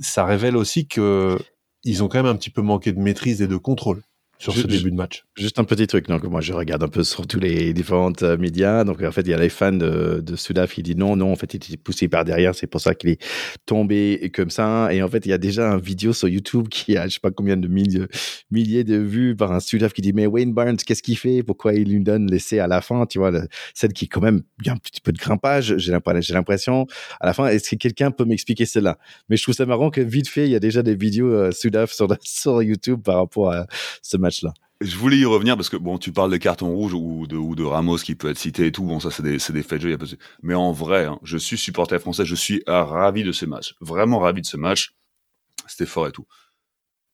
ça 0.00 0.24
révèle 0.24 0.56
aussi 0.56 0.86
que 0.86 1.38
ils 1.84 2.02
ont 2.02 2.08
quand 2.08 2.18
même 2.18 2.32
un 2.32 2.36
petit 2.36 2.50
peu 2.50 2.62
manqué 2.62 2.92
de 2.92 3.00
maîtrise 3.00 3.40
et 3.40 3.46
de 3.46 3.56
contrôle 3.56 4.02
sur 4.40 4.54
ce 4.54 4.66
début 4.66 4.90
de 4.90 4.96
match. 4.96 5.24
Juste 5.36 5.58
un 5.58 5.64
petit 5.64 5.86
truc. 5.86 6.08
Donc, 6.08 6.24
moi, 6.24 6.40
je 6.40 6.54
regarde 6.54 6.82
un 6.82 6.88
peu 6.88 7.04
sur 7.04 7.26
tous 7.26 7.38
les 7.38 7.74
différents 7.74 8.12
euh, 8.22 8.38
médias. 8.38 8.84
Donc, 8.84 9.02
en 9.02 9.12
fait, 9.12 9.20
il 9.20 9.28
y 9.28 9.34
a 9.34 9.38
les 9.38 9.50
fans 9.50 9.70
de, 9.70 10.22
de 10.24 10.36
Sudaf 10.36 10.72
qui 10.72 10.82
disent 10.82 10.96
non, 10.96 11.14
non, 11.14 11.30
en 11.30 11.36
fait, 11.36 11.52
il 11.52 11.56
était 11.58 11.76
poussé 11.76 12.08
par 12.08 12.24
derrière. 12.24 12.54
C'est 12.54 12.66
pour 12.66 12.80
ça 12.80 12.94
qu'il 12.94 13.10
est 13.10 13.22
tombé 13.66 14.32
comme 14.34 14.48
ça. 14.48 14.88
Et 14.92 15.02
en 15.02 15.08
fait, 15.08 15.26
il 15.26 15.28
y 15.28 15.34
a 15.34 15.38
déjà 15.38 15.70
un 15.70 15.76
vidéo 15.76 16.14
sur 16.14 16.26
YouTube 16.26 16.68
qui 16.68 16.96
a, 16.96 17.06
je 17.06 17.14
sais 17.14 17.20
pas 17.20 17.30
combien 17.30 17.58
de 17.58 17.68
milliers, 17.68 18.06
milliers 18.50 18.82
de 18.82 18.96
vues 18.96 19.36
par 19.36 19.52
un 19.52 19.60
Sudaf 19.60 19.92
qui 19.92 20.00
dit 20.00 20.14
mais 20.14 20.26
Wayne 20.26 20.54
Barnes, 20.54 20.78
qu'est-ce 20.78 21.02
qu'il 21.02 21.18
fait? 21.18 21.42
Pourquoi 21.42 21.74
il 21.74 21.90
lui 21.90 22.00
donne 22.00 22.30
l'essai 22.30 22.60
à 22.60 22.66
la 22.66 22.80
fin? 22.80 23.04
Tu 23.04 23.18
vois, 23.18 23.32
celle 23.74 23.92
qui, 23.92 24.08
quand 24.08 24.22
même, 24.22 24.42
a 24.66 24.70
un 24.70 24.76
petit 24.78 25.02
peu 25.02 25.12
de 25.12 25.18
grimpage. 25.18 25.76
J'ai 25.76 25.92
l'impression. 25.92 26.86
À 27.20 27.26
la 27.26 27.34
fin, 27.34 27.46
est-ce 27.48 27.70
que 27.70 27.76
quelqu'un 27.76 28.10
peut 28.10 28.24
m'expliquer 28.24 28.64
cela? 28.64 28.98
Mais 29.28 29.36
je 29.36 29.42
trouve 29.42 29.54
ça 29.54 29.66
marrant 29.66 29.90
que 29.90 30.00
vite 30.00 30.28
fait, 30.28 30.46
il 30.46 30.50
y 30.50 30.56
a 30.56 30.60
déjà 30.60 30.82
des 30.82 30.94
vidéos 30.94 31.30
euh, 31.30 31.50
Sudaf 31.50 31.92
sur, 31.92 32.08
sur 32.22 32.62
YouTube 32.62 33.02
par 33.02 33.16
rapport 33.16 33.52
à 33.52 33.66
ce 34.02 34.16
match 34.16 34.29
Je 34.80 34.96
voulais 34.96 35.18
y 35.18 35.24
revenir 35.24 35.56
parce 35.56 35.68
que 35.68 35.76
bon, 35.76 35.98
tu 35.98 36.12
parles 36.12 36.30
de 36.30 36.36
carton 36.36 36.70
rouge 36.70 36.94
ou 36.94 37.26
de, 37.26 37.36
ou 37.36 37.54
de 37.54 37.64
Ramos 37.64 37.98
qui 37.98 38.14
peut 38.14 38.30
être 38.30 38.38
cité 38.38 38.66
et 38.66 38.72
tout. 38.72 38.84
Bon, 38.84 39.00
ça 39.00 39.10
c'est 39.10 39.22
des, 39.22 39.36
des 39.36 39.62
faits 39.62 39.78
de 39.78 39.80
jeu. 39.80 39.90
Y 39.90 39.94
a 39.94 39.98
pas... 39.98 40.06
Mais 40.42 40.54
en 40.54 40.72
vrai, 40.72 41.04
hein, 41.04 41.18
je 41.22 41.36
suis 41.36 41.58
supporter 41.58 41.98
français, 41.98 42.24
je 42.24 42.34
suis 42.34 42.62
ravi 42.66 43.24
de 43.24 43.32
ce 43.32 43.46
match, 43.46 43.74
vraiment 43.80 44.18
ravi 44.18 44.40
de 44.40 44.46
ce 44.46 44.56
match. 44.56 44.94
C'était 45.66 45.86
fort 45.86 46.06
et 46.06 46.12
tout. 46.12 46.26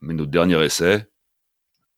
Mais 0.00 0.14
notre 0.14 0.30
dernier 0.30 0.62
essai 0.64 1.06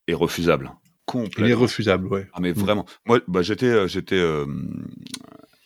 est 0.06 0.14
refusable. 0.14 0.72
Complètement. 1.08 1.46
Il 1.46 1.50
est 1.50 1.54
refusable, 1.54 2.06
ouais. 2.08 2.28
Ah 2.32 2.40
mais 2.40 2.50
mm. 2.50 2.58
vraiment. 2.58 2.86
Moi, 3.06 3.20
bah, 3.28 3.42
j'étais, 3.42 3.66
euh, 3.66 3.88
j'étais. 3.88 4.18
Euh... 4.18 4.46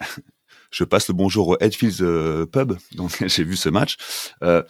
je 0.70 0.84
passe 0.84 1.08
le 1.08 1.14
bonjour 1.14 1.48
au 1.48 1.56
Edfields 1.58 2.00
euh, 2.00 2.46
Pub, 2.46 2.74
donc 2.94 3.22
j'ai 3.26 3.44
vu 3.44 3.56
ce 3.56 3.68
match. 3.68 3.96
Euh, 4.42 4.62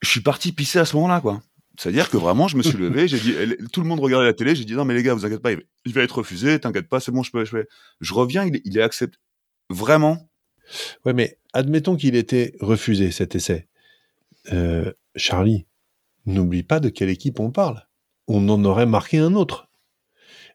je 0.00 0.08
suis 0.10 0.20
parti 0.20 0.52
pisser 0.52 0.78
à 0.78 0.84
ce 0.84 0.94
moment-là, 0.96 1.20
quoi 1.20 1.40
C'est-à-dire 1.78 2.10
que 2.10 2.16
vraiment, 2.16 2.48
je 2.48 2.56
me 2.56 2.62
suis 2.64 2.76
levé, 2.76 3.06
j'ai 3.06 3.20
dit, 3.20 3.34
tout 3.72 3.80
le 3.80 3.86
monde 3.86 4.00
regardait 4.00 4.26
la 4.26 4.34
télé, 4.34 4.56
j'ai 4.56 4.64
dit 4.64 4.74
non 4.74 4.84
mais 4.84 4.94
les 4.94 5.04
gars, 5.04 5.14
vous 5.14 5.24
inquiétez 5.24 5.40
pas, 5.40 5.52
il 5.52 5.92
va 5.94 6.02
être 6.02 6.18
refusé, 6.18 6.58
t'inquiète 6.58 6.88
pas, 6.88 6.98
c'est 6.98 7.12
bon, 7.12 7.22
je 7.22 7.30
peux, 7.30 7.44
je 7.44 7.52
peux. 7.52 7.66
Je 8.00 8.14
reviens, 8.14 8.44
il, 8.44 8.60
il 8.64 8.76
est 8.76 8.82
accepté. 8.82 9.16
Vraiment. 9.70 10.28
Ouais, 11.04 11.12
mais 11.12 11.38
admettons 11.52 11.94
qu'il 11.96 12.16
était 12.16 12.56
refusé 12.60 13.12
cet 13.12 13.36
essai. 13.36 13.68
Euh, 14.52 14.92
Charlie, 15.14 15.66
n'oublie 16.26 16.64
pas 16.64 16.80
de 16.80 16.88
quelle 16.88 17.10
équipe 17.10 17.38
on 17.38 17.52
parle. 17.52 17.86
On 18.26 18.48
en 18.48 18.64
aurait 18.64 18.86
marqué 18.86 19.18
un 19.18 19.34
autre. 19.34 19.68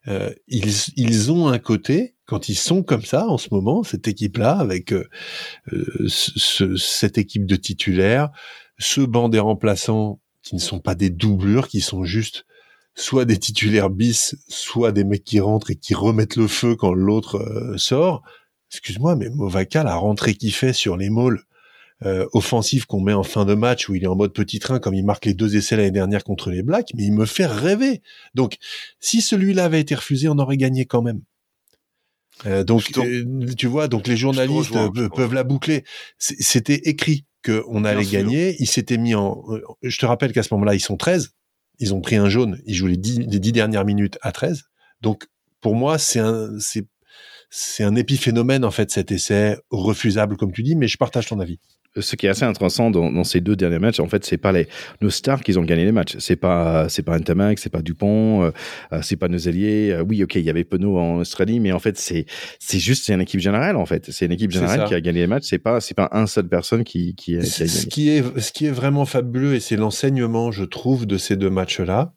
Euh, 0.10 0.34
ils, 0.48 0.74
ils 0.98 1.32
ont 1.32 1.48
un 1.48 1.60
côté, 1.60 2.16
quand 2.26 2.50
ils 2.50 2.56
sont 2.56 2.84
comme 2.84 3.06
ça 3.06 3.28
en 3.28 3.38
ce 3.38 3.48
moment, 3.52 3.84
cette 3.84 4.10
équipe-là, 4.10 4.58
avec 4.58 4.92
euh, 4.92 5.08
ce, 6.08 6.76
cette 6.76 7.18
équipe 7.18 7.46
de 7.46 7.56
titulaires, 7.56 8.30
ce 8.78 9.00
banc 9.00 9.30
des 9.30 9.40
remplaçants 9.40 10.20
qui 10.44 10.56
ne 10.56 10.60
sont 10.60 10.80
pas 10.80 10.96
des 10.96 11.10
doublures, 11.10 11.68
qui 11.68 11.82
sont 11.82 12.04
juste 12.04 12.46
soit 12.96 13.26
des 13.26 13.38
titulaires 13.38 13.90
bis, 13.90 14.36
soit 14.48 14.92
des 14.92 15.04
mecs 15.04 15.24
qui 15.24 15.40
rentrent 15.40 15.72
et 15.72 15.76
qui 15.76 15.96
remettent 15.96 16.36
le 16.36 16.48
feu 16.48 16.76
quand 16.76 16.94
l'autre 16.94 17.38
euh, 17.38 17.78
sort. 17.78 18.24
Excuse-moi, 18.70 19.16
mais 19.16 19.30
Movaka, 19.30 19.84
la 19.84 19.96
rentrée 19.96 20.36
qu'il 20.36 20.54
fait 20.54 20.74
sur 20.74 20.98
les 20.98 21.10
mauls 21.10 21.44
euh, 22.04 22.28
offensifs 22.34 22.86
qu'on 22.86 23.00
met 23.00 23.14
en 23.14 23.24
fin 23.24 23.46
de 23.46 23.54
match, 23.54 23.88
où 23.88 23.96
il 23.96 24.04
est 24.04 24.08
en 24.08 24.16
mode 24.16 24.34
petit 24.34 24.60
train, 24.60 24.80
comme 24.80 24.94
il 24.94 25.06
marque 25.06 25.26
les 25.26 25.34
deux 25.34 25.56
essais 25.56 25.78
l'année 25.78 25.92
dernière 25.92 26.24
contre 26.24 26.50
les 26.50 26.62
Blacks, 26.62 26.90
mais 26.96 27.04
il 27.04 27.14
me 27.14 27.26
fait 27.26 27.46
rêver. 27.46 28.02
Donc, 28.36 28.58
si 29.00 29.22
celui-là 29.22 29.66
avait 29.66 29.80
été 29.80 29.96
refusé, 29.96 30.28
on 30.28 30.38
aurait 30.38 30.58
gagné 30.58 30.86
quand 30.86 31.02
même. 31.02 31.22
Euh, 32.46 32.64
donc, 32.64 32.92
tu 33.58 33.68
vois, 33.68 33.88
donc 33.88 34.08
les 34.08 34.18
journalistes 34.18 34.74
peuvent 35.16 35.34
la 35.34 35.44
boucler. 35.44 35.84
C'était 36.18 36.82
écrit 36.90 37.26
qu'on 37.46 37.84
allait 37.86 38.06
gagner. 38.06 38.56
Il 38.60 38.68
s'était 38.68 38.98
mis 38.98 39.16
en. 39.16 39.44
Euh, 39.50 39.62
je 39.82 39.98
te 39.98 40.06
rappelle 40.06 40.34
qu'à 40.34 40.44
ce 40.44 40.54
moment-là, 40.54 40.76
ils 40.76 40.80
sont 40.80 40.98
13. 40.98 41.32
Ils 41.80 41.94
ont 41.94 42.02
pris 42.02 42.16
un 42.16 42.30
jaune. 42.30 42.62
Ils 42.66 42.76
jouent 42.76 42.88
les 42.88 42.98
10, 42.98 43.20
les 43.20 43.40
10 43.40 43.52
dernières 43.52 43.86
minutes 43.86 44.18
à 44.22 44.32
13. 44.32 44.64
Donc, 45.02 45.26
pour 45.60 45.76
moi, 45.76 45.98
c'est 45.98 46.20
un, 46.20 46.50
c'est 47.50 47.84
un 47.84 47.96
épiphénomène, 47.96 48.66
en 48.66 48.72
fait, 48.72 48.92
cet 48.92 49.12
essai 49.12 49.58
refusable, 49.70 50.38
comme 50.38 50.52
tu 50.52 50.64
dis, 50.64 50.76
mais 50.76 50.88
je 50.88 50.98
partage 50.98 51.28
ton 51.28 51.40
avis 51.40 51.60
ce 52.00 52.16
qui 52.16 52.26
est 52.26 52.30
assez 52.30 52.44
intéressant 52.44 52.90
dans, 52.90 53.24
ces 53.24 53.42
deux 53.42 53.56
derniers 53.56 53.80
matchs, 53.80 54.00
en 54.00 54.08
fait, 54.08 54.26
c'est 54.26 54.38
pas 54.38 54.52
les 54.52 54.68
nos 55.02 55.10
stars 55.10 55.42
qui 55.44 55.58
ont 55.58 55.64
gagné 55.64 55.86
les 55.86 55.92
matchs. 55.92 56.16
C'est 56.20 56.36
pas 56.36 56.90
c'est 56.90 57.04
pas 57.04 57.18
Ntamak, 57.18 57.60
c'est 57.60 57.70
pas 57.70 57.82
Dupont, 57.82 58.44
euh, 58.44 58.52
euh, 58.92 59.00
c'est 59.02 59.16
pas 59.16 59.28
nos 59.28 59.38
Euh, 59.38 60.04
oui, 60.08 60.24
ok, 60.24 60.36
il 60.36 60.44
y 60.44 60.50
avait 60.50 60.64
Penaud 60.64 60.98
en 60.98 61.18
Australie, 61.18 61.60
mais 61.60 61.72
en 61.72 61.80
fait, 61.80 61.98
c'est 61.98 62.26
c'est 62.60 62.80
juste 62.80 63.06
c'est 63.06 63.14
une 63.14 63.22
équipe 63.22 63.40
générale 63.40 63.76
en 63.76 63.86
fait. 63.86 64.12
C'est 64.12 64.26
une 64.26 64.32
équipe 64.32 64.52
générale 64.52 64.86
qui 64.88 64.94
a 64.94 65.02
gagné 65.02 65.22
les 65.22 65.28
matchs. 65.28 65.46
C'est 65.46 65.60
pas 65.60 65.80
c'est 65.82 65.94
pas 65.94 66.10
un 66.12 66.26
seul 66.26 66.48
personne 66.48 66.84
qui 66.84 67.16
qui, 67.16 67.36
a, 67.36 67.40
gagné. 67.40 67.48
Ce 67.50 67.86
qui 67.86 68.10
est 68.10 68.40
ce 68.40 68.52
qui 68.52 68.66
est 68.66 68.72
vraiment 68.72 69.06
fabuleux 69.06 69.56
et 69.56 69.60
c'est 69.60 69.78
l'enseignement, 69.78 70.52
je 70.52 70.64
trouve, 70.64 71.06
de 71.06 71.18
ces 71.18 71.36
deux 71.36 71.50
matchs-là, 71.50 72.14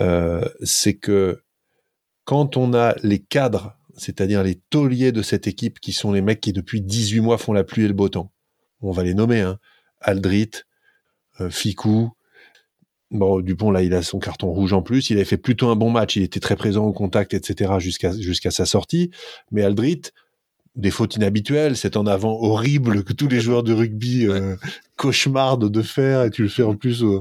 euh, 0.00 0.42
c'est 0.62 0.94
que 0.94 1.42
quand 2.24 2.56
on 2.56 2.74
a 2.74 2.94
les 3.02 3.18
cadres 3.18 3.76
c'est-à-dire 3.96 4.42
les 4.42 4.54
tauliers 4.70 5.12
de 5.12 5.22
cette 5.22 5.46
équipe 5.46 5.78
qui 5.78 5.92
sont 5.92 6.12
les 6.12 6.22
mecs 6.22 6.40
qui 6.40 6.52
depuis 6.52 6.80
18 6.80 7.20
mois 7.20 7.38
font 7.38 7.52
la 7.52 7.64
pluie 7.64 7.84
et 7.84 7.88
le 7.88 7.94
beau 7.94 8.08
temps 8.08 8.31
on 8.82 8.92
va 8.92 9.02
les 9.02 9.14
nommer, 9.14 9.40
hein. 9.40 9.58
Aldrit, 10.00 10.50
euh, 11.40 11.50
Ficou. 11.50 12.12
Bon, 13.10 13.40
Dupont, 13.40 13.70
là, 13.70 13.82
il 13.82 13.92
a 13.94 14.02
son 14.02 14.18
carton 14.18 14.50
rouge 14.50 14.72
en 14.72 14.82
plus. 14.82 15.10
Il 15.10 15.16
avait 15.16 15.26
fait 15.26 15.36
plutôt 15.36 15.68
un 15.68 15.76
bon 15.76 15.90
match. 15.90 16.16
Il 16.16 16.22
était 16.22 16.40
très 16.40 16.56
présent 16.56 16.84
au 16.84 16.92
contact, 16.92 17.34
etc., 17.34 17.74
jusqu'à 17.78 18.12
jusqu'à 18.18 18.50
sa 18.50 18.64
sortie. 18.64 19.10
Mais 19.50 19.62
Aldrit, 19.62 20.00
des 20.74 20.90
fautes 20.90 21.16
inhabituelles, 21.16 21.76
c'est 21.76 21.96
en 21.96 22.06
avant 22.06 22.40
horrible 22.40 23.04
que 23.04 23.12
tous 23.12 23.28
les 23.28 23.40
joueurs 23.40 23.62
de 23.62 23.74
rugby 23.74 24.26
euh, 24.26 24.56
cauchemardent 24.96 25.70
de 25.70 25.82
faire, 25.82 26.24
et 26.24 26.30
tu 26.30 26.42
le 26.42 26.48
fais 26.48 26.62
en 26.62 26.74
plus 26.74 27.02
euh, 27.02 27.20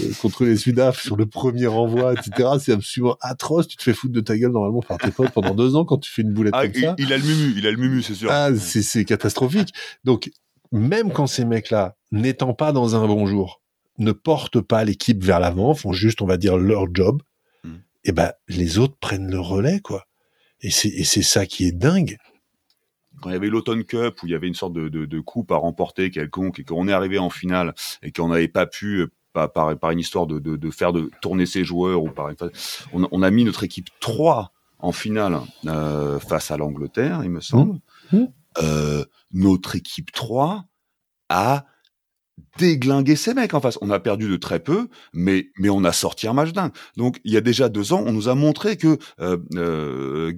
euh, 0.00 0.12
contre 0.20 0.44
les 0.44 0.56
Sudaf 0.56 1.02
sur 1.02 1.16
le 1.16 1.26
premier 1.26 1.66
renvoi, 1.66 2.12
etc. 2.12 2.50
C'est 2.60 2.72
absolument 2.72 3.16
atroce. 3.20 3.66
Tu 3.66 3.76
te 3.76 3.82
fais 3.82 3.92
foutre 3.92 4.12
de 4.12 4.20
ta 4.20 4.38
gueule 4.38 4.52
normalement 4.52 4.82
par 4.82 4.98
tes 4.98 5.10
potes 5.10 5.32
pendant 5.32 5.54
deux 5.54 5.74
ans 5.74 5.84
quand 5.84 5.98
tu 5.98 6.10
fais 6.10 6.22
une 6.22 6.32
boulette 6.32 6.54
ah, 6.56 6.68
comme 6.68 6.80
ça. 6.80 6.94
Il 6.98 7.12
a 7.12 7.18
le 7.18 7.24
mumu, 7.24 7.54
il 7.56 7.66
a 7.66 7.72
le 7.72 7.76
mumu, 7.76 8.02
c'est 8.02 8.14
sûr. 8.14 8.30
Ah, 8.30 8.50
c'est 8.56 9.04
catastrophique. 9.04 9.72
Donc 10.04 10.30
même 10.72 11.12
quand 11.12 11.26
ces 11.26 11.44
mecs-là, 11.44 11.96
n'étant 12.10 12.54
pas 12.54 12.72
dans 12.72 12.96
un 12.96 13.06
bon 13.06 13.26
jour, 13.26 13.60
ne 13.98 14.12
portent 14.12 14.60
pas 14.60 14.84
l'équipe 14.84 15.22
vers 15.22 15.38
l'avant, 15.38 15.74
font 15.74 15.92
juste, 15.92 16.22
on 16.22 16.26
va 16.26 16.38
dire, 16.38 16.56
leur 16.56 16.86
job, 16.92 17.22
hmm. 17.62 17.74
et 17.74 17.78
eh 18.04 18.12
ben 18.12 18.32
les 18.48 18.78
autres 18.78 18.96
prennent 18.98 19.30
le 19.30 19.38
relais, 19.38 19.80
quoi. 19.80 20.06
Et 20.62 20.70
c'est 20.70 21.22
ça 21.22 21.44
qui 21.44 21.66
est 21.66 21.72
dingue. 21.72 22.18
Quand 23.20 23.30
il 23.30 23.32
y 23.32 23.36
avait 23.36 23.48
l'Automne 23.48 23.84
Cup 23.84 24.22
où 24.22 24.26
il 24.26 24.30
y 24.32 24.34
avait 24.34 24.46
une 24.46 24.54
sorte 24.54 24.72
de, 24.72 25.20
coupe 25.20 25.50
à 25.50 25.56
remporter 25.56 26.10
quelconque 26.10 26.60
et 26.60 26.64
qu'on 26.64 26.86
est 26.86 26.92
arrivé 26.92 27.18
en 27.18 27.30
finale 27.30 27.74
et 28.02 28.12
qu'on 28.12 28.28
n'avait 28.28 28.48
pas 28.48 28.66
pu 28.66 29.00
euh, 29.00 29.12
par, 29.32 29.50
par, 29.52 29.90
une 29.90 29.98
histoire 29.98 30.26
de, 30.26 30.70
faire 30.70 30.92
de 30.92 31.10
tourner 31.20 31.46
ses 31.46 31.64
joueurs 31.64 32.02
ou 32.02 32.10
par 32.10 32.30
on, 32.92 33.22
a 33.22 33.30
mis 33.30 33.44
notre 33.44 33.64
équipe 33.64 33.88
3 34.00 34.52
en 34.78 34.92
finale 34.92 35.40
euh, 35.66 36.20
face 36.20 36.50
à 36.50 36.56
l'Angleterre, 36.56 37.22
il 37.24 37.30
me 37.30 37.40
semble. 37.40 37.80
Mmh. 38.12 38.26
Euh, 38.58 39.04
notre 39.32 39.76
équipe 39.76 40.12
3 40.12 40.64
a 41.28 41.64
déglingué 42.58 43.16
ces 43.16 43.34
mecs 43.34 43.54
en 43.54 43.60
face. 43.60 43.78
On 43.80 43.90
a 43.90 44.00
perdu 44.00 44.28
de 44.28 44.36
très 44.36 44.60
peu, 44.60 44.88
mais 45.12 45.50
mais 45.58 45.70
on 45.70 45.84
a 45.84 45.92
sorti 45.92 46.26
un 46.26 46.32
match 46.32 46.52
dingue. 46.52 46.72
Donc 46.96 47.20
il 47.24 47.32
y 47.32 47.36
a 47.36 47.40
déjà 47.40 47.68
deux 47.68 47.92
ans, 47.92 48.02
on 48.06 48.12
nous 48.12 48.28
a 48.28 48.34
montré 48.34 48.76
que 48.76 48.98
euh, 49.20 49.38
euh, 49.54 50.32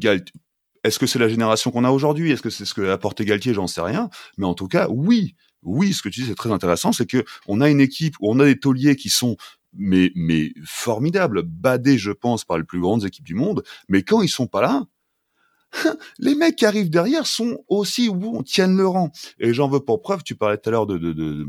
est-ce 0.84 0.98
que 0.98 1.06
c'est 1.06 1.18
la 1.18 1.28
génération 1.28 1.70
qu'on 1.70 1.84
a 1.84 1.90
aujourd'hui? 1.90 2.30
Est-ce 2.30 2.42
que 2.42 2.50
c'est 2.50 2.64
ce 2.64 2.74
que 2.74 2.82
a 2.82 2.92
apporté 2.92 3.24
Galtier? 3.24 3.54
J'en 3.54 3.66
sais 3.66 3.80
rien. 3.80 4.10
Mais 4.38 4.46
en 4.46 4.54
tout 4.54 4.68
cas, 4.68 4.88
oui, 4.90 5.34
oui, 5.62 5.92
ce 5.92 6.02
que 6.02 6.08
tu 6.08 6.20
dis 6.20 6.26
c'est 6.26 6.34
très 6.34 6.52
intéressant, 6.52 6.92
c'est 6.92 7.06
que 7.06 7.24
on 7.46 7.60
a 7.60 7.70
une 7.70 7.80
équipe 7.80 8.14
où 8.20 8.30
on 8.30 8.38
a 8.38 8.44
des 8.44 8.58
tauliers 8.58 8.96
qui 8.96 9.08
sont 9.08 9.36
mais 9.76 10.12
mais 10.14 10.52
formidables, 10.64 11.42
badés, 11.42 11.98
je 11.98 12.12
pense, 12.12 12.44
par 12.44 12.58
les 12.58 12.64
plus 12.64 12.80
grandes 12.80 13.04
équipes 13.04 13.24
du 13.24 13.34
monde. 13.34 13.64
Mais 13.88 14.02
quand 14.02 14.22
ils 14.22 14.28
sont 14.28 14.46
pas 14.46 14.62
là, 14.62 14.84
les 16.18 16.34
mecs 16.34 16.56
qui 16.56 16.66
arrivent 16.66 16.90
derrière 16.90 17.26
sont 17.26 17.58
aussi 17.68 18.08
où 18.08 18.36
on 18.36 18.42
tienne 18.42 18.76
le 18.76 18.86
rang. 18.86 19.10
Et 19.38 19.54
j'en 19.54 19.68
veux 19.68 19.80
pour 19.80 20.00
preuve, 20.00 20.22
tu 20.22 20.34
parlais 20.34 20.58
tout 20.58 20.68
à 20.68 20.72
l'heure 20.72 20.86
de, 20.86 20.98
de, 20.98 21.46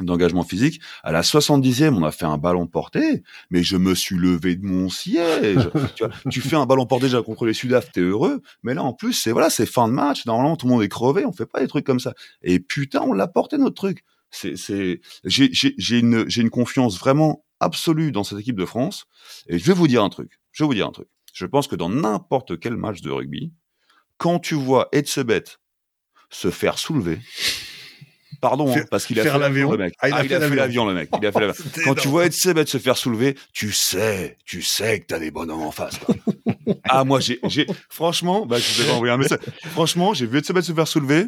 d'engagement 0.00 0.42
physique. 0.42 0.80
À 1.02 1.12
la 1.12 1.22
70e, 1.22 1.94
on 1.94 2.02
a 2.02 2.12
fait 2.12 2.24
un 2.24 2.38
ballon 2.38 2.66
porté, 2.66 3.22
mais 3.50 3.62
je 3.62 3.76
me 3.76 3.94
suis 3.94 4.16
levé 4.16 4.56
de 4.56 4.64
mon 4.64 4.88
siège. 4.88 5.70
tu, 5.96 6.04
vois, 6.04 6.14
tu 6.30 6.40
fais 6.40 6.56
un 6.56 6.66
ballon 6.66 6.86
porté 6.86 7.06
déjà 7.06 7.22
contre 7.22 7.44
les 7.44 7.54
Sudaf, 7.54 7.92
t'es 7.92 8.00
heureux. 8.00 8.42
Mais 8.62 8.74
là, 8.74 8.82
en 8.82 8.92
plus, 8.92 9.12
c'est 9.12 9.32
voilà, 9.32 9.50
c'est 9.50 9.66
fin 9.66 9.88
de 9.88 9.92
match. 9.92 10.24
Normalement, 10.26 10.56
tout 10.56 10.66
le 10.66 10.72
monde 10.72 10.82
est 10.82 10.88
crevé. 10.88 11.24
On 11.26 11.32
fait 11.32 11.46
pas 11.46 11.60
des 11.60 11.68
trucs 11.68 11.84
comme 11.84 12.00
ça. 12.00 12.14
Et 12.42 12.58
putain, 12.58 13.02
on 13.02 13.12
l'a 13.12 13.28
porté 13.28 13.58
notre 13.58 13.74
truc. 13.74 14.04
C'est, 14.30 14.56
c'est, 14.56 15.00
j'ai, 15.24 15.50
j'ai, 15.52 15.74
j'ai 15.76 15.98
une, 15.98 16.28
j'ai 16.28 16.40
une 16.40 16.50
confiance 16.50 16.98
vraiment 16.98 17.44
absolue 17.60 18.12
dans 18.12 18.24
cette 18.24 18.38
équipe 18.38 18.56
de 18.56 18.64
France. 18.64 19.04
Et 19.46 19.58
je 19.58 19.64
vais 19.64 19.74
vous 19.74 19.88
dire 19.88 20.02
un 20.02 20.08
truc. 20.08 20.40
Je 20.52 20.64
vais 20.64 20.68
vous 20.68 20.74
dire 20.74 20.86
un 20.86 20.92
truc. 20.92 21.08
Je 21.32 21.46
pense 21.46 21.66
que 21.66 21.76
dans 21.76 21.88
n'importe 21.88 22.60
quel 22.60 22.76
match 22.76 23.00
de 23.00 23.10
rugby, 23.10 23.52
quand 24.18 24.38
tu 24.38 24.54
vois 24.54 24.88
Edsebet 24.92 25.44
se 26.30 26.50
faire 26.50 26.78
soulever, 26.78 27.18
pardon, 28.40 28.74
hein, 28.74 28.84
parce 28.90 29.06
qu'il 29.06 29.18
a, 29.18 29.22
fait 29.22 29.38
l'avion, 29.38 29.72
le 29.72 29.78
mec. 29.78 29.94
Il, 30.02 30.12
a 30.12 30.22
fait 30.22 30.54
l'avion, 30.54 30.84
le 30.88 30.94
mec. 30.94 31.10
Il 31.18 31.26
a 31.26 31.32
fait 31.32 31.40
l'avion. 31.40 31.64
Quand 31.84 31.94
tu 31.94 32.08
vois 32.08 32.26
Edsebet 32.26 32.66
se 32.66 32.78
faire 32.78 32.96
soulever, 32.96 33.36
tu 33.52 33.72
sais, 33.72 34.36
tu 34.44 34.62
sais 34.62 35.00
que 35.00 35.06
t'as 35.06 35.18
des 35.18 35.30
bonhommes 35.30 35.62
en 35.62 35.72
face. 35.72 35.98
ah, 36.84 37.04
moi, 37.04 37.20
j'ai, 37.20 37.40
j'ai, 37.44 37.66
franchement, 37.88 38.46
bah, 38.46 38.58
je 38.58 38.82
vais 38.82 38.90
envoyer 38.90 39.12
un 39.12 39.18
message. 39.18 39.40
Franchement, 39.70 40.14
j'ai 40.14 40.26
vu 40.26 40.38
Edsebet 40.38 40.62
se 40.62 40.72
faire 40.72 40.88
soulever 40.88 41.26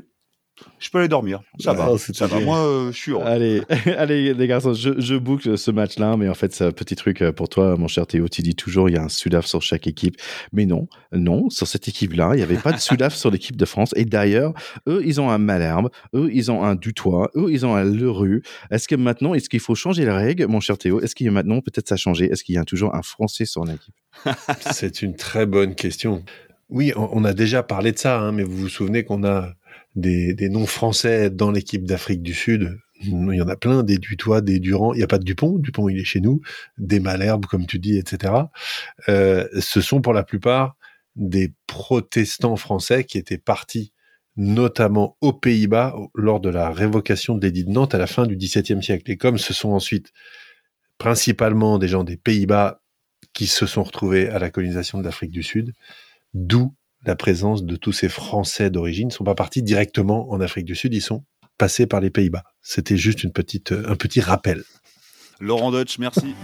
je 0.79 0.91
peux 0.91 0.99
aller 0.99 1.09
dormir. 1.09 1.41
Ça 1.59 1.73
va. 1.73 1.91
Ça 1.99 2.27
va. 2.27 2.41
Moi, 2.41 2.59
euh, 2.59 2.93
je 2.93 2.97
suis 2.97 3.13
heureux. 3.13 3.25
Allez, 3.25 3.63
allez, 3.99 4.35
les 4.35 4.47
garçons, 4.47 4.73
je, 4.73 5.01
je 5.01 5.17
boucle 5.17 5.59
ce 5.59 5.71
match-là, 5.71 6.17
mais 6.17 6.29
en 6.29 6.35
fait, 6.35 6.55
c'est 6.55 6.65
un 6.65 6.73
petit 6.73 6.95
truc 6.95 7.23
euh, 7.23 7.33
pour 7.33 7.49
toi, 7.49 7.77
mon 7.77 7.89
cher 7.89 8.07
Théo. 8.07 8.29
Tu 8.29 8.43
dis 8.43 8.55
toujours, 8.55 8.89
il 8.89 8.95
y 8.95 8.99
a 8.99 9.03
un 9.03 9.09
Sudaf 9.09 9.47
sur 9.47 9.63
chaque 9.63 9.87
équipe. 9.87 10.17
Mais 10.53 10.67
non, 10.67 10.89
non, 11.13 11.51
sur 11.51 11.67
cette 11.67 11.89
équipe-là, 11.89 12.31
il 12.35 12.37
n'y 12.37 12.43
avait 12.43 12.57
pas 12.57 12.73
de 12.73 12.79
Sudaf 12.79 13.15
sur 13.17 13.31
l'équipe 13.31 13.57
de 13.57 13.65
France. 13.65 13.91
Et 13.97 14.05
d'ailleurs, 14.05 14.53
eux, 14.89 15.03
ils 15.05 15.21
ont 15.21 15.31
un 15.31 15.39
Malherbe, 15.39 15.91
eux, 16.15 16.31
ils 16.33 16.51
ont 16.51 16.63
un 16.63 16.77
Dutoit, 16.77 17.31
eux, 17.35 17.51
ils 17.51 17.67
ont 17.67 17.75
un 17.75 17.85
Lerue. 17.85 18.43
Est-ce 18.71 18.87
que 18.87 18.95
maintenant, 18.95 19.35
est-ce 19.35 19.49
qu'il 19.49 19.61
faut 19.61 19.75
changer 19.75 20.05
la 20.05 20.17
règle, 20.17 20.47
mon 20.47 20.61
cher 20.61 20.79
Théo? 20.79 21.01
Est-ce 21.01 21.15
qu'il 21.15 21.27
y 21.27 21.29
a 21.29 21.33
maintenant, 21.33 21.61
peut-être 21.61 21.89
ça 21.89 21.95
a 21.95 21.99
changé? 21.99 22.27
Est-ce 22.31 22.45
qu'il 22.45 22.55
y 22.55 22.59
a 22.59 22.65
toujours 22.65 22.95
un 22.95 23.03
Français 23.03 23.45
sur 23.45 23.65
l'équipe? 23.65 23.95
C'est 24.73 25.03
une 25.03 25.17
très 25.17 25.47
bonne 25.47 25.75
question. 25.75 26.25
Oui, 26.71 26.93
on 26.97 27.25
a 27.25 27.35
déjà 27.35 27.63
parlé 27.63 27.93
de 27.93 27.99
ça, 27.99 28.19
hein, 28.19 28.33
mais 28.33 28.43
vous 28.43 28.57
vous 28.57 28.69
souvenez 28.69 29.05
qu'on 29.05 29.23
a 29.25 29.55
des, 29.95 30.35
des 30.35 30.49
noms 30.49 30.67
français 30.67 31.31
dans 31.31 31.51
l'équipe 31.51 31.85
d'Afrique 31.85 32.23
du 32.23 32.35
Sud. 32.35 32.79
Il 33.01 33.35
y 33.35 33.43
en 33.43 33.49
a 33.49 33.57
plein, 33.57 33.83
des 33.83 33.99
Dutois, 33.99 34.41
des 34.41 34.61
Durand. 34.61 34.95
Il 34.95 34.99
n'y 34.99 35.03
a 35.03 35.09
pas 35.09 35.19
de 35.19 35.25
Dupont, 35.25 35.59
Dupont 35.59 35.89
il 35.89 35.99
est 35.99 36.05
chez 36.05 36.21
nous, 36.21 36.41
des 36.79 37.01
Malherbes 37.01 37.47
comme 37.47 37.67
tu 37.67 37.79
dis, 37.79 37.99
etc. 37.99 38.33
Euh, 39.09 39.47
ce 39.59 39.81
sont 39.81 40.01
pour 40.01 40.13
la 40.13 40.23
plupart 40.23 40.77
des 41.17 41.53
protestants 41.67 42.57
français 42.57 43.05
qui 43.05 43.19
étaient 43.19 43.39
partis 43.39 43.93
notamment 44.37 45.17
aux 45.21 45.33
Pays-Bas 45.33 45.95
lors 46.15 46.41
de 46.41 46.49
la 46.49 46.71
révocation 46.71 47.37
de 47.37 47.47
l'édit 47.47 47.65
de 47.65 47.71
Nantes 47.71 47.95
à 47.95 47.99
la 47.99 48.07
fin 48.07 48.27
du 48.27 48.37
XVIIe 48.37 48.83
siècle. 48.83 49.11
Et 49.11 49.17
comme 49.17 49.39
ce 49.39 49.55
sont 49.55 49.71
ensuite 49.71 50.13
principalement 50.99 51.79
des 51.79 51.89
gens 51.89 52.05
des 52.05 52.17
Pays-Bas 52.17 52.81
qui 53.33 53.47
se 53.47 53.67
sont 53.67 53.83
retrouvés 53.83 54.29
à 54.29 54.39
la 54.39 54.51
colonisation 54.51 54.99
de 54.99 55.05
l'Afrique 55.05 55.31
du 55.31 55.43
Sud, 55.43 55.73
d'où 56.35 56.75
la 57.07 57.17
présence 57.17 57.65
de 57.65 57.77
tous 57.77 57.93
ces 57.93 58.09
Français 58.09 58.71
d'origine. 58.71 59.09
ne 59.09 59.13
sont 59.13 59.25
pas 59.25 59.35
partis 59.35 59.63
directement 59.63 60.31
en 60.31 60.41
Afrique 60.41 60.65
du 60.65 60.75
Sud, 60.75 60.95
ils 60.95 61.01
sont 61.01 61.25
passés 61.59 61.87
par 61.87 62.01
les 62.01 62.11
Pays-Bas. 62.11 62.43
C'était 62.63 62.97
juste 62.97 63.25
euh, 63.25 63.85
un 63.89 63.97
petit 63.97 64.21
rappel. 64.21 64.65
Laurent 65.41 65.71
Deutsch, 65.71 65.99
merci. 65.99 66.35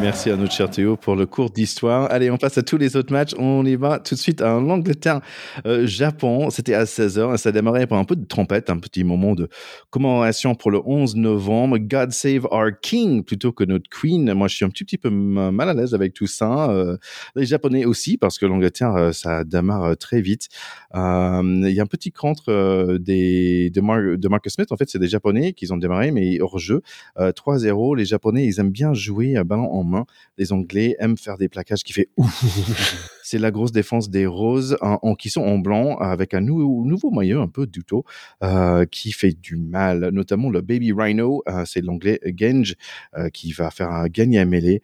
Merci 0.00 0.30
à 0.30 0.36
notre 0.36 0.52
cher 0.52 0.70
Théo 0.70 0.96
pour 0.96 1.14
le 1.14 1.26
cours 1.26 1.50
d'histoire. 1.50 2.10
Allez, 2.10 2.30
on 2.30 2.38
passe 2.38 2.56
à 2.56 2.62
tous 2.62 2.78
les 2.78 2.96
autres 2.96 3.12
matchs. 3.12 3.34
On 3.38 3.66
y 3.66 3.76
va 3.76 3.98
tout 3.98 4.14
de 4.14 4.20
suite 4.20 4.40
à 4.40 4.58
l'Angleterre-Japon. 4.58 6.46
Euh, 6.46 6.50
C'était 6.50 6.72
à 6.72 6.84
16h. 6.84 7.36
Ça 7.36 7.52
démarrait 7.52 7.86
par 7.86 7.98
un 7.98 8.04
peu 8.04 8.16
de 8.16 8.24
trompette, 8.24 8.70
un 8.70 8.78
petit 8.78 9.04
moment 9.04 9.34
de 9.34 9.50
commémoration 9.90 10.54
pour 10.54 10.70
le 10.70 10.80
11 10.82 11.16
novembre. 11.16 11.76
God 11.76 12.12
Save 12.12 12.46
Our 12.50 12.70
King 12.80 13.24
plutôt 13.24 13.52
que 13.52 13.62
notre 13.64 13.90
Queen. 13.90 14.32
Moi, 14.32 14.48
je 14.48 14.56
suis 14.56 14.64
un 14.64 14.70
petit, 14.70 14.96
peu 14.96 15.10
mal 15.10 15.68
à 15.68 15.74
l'aise 15.74 15.92
avec 15.92 16.14
tout 16.14 16.26
ça. 16.26 16.70
Euh, 16.70 16.96
les 17.36 17.44
Japonais 17.44 17.84
aussi, 17.84 18.16
parce 18.16 18.38
que 18.38 18.46
l'Angleterre, 18.46 18.94
euh, 18.96 19.12
ça 19.12 19.44
démarre 19.44 19.98
très 19.98 20.22
vite. 20.22 20.48
Il 20.94 20.98
y 20.98 21.78
a 21.78 21.82
un 21.82 21.86
petit 21.86 22.10
contre 22.10 22.50
de, 22.50 23.68
de 23.68 24.28
Marcus 24.28 24.54
Smith. 24.54 24.72
En 24.72 24.76
fait, 24.78 24.88
c'est 24.88 24.98
des 24.98 25.08
Japonais 25.08 25.52
qui 25.52 25.70
ont 25.70 25.76
démarré, 25.76 26.10
mais 26.10 26.40
hors 26.40 26.58
jeu. 26.58 26.80
3-0. 27.18 27.96
Les 27.96 28.06
Japonais, 28.06 28.46
ils 28.46 28.60
aiment 28.60 28.70
bien 28.70 28.94
jouer 28.94 29.34
ballon 29.44 29.70
en 29.70 29.89
main. 29.90 30.06
Les 30.38 30.52
Anglais 30.52 30.96
aiment 30.98 31.18
faire 31.18 31.36
des 31.36 31.48
plaquages 31.48 31.82
qui 31.82 31.92
fait 31.92 32.08
ouf. 32.16 32.44
c'est 33.22 33.38
la 33.38 33.50
grosse 33.50 33.70
défense 33.70 34.10
des 34.10 34.26
Roses 34.26 34.76
en, 34.80 35.14
qui 35.14 35.30
sont 35.30 35.42
en 35.42 35.58
blanc 35.58 35.96
avec 35.98 36.34
un 36.34 36.40
nouveau 36.40 37.10
maillot 37.10 37.40
un 37.40 37.48
peu 37.48 37.66
duto 37.66 38.04
euh, 38.42 38.86
qui 38.86 39.12
fait 39.12 39.32
du 39.32 39.56
mal, 39.56 40.10
notamment 40.12 40.50
le 40.50 40.62
Baby 40.62 40.92
Rhino, 40.92 41.42
euh, 41.48 41.64
c'est 41.64 41.80
l'anglais 41.80 42.18
Genge 42.36 42.74
euh, 43.16 43.28
qui 43.28 43.52
va 43.52 43.70
faire 43.70 43.90
un 43.90 44.06
gagner 44.06 44.40
à 44.40 44.44
mêlée 44.44 44.82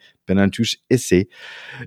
touche 0.50 0.76
essai. 0.90 1.28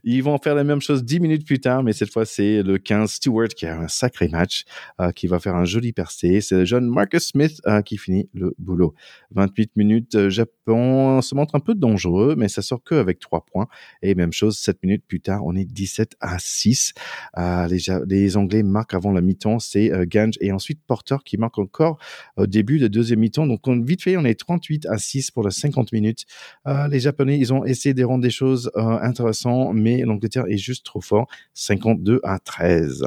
Ils 0.03 0.23
vont 0.23 0.37
faire 0.37 0.55
la 0.55 0.63
même 0.63 0.81
chose 0.81 1.03
dix 1.03 1.19
minutes 1.19 1.45
plus 1.45 1.59
tard, 1.59 1.83
mais 1.83 1.93
cette 1.93 2.11
fois, 2.11 2.25
c'est 2.25 2.63
le 2.63 2.77
15 2.77 3.11
Stewart 3.11 3.49
qui 3.49 3.65
a 3.65 3.79
un 3.79 3.87
sacré 3.87 4.27
match, 4.27 4.63
euh, 4.99 5.11
qui 5.11 5.27
va 5.27 5.39
faire 5.39 5.55
un 5.55 5.65
joli 5.65 5.93
percé. 5.93 6.41
C'est 6.41 6.55
le 6.55 6.65
jeune 6.65 6.87
Marcus 6.87 7.27
Smith 7.27 7.61
euh, 7.67 7.81
qui 7.81 7.97
finit 7.97 8.29
le 8.33 8.53
boulot. 8.57 8.93
28 9.31 9.71
minutes, 9.75 10.15
euh, 10.15 10.29
Japon 10.29 11.21
se 11.21 11.35
montre 11.35 11.55
un 11.55 11.59
peu 11.59 11.75
dangereux, 11.75 12.35
mais 12.37 12.47
ça 12.47 12.61
sort 12.61 12.83
que 12.83 12.95
avec 12.95 13.19
3 13.19 13.45
points. 13.45 13.67
Et 14.01 14.15
même 14.15 14.33
chose, 14.33 14.57
7 14.57 14.81
minutes 14.83 15.03
plus 15.07 15.21
tard, 15.21 15.45
on 15.45 15.55
est 15.55 15.65
17 15.65 16.15
à 16.19 16.37
6. 16.39 16.93
les, 17.37 18.37
Anglais 18.37 18.63
marquent 18.63 18.93
avant 18.93 19.11
la 19.11 19.21
mi-temps, 19.21 19.59
c'est 19.59 19.91
Gange 20.07 20.35
et 20.41 20.51
ensuite 20.51 20.79
Porter 20.85 21.17
qui 21.25 21.37
marque 21.37 21.57
encore 21.57 21.97
au 22.37 22.45
début 22.45 22.79
de 22.79 22.87
deuxième 22.87 23.19
mi-temps. 23.19 23.47
Donc, 23.47 23.61
vite 23.85 24.03
fait, 24.03 24.17
on 24.17 24.25
est 24.25 24.39
38 24.39 24.85
à 24.85 24.97
6 24.97 25.31
pour 25.31 25.43
les 25.43 25.51
50 25.51 25.91
minutes. 25.91 26.25
les 26.65 26.99
Japonais, 26.99 27.37
ils 27.39 27.53
ont 27.53 27.65
essayé 27.65 27.93
de 27.93 28.03
rendre 28.03 28.23
choses 28.31 28.71
euh, 28.75 28.81
intéressantes, 29.01 29.73
mais 29.73 30.01
l'Angleterre 30.01 30.45
est 30.47 30.57
juste 30.57 30.85
trop 30.85 31.01
fort, 31.01 31.27
52 31.53 32.19
à 32.23 32.39
13. 32.39 33.05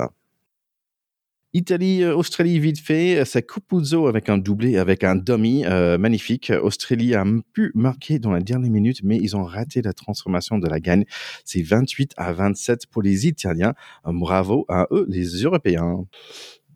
Italie, 1.55 2.03
euh, 2.03 2.15
Australie, 2.17 2.59
vite 2.59 2.81
fait, 2.81 3.23
c'est 3.27 3.43
Cupuzzo 3.47 4.07
avec 4.07 4.31
un 4.31 4.39
doublé, 4.39 4.79
avec 4.79 5.05
un 5.05 5.17
dummy 5.17 5.67
euh, 5.67 5.99
magnifique. 5.99 6.51
Australie 6.51 7.15
a 7.15 7.25
pu 7.53 7.73
marquer 7.75 8.19
dans 8.19 8.33
la 8.33 8.41
dernière 8.41 8.71
minute, 8.71 9.01
mais 9.03 9.19
ils 9.19 9.37
ont 9.37 9.45
raté 9.45 9.83
la 9.83 9.93
transformation 9.93 10.59
de 10.59 10.67
la 10.67 10.81
gagne. 10.81 11.05
C'est 11.45 11.63
28 11.63 12.13
à 12.17 12.33
27 12.33 12.87
pour 12.87 13.03
les 13.03 13.27
Italiens. 13.27 13.75
bravo 14.05 14.65
à 14.69 14.87
eux, 14.93 15.07
les 15.11 15.43
Européens. 15.43 16.07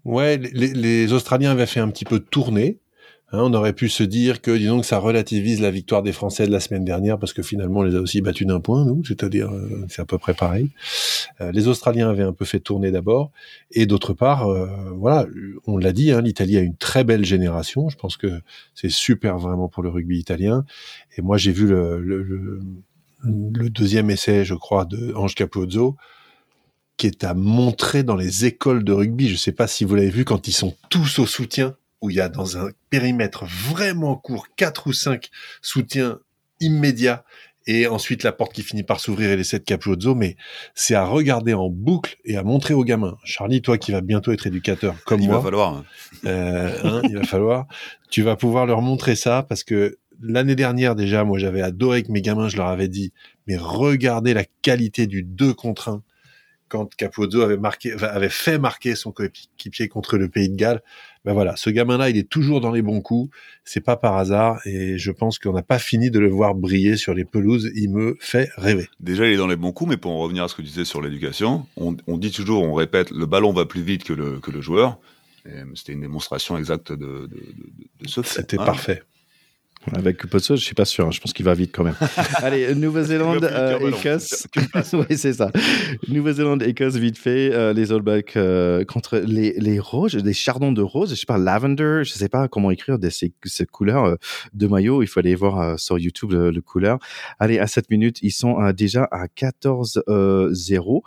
Ouais, 0.06 0.36
les, 0.36 1.12
Australiens 1.12 1.50
avaient 1.50 1.66
fait 1.66 1.80
un 1.80 1.88
petit 1.88 2.04
peu 2.04 2.20
de 2.20 2.24
tournée. 2.24 2.78
Hein, 3.32 3.40
on 3.42 3.54
aurait 3.54 3.72
pu 3.72 3.88
se 3.88 4.04
dire 4.04 4.40
que, 4.40 4.56
disons 4.56 4.80
que 4.80 4.86
ça 4.86 4.98
relativise 4.98 5.60
la 5.60 5.72
victoire 5.72 6.04
des 6.04 6.12
Français 6.12 6.46
de 6.46 6.52
la 6.52 6.60
semaine 6.60 6.84
dernière, 6.84 7.18
parce 7.18 7.32
que 7.32 7.42
finalement, 7.42 7.80
on 7.80 7.82
les 7.82 7.96
a 7.96 8.00
aussi 8.00 8.20
battus 8.20 8.46
d'un 8.46 8.60
point, 8.60 8.84
nous, 8.84 9.04
c'est-à-dire, 9.04 9.50
euh, 9.50 9.84
c'est 9.88 10.00
à 10.00 10.04
peu 10.04 10.16
près 10.16 10.32
pareil. 10.32 10.70
Euh, 11.40 11.50
les 11.50 11.66
Australiens 11.66 12.08
avaient 12.08 12.22
un 12.22 12.32
peu 12.32 12.44
fait 12.44 12.60
tourner 12.60 12.92
d'abord, 12.92 13.32
et 13.72 13.86
d'autre 13.86 14.12
part, 14.12 14.48
euh, 14.48 14.68
voilà, 14.94 15.26
on 15.66 15.76
l'a 15.76 15.92
dit, 15.92 16.12
hein, 16.12 16.20
l'Italie 16.20 16.56
a 16.56 16.60
une 16.60 16.76
très 16.76 17.02
belle 17.02 17.24
génération. 17.24 17.88
Je 17.88 17.96
pense 17.96 18.16
que 18.16 18.28
c'est 18.76 18.92
super 18.92 19.38
vraiment 19.38 19.66
pour 19.66 19.82
le 19.82 19.88
rugby 19.88 20.18
italien. 20.18 20.64
Et 21.16 21.22
moi, 21.22 21.36
j'ai 21.36 21.50
vu 21.50 21.66
le, 21.66 22.00
le, 22.00 22.22
le, 23.24 23.70
deuxième 23.70 24.08
essai, 24.10 24.44
je 24.44 24.54
crois, 24.54 24.84
de 24.84 25.12
Ange 25.14 25.34
Capozzo 25.34 25.96
qui 26.96 27.08
est 27.08 27.24
à 27.24 27.34
montrer 27.34 28.04
dans 28.04 28.16
les 28.16 28.46
écoles 28.46 28.82
de 28.82 28.92
rugby. 28.92 29.26
Je 29.26 29.32
ne 29.32 29.38
sais 29.38 29.52
pas 29.52 29.66
si 29.66 29.84
vous 29.84 29.96
l'avez 29.96 30.08
vu 30.08 30.24
quand 30.24 30.48
ils 30.48 30.52
sont 30.52 30.74
tous 30.88 31.18
au 31.18 31.26
soutien 31.26 31.74
où 32.06 32.10
il 32.10 32.16
y 32.16 32.20
a 32.20 32.28
dans 32.28 32.56
un 32.56 32.70
périmètre 32.88 33.44
vraiment 33.44 34.14
court 34.14 34.46
quatre 34.56 34.86
ou 34.86 34.92
cinq 34.92 35.30
soutiens 35.60 36.20
immédiats 36.60 37.24
et 37.66 37.88
ensuite 37.88 38.22
la 38.22 38.30
porte 38.30 38.52
qui 38.52 38.62
finit 38.62 38.84
par 38.84 39.00
s'ouvrir 39.00 39.30
et 39.30 39.36
les 39.36 39.42
sept 39.42 39.64
Capuzzo, 39.64 40.14
mais 40.14 40.36
c'est 40.76 40.94
à 40.94 41.04
regarder 41.04 41.52
en 41.52 41.68
boucle 41.68 42.16
et 42.24 42.36
à 42.36 42.44
montrer 42.44 42.74
aux 42.74 42.84
gamins. 42.84 43.16
Charlie, 43.24 43.60
toi 43.60 43.76
qui 43.76 43.90
vas 43.90 44.02
bientôt 44.02 44.30
être 44.30 44.46
éducateur 44.46 44.94
comme 45.04 45.20
il 45.20 45.26
moi, 45.26 45.38
va 45.38 45.42
falloir. 45.42 45.84
Euh, 46.24 46.78
hein, 46.84 47.02
il 47.08 47.18
va 47.18 47.24
falloir. 47.24 47.66
Tu 48.08 48.22
vas 48.22 48.36
pouvoir 48.36 48.66
leur 48.66 48.82
montrer 48.82 49.16
ça 49.16 49.42
parce 49.42 49.64
que 49.64 49.98
l'année 50.20 50.54
dernière 50.54 50.94
déjà, 50.94 51.24
moi 51.24 51.38
j'avais 51.38 51.60
adoré 51.60 52.04
que 52.04 52.12
mes 52.12 52.22
gamins, 52.22 52.48
je 52.48 52.56
leur 52.56 52.68
avais 52.68 52.88
dit, 52.88 53.12
mais 53.48 53.56
regardez 53.56 54.32
la 54.32 54.44
qualité 54.62 55.08
du 55.08 55.24
2 55.24 55.52
contre 55.52 55.88
1 55.88 56.02
quand 56.68 56.94
Capozzo 56.96 57.42
avait 57.42 57.56
marqué, 57.56 57.92
avait 57.92 58.28
fait 58.28 58.58
marquer 58.58 58.94
son 58.94 59.12
coéquipier 59.12 59.88
contre 59.88 60.18
le 60.18 60.28
Pays 60.28 60.48
de 60.48 60.56
Galles. 60.56 60.82
Ben 61.26 61.32
voilà, 61.32 61.56
ce 61.56 61.70
gamin-là, 61.70 62.08
il 62.08 62.16
est 62.16 62.28
toujours 62.28 62.60
dans 62.60 62.70
les 62.70 62.82
bons 62.82 63.00
coups. 63.00 63.36
C'est 63.64 63.80
pas 63.80 63.96
par 63.96 64.16
hasard, 64.16 64.60
et 64.64 64.96
je 64.96 65.10
pense 65.10 65.40
qu'on 65.40 65.52
n'a 65.52 65.62
pas 65.62 65.80
fini 65.80 66.08
de 66.08 66.20
le 66.20 66.28
voir 66.28 66.54
briller 66.54 66.96
sur 66.96 67.14
les 67.14 67.24
pelouses. 67.24 67.72
Il 67.74 67.90
me 67.90 68.16
fait 68.20 68.48
rêver. 68.56 68.88
Déjà, 69.00 69.26
il 69.26 69.32
est 69.32 69.36
dans 69.36 69.48
les 69.48 69.56
bons 69.56 69.72
coups, 69.72 69.90
mais 69.90 69.96
pour 69.96 70.12
en 70.12 70.20
revenir 70.20 70.44
à 70.44 70.48
ce 70.48 70.54
que 70.54 70.62
tu 70.62 70.68
disais 70.68 70.84
sur 70.84 71.02
l'éducation, 71.02 71.66
on, 71.76 72.16
dit 72.16 72.30
toujours, 72.30 72.62
on 72.62 72.74
répète, 72.74 73.10
le 73.10 73.26
ballon 73.26 73.52
va 73.52 73.66
plus 73.66 73.82
vite 73.82 74.04
que 74.04 74.12
le, 74.12 74.38
que 74.38 74.52
le 74.52 74.60
joueur. 74.60 74.98
C'était 75.74 75.94
une 75.94 76.00
démonstration 76.00 76.56
exacte 76.56 76.92
de, 76.92 76.96
de, 76.96 77.28
de, 78.00 78.08
ce 78.08 78.22
fait. 78.22 78.42
C'était 78.42 78.56
parfait. 78.56 79.02
Avec 79.94 80.26
Potso, 80.26 80.56
je 80.56 80.62
suis 80.62 80.74
pas 80.74 80.84
sûr. 80.84 81.06
Hein. 81.06 81.10
Je 81.12 81.20
pense 81.20 81.32
qu'il 81.32 81.44
va 81.44 81.54
vite 81.54 81.70
quand 81.72 81.84
même. 81.84 81.94
Allez, 82.36 82.74
Nouvelle-Zélande, 82.74 83.44
euh, 83.44 83.90
Écosse. 83.90 84.46
oui, 84.92 85.16
c'est 85.16 85.34
ça. 85.34 85.50
Nouvelle-Zélande, 86.08 86.62
Écosse, 86.62 86.96
vite 86.96 87.18
fait. 87.18 87.52
Euh, 87.52 87.72
les 87.72 87.92
All 87.92 88.02
Blacks 88.02 88.36
euh, 88.36 88.84
contre 88.84 89.18
les, 89.18 89.52
les 89.58 89.78
roses, 89.78 90.16
les 90.16 90.32
chardons 90.32 90.72
de 90.72 90.82
rose. 90.82 91.10
Je 91.10 91.14
sais 91.14 91.26
pas, 91.26 91.38
lavender. 91.38 92.00
Je 92.04 92.12
sais 92.12 92.28
pas 92.28 92.48
comment 92.48 92.70
écrire 92.70 92.98
de 92.98 93.08
ces, 93.10 93.32
ces 93.44 93.66
couleurs 93.66 94.04
euh, 94.04 94.16
de 94.54 94.66
maillot. 94.66 95.02
Il 95.02 95.06
faut 95.06 95.20
aller 95.20 95.34
voir 95.34 95.60
euh, 95.60 95.76
sur 95.76 95.98
YouTube 95.98 96.32
le, 96.32 96.50
le, 96.50 96.60
couleur. 96.60 96.98
Allez, 97.38 97.58
à 97.58 97.66
7 97.66 97.90
minutes, 97.90 98.18
ils 98.22 98.32
sont 98.32 98.72
déjà 98.72 99.04
à 99.10 99.26
14-0, 99.26 101.00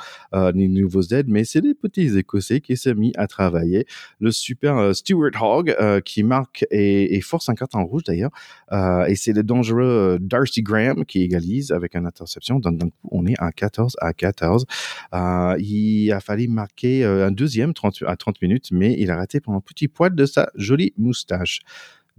les 0.54 0.68
nouveaux 0.68 1.02
Z, 1.02 1.24
mais 1.28 1.44
c'est 1.44 1.62
les 1.62 1.74
petits 1.74 2.18
Écossais 2.18 2.62
qui 2.62 2.78
s'est 2.78 2.94
mis 2.94 3.12
à 3.18 3.28
travailler. 3.28 3.86
Le 4.20 4.32
super 4.32 4.96
Stuart 4.96 5.32
Hogg 5.42 5.76
qui 6.06 6.24
marque 6.24 6.66
et, 6.72 7.16
et 7.16 7.22
force 7.22 7.50
un 7.50 7.56
carton 7.56 7.84
rouge 7.84 8.04
d'ailleurs. 8.04 8.32
Euh, 8.72 9.06
et 9.06 9.16
c'est 9.16 9.34
le 9.34 9.44
dangereux 9.44 9.84
euh, 9.84 10.18
Darcy 10.20 10.62
Graham 10.62 11.06
qui 11.06 11.24
égalise 11.24 11.72
avec 11.72 11.96
une 11.96 12.06
interception. 12.06 12.60
Donc, 12.60 12.92
on 13.12 13.26
est 13.26 13.36
à 13.40 13.52
14 13.52 13.96
à 14.00 14.14
14. 14.14 14.66
Euh, 15.14 15.56
il 15.60 16.12
a 16.12 16.20
fallu 16.20 16.48
marquer 16.48 17.04
un 17.04 17.32
deuxième 17.32 17.74
30, 17.74 18.04
à 18.08 18.16
30 18.16 18.42
minutes, 18.42 18.70
mais 18.72 18.96
il 18.98 19.12
a 19.12 19.16
raté 19.16 19.40
pendant 19.40 19.58
un 19.58 19.62
petit 19.62 19.88
poil 19.88 20.16
de 20.16 20.26
sa 20.26 20.50
jolie 20.56 20.94
moustache. 20.98 21.60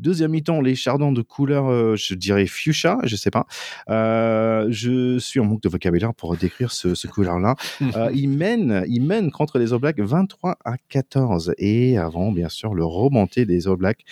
Deuxième 0.01 0.31
mi-temps, 0.31 0.63
les 0.63 0.75
chardons 0.75 1.13
de 1.13 1.21
couleur, 1.21 1.69
euh, 1.69 1.95
je 1.95 2.15
dirais 2.15 2.47
fuchsia, 2.47 2.99
je 3.05 3.17
sais 3.17 3.31
pas. 3.31 3.47
Euh, 3.91 4.67
je 4.71 5.19
suis 5.19 5.41
en 5.41 5.45
manque 5.45 5.63
de 5.63 5.69
vocabulaire 5.69 6.15
pour 6.15 6.35
décrire 6.37 6.73
ce, 6.73 6.95
ce 6.95 7.07
couleur-là. 7.07 7.55
euh, 7.97 8.11
il 8.15 8.31
mène, 8.31 8.83
il 8.89 9.03
mène 9.03 9.31
contre 9.31 9.59
les 9.59 9.75
All 9.75 9.79
Blacks 9.79 10.01
23 10.01 10.57
à 10.65 10.77
14. 10.89 11.53
Et 11.59 11.99
avant, 11.99 12.33
bien 12.33 12.49
sûr, 12.49 12.75
le 12.75 12.85
remonté 12.85 13.45
des 13.45 13.69
All 13.69 13.77
Blacks, 13.77 14.05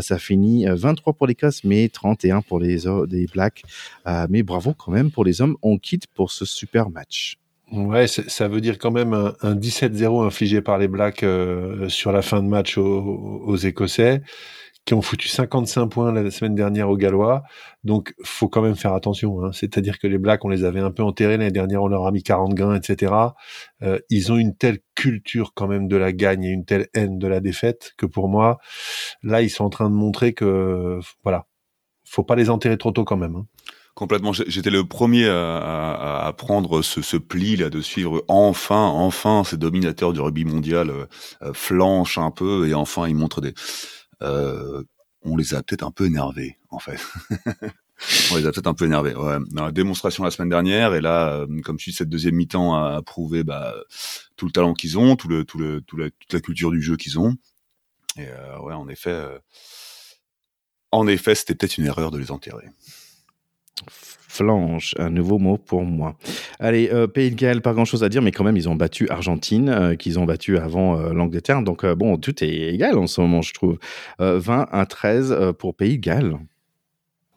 ça 0.00 0.18
finit 0.18 0.66
23 0.68 1.14
pour 1.14 1.26
les 1.26 1.34
Casses, 1.34 1.64
mais 1.64 1.88
31 1.88 2.42
pour 2.42 2.60
les, 2.60 2.84
les 3.10 3.26
Blacks. 3.26 3.62
Mais 4.28 4.44
bravo 4.44 4.74
quand 4.74 4.92
même 4.92 5.10
pour 5.10 5.24
les 5.24 5.40
hommes. 5.40 5.56
On 5.62 5.76
quitte 5.76 6.06
pour 6.06 6.30
ce 6.30 6.44
super 6.44 6.88
match. 6.88 7.38
Ouais, 7.72 8.06
ça 8.06 8.48
veut 8.48 8.60
dire 8.60 8.78
quand 8.78 8.90
même 8.90 9.14
un, 9.14 9.32
un 9.40 9.54
17-0 9.54 10.26
infligé 10.26 10.60
par 10.60 10.76
les 10.76 10.88
Blacks 10.88 11.22
euh, 11.22 11.88
sur 11.88 12.12
la 12.12 12.20
fin 12.20 12.42
de 12.42 12.48
match 12.48 12.76
aux, 12.76 13.42
aux 13.46 13.56
Écossais 13.56 14.20
qui 14.84 14.94
ont 14.94 15.02
foutu 15.02 15.28
55 15.28 15.86
points 15.86 16.12
la 16.12 16.30
semaine 16.30 16.54
dernière 16.54 16.90
aux 16.90 16.96
Gallois. 16.96 17.42
Donc, 17.84 18.14
faut 18.24 18.48
quand 18.48 18.62
même 18.62 18.74
faire 18.74 18.94
attention. 18.94 19.44
Hein. 19.44 19.52
C'est-à-dire 19.52 19.98
que 19.98 20.08
les 20.08 20.18
Blacks, 20.18 20.44
on 20.44 20.48
les 20.48 20.64
avait 20.64 20.80
un 20.80 20.90
peu 20.90 21.02
enterrés 21.04 21.36
l'année 21.36 21.52
dernière, 21.52 21.82
on 21.82 21.88
leur 21.88 22.06
a 22.06 22.10
mis 22.10 22.22
40 22.22 22.54
grains, 22.54 22.74
etc. 22.74 23.12
Euh, 23.82 23.98
ils 24.10 24.32
ont 24.32 24.36
une 24.36 24.56
telle 24.56 24.78
culture 24.94 25.52
quand 25.54 25.68
même 25.68 25.86
de 25.86 25.96
la 25.96 26.12
gagne 26.12 26.44
et 26.44 26.50
une 26.50 26.64
telle 26.64 26.88
haine 26.94 27.18
de 27.18 27.28
la 27.28 27.40
défaite 27.40 27.92
que 27.96 28.06
pour 28.06 28.28
moi, 28.28 28.58
là, 29.22 29.42
ils 29.42 29.50
sont 29.50 29.64
en 29.64 29.70
train 29.70 29.88
de 29.88 29.94
montrer 29.94 30.32
que, 30.32 30.98
voilà, 31.22 31.46
faut 32.04 32.24
pas 32.24 32.36
les 32.36 32.50
enterrer 32.50 32.76
trop 32.76 32.90
tôt 32.90 33.04
quand 33.04 33.16
même. 33.16 33.36
Hein. 33.36 33.46
Complètement. 33.94 34.32
J'étais 34.32 34.70
le 34.70 34.84
premier 34.84 35.28
à, 35.28 36.24
à, 36.24 36.32
prendre 36.32 36.80
ce, 36.80 37.02
ce, 37.02 37.18
pli 37.18 37.56
là 37.56 37.68
de 37.68 37.82
suivre 37.82 38.24
enfin, 38.26 38.86
enfin 38.86 39.44
ces 39.44 39.58
dominateurs 39.58 40.14
du 40.14 40.20
rugby 40.20 40.46
mondial 40.46 40.88
euh, 40.88 41.04
euh 41.42 41.52
flanchent 41.52 42.16
un 42.16 42.30
peu 42.30 42.66
et 42.66 42.72
enfin 42.72 43.06
ils 43.06 43.14
montrent 43.14 43.42
des 43.42 43.52
on 45.24 45.36
les 45.36 45.54
a 45.54 45.62
peut-être 45.62 45.84
un 45.84 45.90
peu 45.90 46.06
énervés, 46.06 46.58
en 46.70 46.78
fait. 46.78 46.98
on 48.32 48.36
les 48.36 48.46
a 48.46 48.52
peut-être 48.52 48.66
un 48.66 48.74
peu 48.74 48.84
énervés. 48.84 49.14
Ouais. 49.14 49.36
Dans 49.50 49.64
la 49.64 49.72
démonstration 49.72 50.24
la 50.24 50.30
semaine 50.30 50.48
dernière, 50.48 50.94
et 50.94 51.00
là, 51.00 51.34
euh, 51.34 51.60
comme 51.62 51.78
je 51.78 51.84
suis 51.84 51.92
cette 51.92 52.08
deuxième 52.08 52.34
mi-temps 52.34 52.74
a 52.74 53.02
prouvé 53.02 53.44
bah, 53.44 53.74
tout 54.36 54.46
le 54.46 54.52
talent 54.52 54.74
qu'ils 54.74 54.98
ont, 54.98 55.16
tout 55.16 55.28
le, 55.28 55.44
tout 55.44 55.58
le, 55.58 55.80
tout 55.80 55.96
la, 55.96 56.10
toute 56.10 56.32
la 56.32 56.40
culture 56.40 56.70
du 56.70 56.82
jeu 56.82 56.96
qu'ils 56.96 57.18
ont. 57.18 57.36
Et 58.16 58.28
euh, 58.28 58.58
ouais, 58.60 58.74
en 58.74 58.88
effet, 58.88 59.10
euh, 59.10 59.38
en 60.90 61.06
effet, 61.06 61.34
c'était 61.34 61.54
peut-être 61.54 61.78
une 61.78 61.86
erreur 61.86 62.10
de 62.10 62.18
les 62.18 62.30
enterrer. 62.30 62.66
Flanche, 64.32 64.94
un 64.98 65.10
nouveau 65.10 65.38
mot 65.38 65.58
pour 65.58 65.84
moi. 65.84 66.14
Allez, 66.58 66.88
euh, 66.90 67.06
Pays 67.06 67.30
de 67.30 67.36
Galles, 67.36 67.60
pas 67.60 67.74
grand-chose 67.74 68.02
à 68.02 68.08
dire, 68.08 68.22
mais 68.22 68.32
quand 68.32 68.44
même, 68.44 68.56
ils 68.56 68.68
ont 68.68 68.74
battu 68.74 69.08
Argentine, 69.10 69.68
euh, 69.68 69.94
qu'ils 69.94 70.18
ont 70.18 70.24
battu 70.24 70.56
avant 70.56 70.98
euh, 70.98 71.12
l'Angleterre. 71.12 71.62
Donc, 71.62 71.84
bon, 71.84 72.16
tout 72.16 72.42
est 72.42 72.72
égal 72.72 72.96
en 72.98 73.06
ce 73.06 73.20
moment, 73.20 73.42
je 73.42 73.52
trouve. 73.52 73.78
Euh, 74.20 74.38
20 74.38 74.68
à 74.72 74.86
13 74.86 75.32
euh, 75.32 75.52
pour 75.52 75.74
Pays 75.74 75.98
de 75.98 76.02
Galles. 76.02 76.38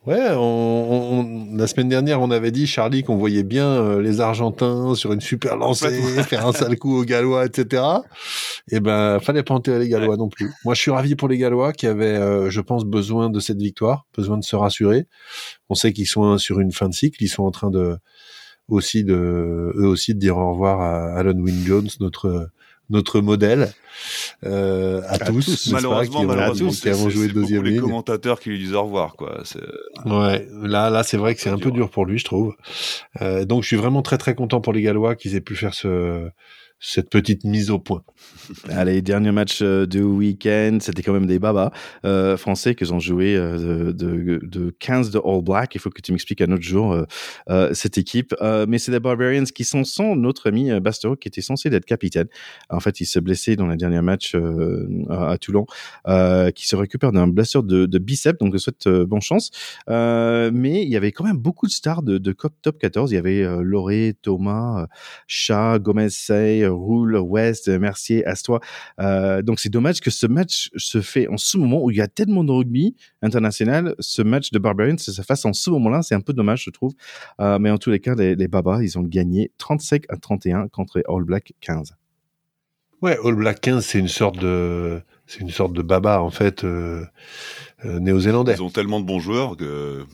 Ouais, 0.06 0.30
on, 0.34 0.38
on- 0.41 1.56
la 1.58 1.66
semaine 1.66 1.89
dernière, 1.89 2.22
on 2.22 2.30
avait 2.30 2.51
dit, 2.51 2.68
Charlie, 2.68 3.01
qu'on 3.03 3.16
voyait 3.18 3.43
bien 3.43 3.66
euh, 3.68 4.01
les 4.01 4.22
Argentins 4.22 4.93
sur 4.93 5.12
une 5.14 5.22
super 5.22 5.58
lancée, 5.58 5.99
faire 6.24 6.45
un 6.45 6.51
sale 6.53 6.78
coup 6.78 6.95
aux 6.95 7.03
Gallois, 7.06 7.45
etc. 7.45 7.82
Et 8.70 8.80
ben, 8.80 9.20
fallait 9.20 9.41
pas 9.41 9.56
enterrer 9.56 9.80
les 9.80 9.89
Gallois 9.89 10.16
non 10.18 10.30
plus. 10.30 10.51
Moi, 10.64 10.76
je 10.76 10.82
suis 10.82 10.91
ravi 10.91 11.16
pour 11.16 11.28
les 11.28 11.39
Gallois 11.39 11.74
qui 11.74 11.88
avaient, 11.88 12.06
euh, 12.18 12.51
je 12.51 12.62
pense, 12.62 12.86
besoin 12.86 13.32
de 13.32 13.39
cette 13.39 13.58
victoire, 13.60 14.06
besoin 14.16 14.38
de 14.38 14.43
se 14.43 14.56
rassurer. 14.56 15.08
On 15.70 15.76
sait 15.76 15.91
qu'ils 15.91 16.08
sont 16.08 16.38
sur 16.38 16.60
une 16.60 16.72
fin 16.72 16.88
de 16.88 16.93
cycle, 16.93 17.24
ils 17.24 17.28
sont 17.28 17.43
en 17.43 17.51
train 17.51 17.72
de 17.72 17.97
aussi 18.68 19.03
de 19.03 19.74
eux 19.76 19.88
aussi 19.88 20.14
de 20.16 20.20
dire 20.20 20.38
au 20.38 20.51
revoir 20.51 20.82
à 20.82 21.14
Alan 21.18 21.38
Wynne 21.38 21.64
Jones, 21.66 21.88
notre 21.99 22.49
notre 22.89 23.19
modèle 23.19 23.73
euh, 24.43 25.01
à, 25.07 25.17
tous, 25.19 25.71
malheureusement, 25.71 26.21
qui 26.21 26.25
malheureusement, 26.25 26.69
qui 26.69 26.89
avons 26.89 27.09
joué 27.09 27.27
deuxième 27.27 27.63
les 27.63 27.77
commentateurs 27.77 28.39
qui 28.39 28.49
lui 28.49 28.59
disent 28.59 28.73
au 28.73 28.83
revoir, 28.83 29.15
quoi. 29.15 29.41
Ouais, 30.05 30.47
là, 30.61 30.89
là, 30.89 31.03
c'est 31.03 31.17
vrai 31.17 31.33
que 31.36 31.41
c'est 31.41 31.49
un 31.49 31.57
peu 31.57 31.71
dur. 31.71 31.86
dur 31.86 31.89
pour 31.89 32.05
lui, 32.05 32.19
je 32.19 32.25
trouve. 32.25 32.55
Euh, 33.21 33.45
donc, 33.45 33.63
je 33.63 33.67
suis 33.67 33.77
vraiment 33.77 34.01
très, 34.01 34.17
très 34.17 34.36
content 34.36 34.61
pour 34.61 34.73
les 34.73 34.81
Gallois 34.81 35.15
qu'ils 35.15 35.36
aient 35.36 35.41
pu 35.41 35.55
faire 35.55 35.73
ce, 35.73 36.29
cette 36.86 37.09
petite 37.09 37.43
mise 37.45 37.71
au 37.71 37.79
point. 37.79 38.03
Allez, 38.69 39.01
dernier 39.01 39.31
match 39.31 39.59
euh, 39.63 39.88
du 39.88 40.03
week-end, 40.03 40.77
c'était 40.79 41.01
quand 41.01 41.13
même 41.13 41.25
des 41.25 41.39
babas 41.39 41.71
euh, 42.05 42.38
français 42.38 42.75
qui 42.75 42.91
ont 42.91 42.99
joué 42.99 43.36
euh, 43.36 43.91
de, 43.91 44.21
de, 44.21 44.39
de 44.43 44.75
15 44.79 45.09
de 45.09 45.19
All 45.25 45.41
Black. 45.41 45.73
Il 45.73 45.81
faut 45.81 45.89
que 45.89 46.01
tu 46.01 46.11
m'expliques 46.11 46.41
un 46.41 46.51
autre 46.51 46.63
jour 46.63 46.95
cette 47.73 47.97
équipe. 47.97 48.36
Mais 48.67 48.77
c'est 48.77 48.91
les 48.91 48.99
Barbarians 48.99 49.43
qui 49.43 49.63
sont 49.63 49.83
sans 49.83 50.15
notre 50.15 50.49
ami 50.49 50.79
Bastereau 50.79 51.15
qui 51.15 51.27
était 51.27 51.41
censé 51.41 51.69
être 51.69 51.86
capitaine. 51.86 52.27
En 52.69 52.79
fait, 52.79 52.99
il 52.99 53.05
s'est 53.05 53.21
blessé 53.21 53.55
dans 53.55 53.67
le 53.67 53.75
dernier 53.75 54.01
match 54.01 54.36
à 55.09 55.38
Toulon, 55.38 55.65
qui 56.53 56.67
se 56.67 56.75
récupère 56.75 57.11
d'un 57.11 57.27
blessure 57.27 57.63
de, 57.63 57.86
de 57.86 57.97
biceps. 57.97 58.38
Donc, 58.39 58.53
je 58.53 58.57
souhaite 58.57 58.88
bonne 58.88 59.21
chance. 59.21 59.51
Mais 59.88 60.83
il 60.83 60.89
y 60.89 60.97
avait 60.97 61.11
quand 61.11 61.23
même 61.23 61.38
beaucoup 61.38 61.65
de 61.65 61.71
stars 61.71 62.03
de, 62.03 62.17
de 62.17 62.36
top 62.61 62.77
14. 62.77 63.11
Il 63.11 63.15
y 63.15 63.17
avait 63.17 63.43
Loré, 63.63 64.15
Thomas, 64.21 64.88
Chat, 65.27 65.79
Gomez, 65.79 66.09
Say, 66.09 66.63
Roule, 66.76 67.17
West, 67.17 67.67
euh, 67.67 67.80
Mercier, 67.80 68.26
Astois. 68.26 68.59
Euh, 68.99 69.41
donc 69.41 69.59
c'est 69.59 69.69
dommage 69.69 70.01
que 70.01 70.11
ce 70.11 70.28
match 70.28 70.69
se 70.76 71.01
fait 71.01 71.28
en 71.28 71.38
ce 71.38 71.57
moment 71.57 71.84
où 71.84 71.91
il 71.91 71.97
y 71.97 72.01
a 72.01 72.07
tellement 72.07 72.43
de 72.43 72.51
rugby 72.51 72.95
international. 73.21 73.95
Ce 73.99 74.21
match 74.21 74.51
de 74.51 74.59
Barbarians 74.59 74.97
ça 74.97 75.11
se 75.11 75.21
fasse 75.21 75.45
en 75.45 75.53
ce 75.53 75.69
moment-là, 75.71 76.01
c'est 76.01 76.15
un 76.15 76.21
peu 76.21 76.34
dommage, 76.34 76.63
je 76.63 76.69
trouve. 76.69 76.93
Euh, 77.39 77.59
mais 77.59 77.71
en 77.71 77.78
tous 77.78 77.91
les 77.91 77.99
cas, 77.99 78.15
les, 78.15 78.36
les 78.36 78.47
Babas, 78.47 78.82
ils 78.82 78.97
ont 78.97 79.03
gagné 79.03 79.51
35 79.57 80.03
à 80.09 80.17
31 80.17 80.67
contre 80.67 81.01
All 81.07 81.23
Black 81.23 81.53
15. 81.61 81.95
Ouais, 83.01 83.17
All 83.23 83.36
Black 83.36 83.61
15, 83.61 83.86
c'est 83.86 83.99
une 83.99 84.07
sorte 84.07 84.39
de, 84.39 85.01
c'est 85.28 85.41
une 85.41 85.49
sorte 85.49 85.73
de 85.73 85.82
baba, 85.82 86.21
en 86.21 86.30
fait, 86.30 86.63
euh, 86.63 87.05
euh, 87.86 87.99
néo-zélandais. 87.99 88.53
Ils 88.53 88.63
ont 88.63 88.69
tellement 88.69 88.99
de 88.99 89.05
bons 89.05 89.19
joueurs 89.19 89.57
que. 89.57 90.05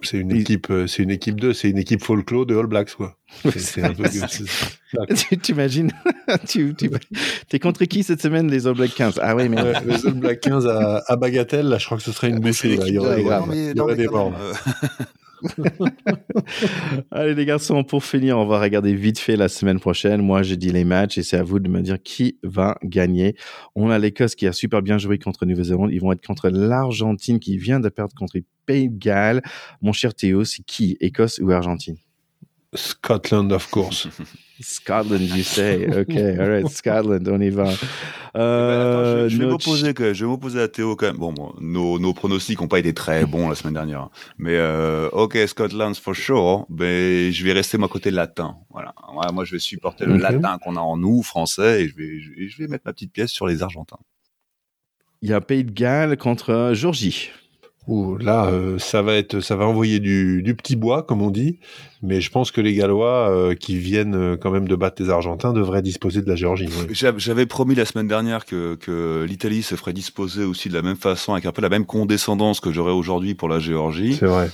Peuvent- 0.00 0.08
C'est 0.10 0.18
une 0.18 0.32
équipe, 0.32 0.70
euh, 0.70 0.86
c'est 0.86 1.02
une 1.02 1.10
équipe 1.10 1.40
2, 1.40 1.52
c'est 1.54 1.70
une 1.70 1.78
équipe 1.78 2.02
folklore 2.02 2.46
de 2.46 2.56
All 2.56 2.66
Blacks, 2.66 2.94
quoi. 2.94 3.16
C'est- 3.56 3.82
un 3.82 3.92
peu, 3.94 4.04
tu 5.14 5.38
t'imagines 5.38 5.90
Tu 6.48 6.74
tu 6.74 6.90
es 7.52 7.58
contre 7.58 7.84
qui 7.84 8.02
cette 8.02 8.20
semaine, 8.22 8.50
les 8.50 8.66
All 8.66 8.74
Black 8.74 8.94
15 8.94 9.18
Ah 9.22 9.34
oui, 9.34 9.48
mais 9.48 9.60
Ouais, 9.60 9.72
les 9.86 10.06
All 10.06 10.14
Black 10.14 10.40
15 10.40 10.66
à, 10.66 11.02
à 11.06 11.16
Bagatelle, 11.16 11.66
là, 11.68 11.78
je 11.78 11.86
crois 11.86 11.96
que 11.98 12.04
ce 12.04 12.12
serait 12.12 12.28
une 12.30 12.38
boucherie, 12.40 12.76
là. 12.76 12.84
Il 12.86 12.94
y 12.94 12.98
aurait, 12.98 13.96
des 13.96 14.08
morts. 14.08 14.32
Allez 17.10 17.34
les 17.34 17.44
garçons, 17.44 17.84
pour 17.84 18.04
finir, 18.04 18.38
on 18.38 18.46
va 18.46 18.60
regarder 18.60 18.94
vite 18.94 19.18
fait 19.18 19.36
la 19.36 19.48
semaine 19.48 19.80
prochaine. 19.80 20.22
Moi, 20.22 20.42
j'ai 20.42 20.56
dit 20.56 20.70
les 20.70 20.84
matchs 20.84 21.18
et 21.18 21.22
c'est 21.22 21.36
à 21.36 21.42
vous 21.42 21.58
de 21.58 21.68
me 21.68 21.80
dire 21.80 22.02
qui 22.02 22.38
va 22.42 22.76
gagner. 22.82 23.36
On 23.74 23.90
a 23.90 23.98
l'Écosse 23.98 24.34
qui 24.34 24.46
a 24.46 24.52
super 24.52 24.82
bien 24.82 24.98
joué 24.98 25.18
contre 25.18 25.46
Nouvelle-Zélande. 25.46 25.90
Ils 25.92 26.00
vont 26.00 26.12
être 26.12 26.26
contre 26.26 26.48
l'Argentine 26.48 27.40
qui 27.40 27.56
vient 27.56 27.80
de 27.80 27.88
perdre 27.88 28.14
contre 28.14 28.36
les 28.36 28.44
Pays 28.66 28.88
de 28.88 28.98
Galles. 28.98 29.42
Mon 29.82 29.92
cher 29.92 30.14
Théo, 30.14 30.44
c'est 30.44 30.62
qui 30.62 30.96
Écosse 31.00 31.38
ou 31.38 31.50
Argentine? 31.50 31.96
Scotland, 32.74 33.52
of 33.52 33.70
course. 33.70 34.08
Scotland, 34.60 35.20
you 35.20 35.42
say. 35.42 35.86
Ok, 36.00 36.14
alright, 36.16 36.68
Scotland, 36.68 37.26
on 37.28 37.40
y 37.40 37.50
va. 37.50 37.64
Eh 37.72 37.76
ben, 38.36 38.40
attends, 38.40 38.40
Euh, 38.40 39.24
je, 39.28 39.34
je 39.34 39.38
vais 39.38 39.46
notre- 39.46 39.68
m'opposer 39.68 39.94
je 40.14 40.24
vais 40.24 40.28
m'opposer 40.28 40.60
à 40.60 40.68
Théo 40.68 40.96
quand 40.96 41.06
même. 41.06 41.16
Bon, 41.16 41.32
bon, 41.32 41.54
nos, 41.60 41.98
nos 41.98 42.12
pronostics 42.14 42.60
n'ont 42.60 42.68
pas 42.68 42.78
été 42.78 42.92
très 42.94 43.26
bons 43.26 43.48
la 43.48 43.54
semaine 43.54 43.74
dernière, 43.74 44.08
mais 44.38 44.56
euh, 44.56 45.08
ok 45.12 45.36
Scotland 45.46 45.94
for 45.96 46.14
sure. 46.14 46.66
Mais 46.68 47.30
je 47.32 47.44
vais 47.44 47.52
rester 47.52 47.78
moi 47.78 47.88
côté 47.88 48.10
latin. 48.10 48.56
Voilà. 48.70 48.94
Moi, 49.12 49.24
moi, 49.32 49.44
je 49.44 49.52
vais 49.52 49.58
supporter 49.60 50.04
le 50.06 50.16
latin 50.16 50.58
qu'on 50.62 50.76
a 50.76 50.80
en 50.80 50.96
nous, 50.96 51.22
français, 51.22 51.82
et 51.82 51.88
je 51.88 51.96
vais, 51.96 52.20
je, 52.20 52.30
vais- 52.30 52.48
je 52.48 52.58
vais 52.58 52.68
mettre 52.68 52.84
ma 52.86 52.92
petite 52.92 53.12
pièce 53.12 53.30
sur 53.30 53.46
les 53.46 53.62
Argentins. 53.62 53.98
Il 55.22 55.30
y 55.30 55.32
a 55.32 55.40
Pays 55.40 55.64
de 55.64 55.70
Galles 55.72 56.16
contre 56.18 56.50
euh, 56.50 56.74
Georgie. 56.74 57.30
Ouh, 57.86 58.16
là, 58.16 58.46
euh, 58.46 58.78
ça 58.78 59.02
va 59.02 59.14
être, 59.14 59.40
ça 59.40 59.56
va 59.56 59.66
envoyer 59.66 60.00
du, 60.00 60.42
du 60.42 60.54
petit 60.54 60.74
bois, 60.74 61.02
comme 61.02 61.20
on 61.20 61.30
dit. 61.30 61.58
Mais 62.02 62.22
je 62.22 62.30
pense 62.30 62.50
que 62.50 62.62
les 62.62 62.72
Gallois, 62.74 63.28
euh, 63.30 63.54
qui 63.54 63.76
viennent 63.76 64.14
euh, 64.14 64.36
quand 64.38 64.50
même 64.50 64.66
de 64.66 64.74
battre 64.74 65.02
les 65.02 65.10
Argentins, 65.10 65.52
devraient 65.52 65.82
disposer 65.82 66.22
de 66.22 66.28
la 66.28 66.34
Géorgie. 66.34 66.68
J'avais 66.90 67.44
promis 67.44 67.74
la 67.74 67.84
semaine 67.84 68.08
dernière 68.08 68.46
que, 68.46 68.74
que 68.76 69.24
l'Italie 69.28 69.62
se 69.62 69.74
ferait 69.74 69.92
disposer 69.92 70.44
aussi 70.44 70.70
de 70.70 70.74
la 70.74 70.80
même 70.82 70.96
façon, 70.96 71.34
avec 71.34 71.44
un 71.44 71.52
peu 71.52 71.60
la 71.60 71.68
même 71.68 71.84
condescendance 71.84 72.60
que 72.60 72.72
j'aurais 72.72 72.92
aujourd'hui 72.92 73.34
pour 73.34 73.48
la 73.50 73.58
Géorgie. 73.58 74.14
C'est 74.14 74.26
vrai. 74.26 74.50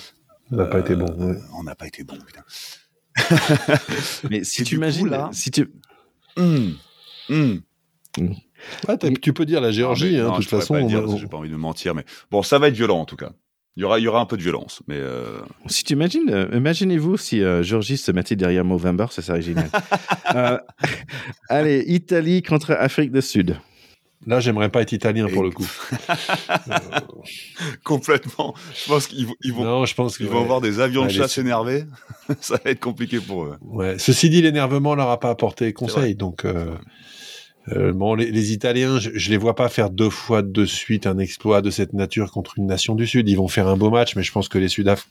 Ça 0.51 0.57
n'a 0.57 0.67
pas 0.67 0.81
été 0.81 0.97
bon. 0.97 1.07
ouais. 1.19 1.37
On 1.57 1.63
n'a 1.63 1.77
pas 1.77 1.87
été 1.87 2.03
bon, 2.03 2.17
putain. 2.27 2.43
Mais 4.31 4.43
si 4.43 4.65
tu 4.65 4.75
coup, 4.75 4.81
imagines, 4.83 5.09
là- 5.09 5.31
si 5.33 5.51
tu, 5.53 5.71
Hum, 6.37 6.75
hum. 7.29 7.61
Tu 9.23 9.33
peux 9.33 9.47
dire 9.47 9.61
la 9.61 9.71
Géorgie, 9.73 10.07
Non, 10.07 10.11
mais 10.13 10.19
hein, 10.21 10.25
non, 10.25 10.31
de 10.39 10.43
toute 10.43 10.51
façon. 10.51 10.75
pas 10.75 10.83
dire, 10.83 11.03
on- 11.07 11.17
j'ai 11.17 11.27
pas 11.27 11.37
envie 11.39 11.51
de 11.51 11.57
mentir, 11.57 11.95
mais 11.95 12.05
bon, 12.31 12.43
ça 12.43 12.59
va 12.59 12.69
être 12.69 12.75
violent 12.75 13.01
en 13.01 13.05
tout 13.05 13.17
cas. 13.17 13.31
Il 13.77 13.83
y 13.83 13.85
aura, 13.85 13.99
il 14.01 14.03
y 14.03 14.09
aura 14.09 14.21
un 14.21 14.27
peu 14.27 14.37
de 14.37 14.43
violence, 14.43 14.83
mais 14.89 14.97
euh, 14.99 15.39
Si 15.67 15.85
tu 15.85 15.93
imagines, 15.93 16.29
euh, 16.29 16.49
imaginez-vous 16.53 17.17
si 17.17 17.41
euh, 17.43 17.63
Georgie 17.63 17.97
se 17.97 18.11
mettait 18.13 18.37
derrière 18.37 18.65
Movember, 18.65 19.07
ça 19.11 19.23
serait 19.23 19.43
génial. 19.43 19.69
Euh, 20.37 20.59
allez, 21.49 21.83
Italie 21.89 22.41
contre 22.43 22.71
Afrique 22.73 23.11
du 23.11 23.21
Sud. 23.21 23.57
Là, 24.27 24.39
j'aimerais 24.39 24.69
pas 24.69 24.83
être 24.83 24.93
italien 24.93 25.27
pour 25.27 25.43
Et- 25.43 25.49
le 25.49 25.51
coup. 25.51 25.67
complètement. 27.85 28.55
Je 28.75 28.89
pense 28.89 29.07
qu'ils 29.07 29.27
vont, 29.27 29.35
ils 29.43 29.53
vont, 29.53 29.65
non, 29.65 29.85
je 29.87 29.95
pense 29.95 30.19
ils 30.21 30.27
que. 30.27 30.31
vont 30.31 30.39
ouais. 30.39 30.45
avoir 30.45 30.61
des 30.61 30.81
avions 30.81 31.03
Ouais, 31.03 31.09
de 31.09 31.13
les- 31.13 31.19
chasse 31.19 31.39
énervés. 31.39 31.85
ça 32.41 32.59
va 32.65 32.71
être 32.71 32.81
compliqué 32.81 33.19
pour 33.19 33.45
eux. 33.45 33.57
Ouais. 33.63 33.99
Ceci 33.99 34.31
dit, 34.31 34.43
l'énervement 34.43 34.95
leur 34.95 35.11
a 35.11 35.19
pas 35.19 35.31
apporté 35.31 35.73
conseil. 35.73 36.15
Donc, 36.15 36.45
euh, 37.69 37.93
bon, 37.93 38.15
les, 38.15 38.31
les 38.31 38.53
Italiens, 38.53 38.99
je, 38.99 39.11
je 39.15 39.31
les 39.31 39.37
vois 39.37 39.55
pas 39.55 39.69
faire 39.69 39.91
deux 39.91 40.11
fois 40.11 40.43
de 40.43 40.65
suite 40.65 41.07
un 41.07 41.19
exploit 41.19 41.63
de 41.63 41.71
cette 41.71 41.93
nature 41.93 42.31
contre 42.33 42.55
une 42.59 42.67
nation 42.67 42.95
du 42.95 43.07
Sud. 43.07 43.29
Ils 43.29 43.37
vont 43.37 43.49
faire 43.49 43.69
un 43.69 43.77
beau 43.77 43.91
match, 43.91 44.17
mais 44.17 44.23
je 44.23 44.33
pense 44.33 44.49
que 44.49 44.59
les 44.59 44.69
Sudaf 44.69 45.09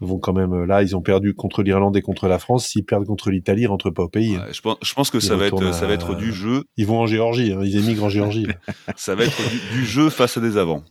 vont 0.00 0.18
quand 0.18 0.32
même. 0.32 0.52
euh, 0.52 0.66
Là, 0.66 0.82
ils 0.82 0.96
ont 0.96 1.02
perdu 1.02 1.34
contre 1.34 1.62
l'Irlande 1.62 1.96
et 1.96 2.02
contre 2.02 2.26
la 2.26 2.38
France. 2.38 2.66
S'ils 2.66 2.84
perdent 2.84 3.06
contre 3.06 3.30
l'Italie, 3.30 3.62
ils 3.62 3.66
rentrent 3.66 3.90
pas 3.90 4.02
au 4.04 4.08
pays. 4.08 4.36
Ouais, 4.36 4.52
je, 4.52 4.60
pense, 4.60 4.76
je 4.82 4.92
pense 4.94 5.10
que 5.10 5.18
Ils 5.18 5.22
ça 5.22 5.36
va, 5.36 5.46
être, 5.46 5.54
retournent 5.54 5.72
ça 5.72 5.86
va 5.86 5.92
à- 5.92 5.94
être 5.94 6.14
du 6.16 6.32
jeu. 6.32 6.64
Ils 6.76 6.86
vont 6.86 6.98
en 7.00 7.06
Géorgie. 7.06 7.52
hein. 7.52 7.60
Ils 7.62 7.76
émigrent 7.76 8.04
en 8.04 8.08
Géorgie. 8.08 8.46
Ça 8.96 9.14
va 9.14 9.24
être 9.24 9.36
du, 9.50 9.78
du 9.80 9.84
jeu 9.86 10.10
face 10.10 10.36
à 10.36 10.40
des 10.40 10.56
avants. 10.56 10.82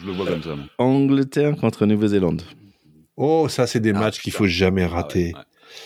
Je 0.00 0.06
le 0.06 0.12
vois 0.12 0.26
comme 0.26 0.42
ça. 0.42 0.56
moi. 0.56 0.64
Angleterre 0.78 1.54
contre 1.56 1.86
Nouvelle-Zélande. 1.86 2.42
Oh, 3.16 3.46
ça, 3.48 3.66
c'est 3.68 3.80
des 3.80 3.92
Ah, 3.94 4.00
matchs 4.00 4.20
qu'il 4.20 4.32
faut 4.32 4.46
jamais 4.46 4.82
Ah 4.82 4.86
ouais, 4.88 4.92
rater. 4.92 5.24
ouais. 5.36 5.40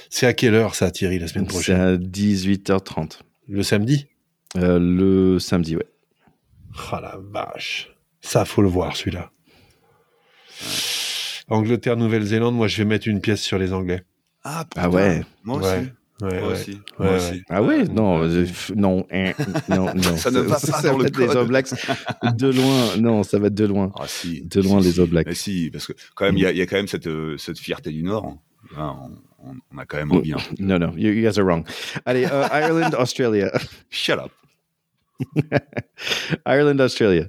C'est 0.09 0.27
à 0.27 0.33
quelle 0.33 0.55
heure 0.55 0.75
ça, 0.75 0.91
Thierry, 0.91 1.19
la 1.19 1.29
semaine 1.29 1.45
C'est 1.47 1.53
prochaine? 1.55 1.81
à 1.81 1.97
18h30. 1.97 3.19
Le 3.49 3.63
samedi 3.63 4.07
Euh, 4.57 4.79
le 4.79 5.39
samedi, 5.39 5.77
ouais. 5.77 5.87
Ah 6.93 7.01
la 7.01 7.19
vache. 7.19 7.91
Ça, 8.21 8.45
faut 8.45 8.63
le 8.63 8.69
voir, 8.69 8.97
celui-là. 8.97 9.31
Angleterre, 11.49 11.97
Nouvelle-Zélande, 11.97 12.55
moi, 12.55 12.69
je 12.69 12.77
vais 12.79 12.85
mettre 12.85 13.09
une 13.09 13.21
pièce 13.21 13.41
sur 13.43 13.59
les 13.59 13.73
Anglais. 13.73 14.05
Ah, 14.45 14.67
Ah 14.77 14.91
ouais. 14.91 15.23
Moi 15.45 15.59
aussi. 15.59 15.67
Ouais. 15.67 15.93
Ouais, 16.21 16.41
Moi 16.41 16.49
ouais. 16.49 16.53
aussi. 16.55 16.71
Ouais, 16.73 16.79
Moi 16.99 17.09
ouais. 17.11 17.17
aussi. 17.17 17.43
Ah 17.49 17.63
ouais, 17.63 17.85
non, 17.85 18.23
euh, 18.25 18.45
hein, 19.13 19.33
non, 19.69 19.87
non. 19.95 20.17
Ça 20.17 20.31
ne 20.33 20.41
va 20.41 20.59
pas 20.59 20.83
dans 20.83 20.97
le 20.99 21.03
va 21.05 21.09
être 21.09 21.17
les 21.19 21.27
code. 21.29 21.37
All 21.37 21.47
Blacks 21.47 21.69
de 22.37 22.49
loin. 22.49 22.97
Non, 22.99 23.23
ça 23.23 23.39
va 23.39 23.47
être 23.47 23.55
de 23.55 23.65
loin. 23.67 23.93
Ah 23.99 24.09
si. 24.09 24.43
De 24.43 24.61
loin, 24.61 24.81
Si, 24.81 24.87
les 24.89 24.93
si. 24.95 25.01
All 25.01 25.07
Blacks. 25.09 25.27
Mais 25.29 25.35
si, 25.35 25.71
parce 25.73 25.87
que 25.87 25.93
quand 26.17 26.25
même, 26.25 26.37
il 26.37 26.43
y 26.43 26.47
a, 26.47 26.51
il 26.51 26.59
y 26.59 26.61
a 26.63 26.67
quand 26.67 26.77
même 26.77 26.89
cette, 26.89 27.07
euh, 27.07 27.37
cette 27.39 27.59
fierté 27.61 27.93
du 27.93 28.03
Nord. 28.03 28.37
Hein, 28.77 28.97
on, 29.01 29.11
on- 29.39 29.57
on 29.75 29.79
a 29.79 29.87
quand 29.87 29.97
même 29.99 30.13
envie. 30.13 30.33
hein. 30.33 30.39
Non, 30.59 30.79
non, 30.79 30.93
you, 30.97 31.11
you 31.13 31.23
guys 31.23 31.39
are 31.39 31.45
wrong. 31.47 31.65
Allez, 32.07 32.25
euh, 32.27 32.47
Ireland, 32.53 32.95
Australia. 32.99 33.51
Shut 33.91 34.19
up. 34.19 34.31
Ireland, 36.47 36.81
Australia. 36.81 37.27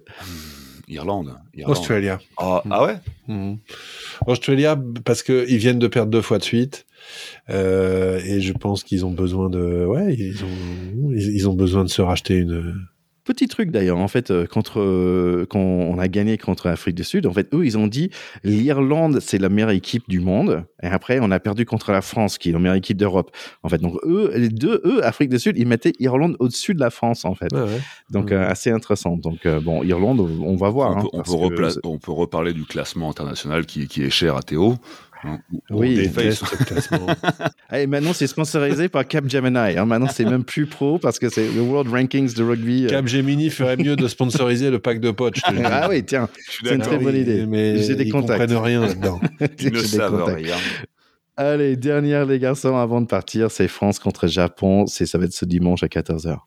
Irlande. 0.87 1.35
Irlande. 1.53 1.77
Australia. 1.77 2.19
Ah, 2.37 2.63
ah 2.69 2.83
ouais? 2.85 2.97
Mhm. 3.27 3.57
Australia, 4.25 4.77
parce 5.05 5.21
qu'ils 5.23 5.57
viennent 5.57 5.79
de 5.79 5.87
perdre 5.87 6.11
deux 6.11 6.21
fois 6.21 6.39
de 6.39 6.43
suite. 6.43 6.85
Euh, 7.49 8.19
et 8.25 8.41
je 8.41 8.53
pense 8.53 8.83
qu'ils 8.83 9.05
ont 9.05 9.11
besoin 9.11 9.49
de, 9.49 9.85
ouais, 9.85 10.13
ils 10.15 10.43
ont, 10.43 11.11
ils, 11.11 11.35
ils 11.35 11.49
ont 11.49 11.53
besoin 11.53 11.83
de 11.83 11.89
se 11.89 12.01
racheter 12.01 12.37
une, 12.37 12.85
petit 13.33 13.47
truc 13.47 13.69
d'ailleurs, 13.69 13.99
en 13.99 14.07
fait, 14.07 14.31
euh, 14.31 14.47
contre, 14.47 14.79
euh, 14.79 15.45
quand 15.47 15.59
on 15.59 15.99
a 15.99 16.07
gagné 16.07 16.37
contre 16.39 16.67
l'Afrique 16.67 16.95
du 16.95 17.03
Sud, 17.03 17.27
en 17.27 17.31
fait, 17.33 17.47
eux, 17.53 17.63
ils 17.63 17.77
ont 17.77 17.85
dit 17.85 18.09
l'Irlande, 18.43 19.19
c'est 19.19 19.37
la 19.37 19.49
meilleure 19.49 19.69
équipe 19.69 20.03
du 20.09 20.19
monde. 20.19 20.63
Et 20.81 20.87
après, 20.87 21.19
on 21.21 21.29
a 21.29 21.39
perdu 21.39 21.65
contre 21.65 21.91
la 21.91 22.01
France, 22.01 22.37
qui 22.37 22.49
est 22.49 22.53
la 22.53 22.59
meilleure 22.59 22.75
équipe 22.75 22.97
d'Europe. 22.97 23.29
En 23.63 23.69
fait, 23.69 23.77
donc 23.77 23.97
eux, 24.03 24.31
les 24.35 24.49
deux, 24.49 24.81
eux, 24.83 25.05
Afrique 25.05 25.29
du 25.29 25.37
Sud, 25.39 25.57
ils 25.57 25.67
mettaient 25.67 25.93
Irlande 25.99 26.35
au-dessus 26.39 26.73
de 26.73 26.79
la 26.79 26.89
France, 26.89 27.23
en 27.25 27.35
fait. 27.35 27.53
Ouais, 27.53 27.61
ouais. 27.61 27.79
Donc, 28.09 28.25
Ouais. 28.29 28.33
euh, 28.33 28.49
assez 28.49 28.71
intéressant. 28.71 29.15
Donc, 29.15 29.45
euh, 29.45 29.59
bon, 29.59 29.83
Irlande, 29.83 30.19
on 30.21 30.55
va 30.55 30.69
voir. 30.69 30.91
on, 30.91 30.97
hein, 30.97 31.01
peut, 31.03 31.09
on, 31.13 31.21
peut 31.21 31.31
que 31.31 31.61
repla- 31.61 31.79
on 31.83 31.97
peut 31.99 32.11
reparler 32.11 32.53
du 32.53 32.63
classement 32.65 33.09
international 33.09 33.65
qui, 33.65 33.87
qui 33.87 34.03
est 34.03 34.09
cher 34.09 34.35
à 34.35 34.41
Théo. 34.41 34.75
Hein, 35.23 35.39
où- 35.51 35.57
où 35.75 35.79
Oui, 35.79 35.95
déface. 35.95 36.43
Et 37.73 37.87
maintenant, 37.87 38.13
c'est 38.13 38.27
sponsorisé 38.27 38.89
par 38.89 39.07
Capgemini. 39.07 39.77
Hein. 39.77 39.85
Maintenant, 39.85 40.07
c'est 40.07 40.25
même 40.25 40.43
plus 40.43 40.65
pro 40.65 40.97
parce 40.99 41.19
que 41.19 41.29
c'est 41.29 41.47
le 41.51 41.61
World 41.61 41.91
Rankings 41.91 42.33
de 42.33 42.43
rugby. 42.43 42.85
euh. 42.85 42.89
Capgemini 42.89 43.49
ferait 43.49 43.77
mieux 43.77 43.95
de 43.95 44.07
sponsoriser 44.07 44.69
le 44.69 44.79
pack 44.79 44.99
de 44.99 45.11
potes. 45.11 45.39
Ah 45.63 45.87
oui, 45.89 46.03
tiens, 46.05 46.29
C'est 46.63 46.75
une 46.75 46.81
très 46.81 46.97
bonne 46.97 47.15
idée. 47.15 47.45
Mais 47.45 47.77
J'ai 47.81 47.95
des 47.95 48.05
ils 48.05 48.11
contacts. 48.11 48.39
comprennent 48.39 48.57
rien 48.63 48.81
là-dedans. 48.81 49.19
Ils 49.59 49.71
ne 49.73 49.79
savent 49.79 50.23
rien. 50.23 50.55
Allez, 51.37 51.77
dernière 51.77 52.25
les 52.25 52.37
garçons 52.37 52.75
avant 52.75 52.99
de 52.99 53.05
partir, 53.05 53.49
c'est 53.49 53.69
France 53.69 53.97
contre 53.99 54.27
Japon. 54.27 54.87
C'est 54.87 55.05
ça 55.05 55.17
va 55.17 55.25
être 55.25 55.33
ce 55.33 55.45
dimanche 55.45 55.83
à 55.83 55.87
14h. 55.87 56.37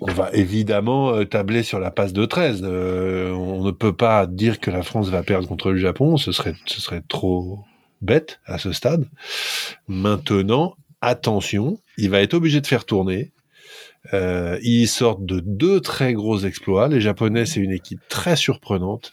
On 0.00 0.12
va 0.12 0.30
évidemment 0.32 1.12
euh, 1.14 1.24
tabler 1.24 1.62
sur 1.62 1.78
la 1.80 1.90
passe 1.90 2.12
de 2.12 2.24
13. 2.24 2.60
Euh, 2.64 3.32
on 3.32 3.64
ne 3.64 3.70
peut 3.72 3.92
pas 3.92 4.26
dire 4.26 4.60
que 4.60 4.70
la 4.70 4.82
France 4.82 5.08
va 5.08 5.22
perdre 5.22 5.46
contre 5.48 5.72
le 5.72 5.78
Japon. 5.78 6.16
Ce 6.16 6.30
serait, 6.32 6.54
ce 6.66 6.80
serait 6.80 7.02
trop 7.08 7.58
bête 8.02 8.40
à 8.46 8.58
ce 8.58 8.72
stade. 8.72 9.08
Maintenant, 9.88 10.76
attention, 11.00 11.78
il 11.98 12.10
va 12.10 12.20
être 12.20 12.34
obligé 12.34 12.60
de 12.60 12.66
faire 12.66 12.84
tourner. 12.84 13.32
Euh, 14.12 14.58
ils 14.62 14.88
sortent 14.88 15.24
de 15.24 15.40
deux 15.40 15.80
très 15.80 16.12
gros 16.12 16.40
exploits. 16.40 16.88
Les 16.88 17.00
Japonais, 17.00 17.46
c'est 17.46 17.60
une 17.60 17.72
équipe 17.72 18.00
très 18.08 18.36
surprenante. 18.36 19.12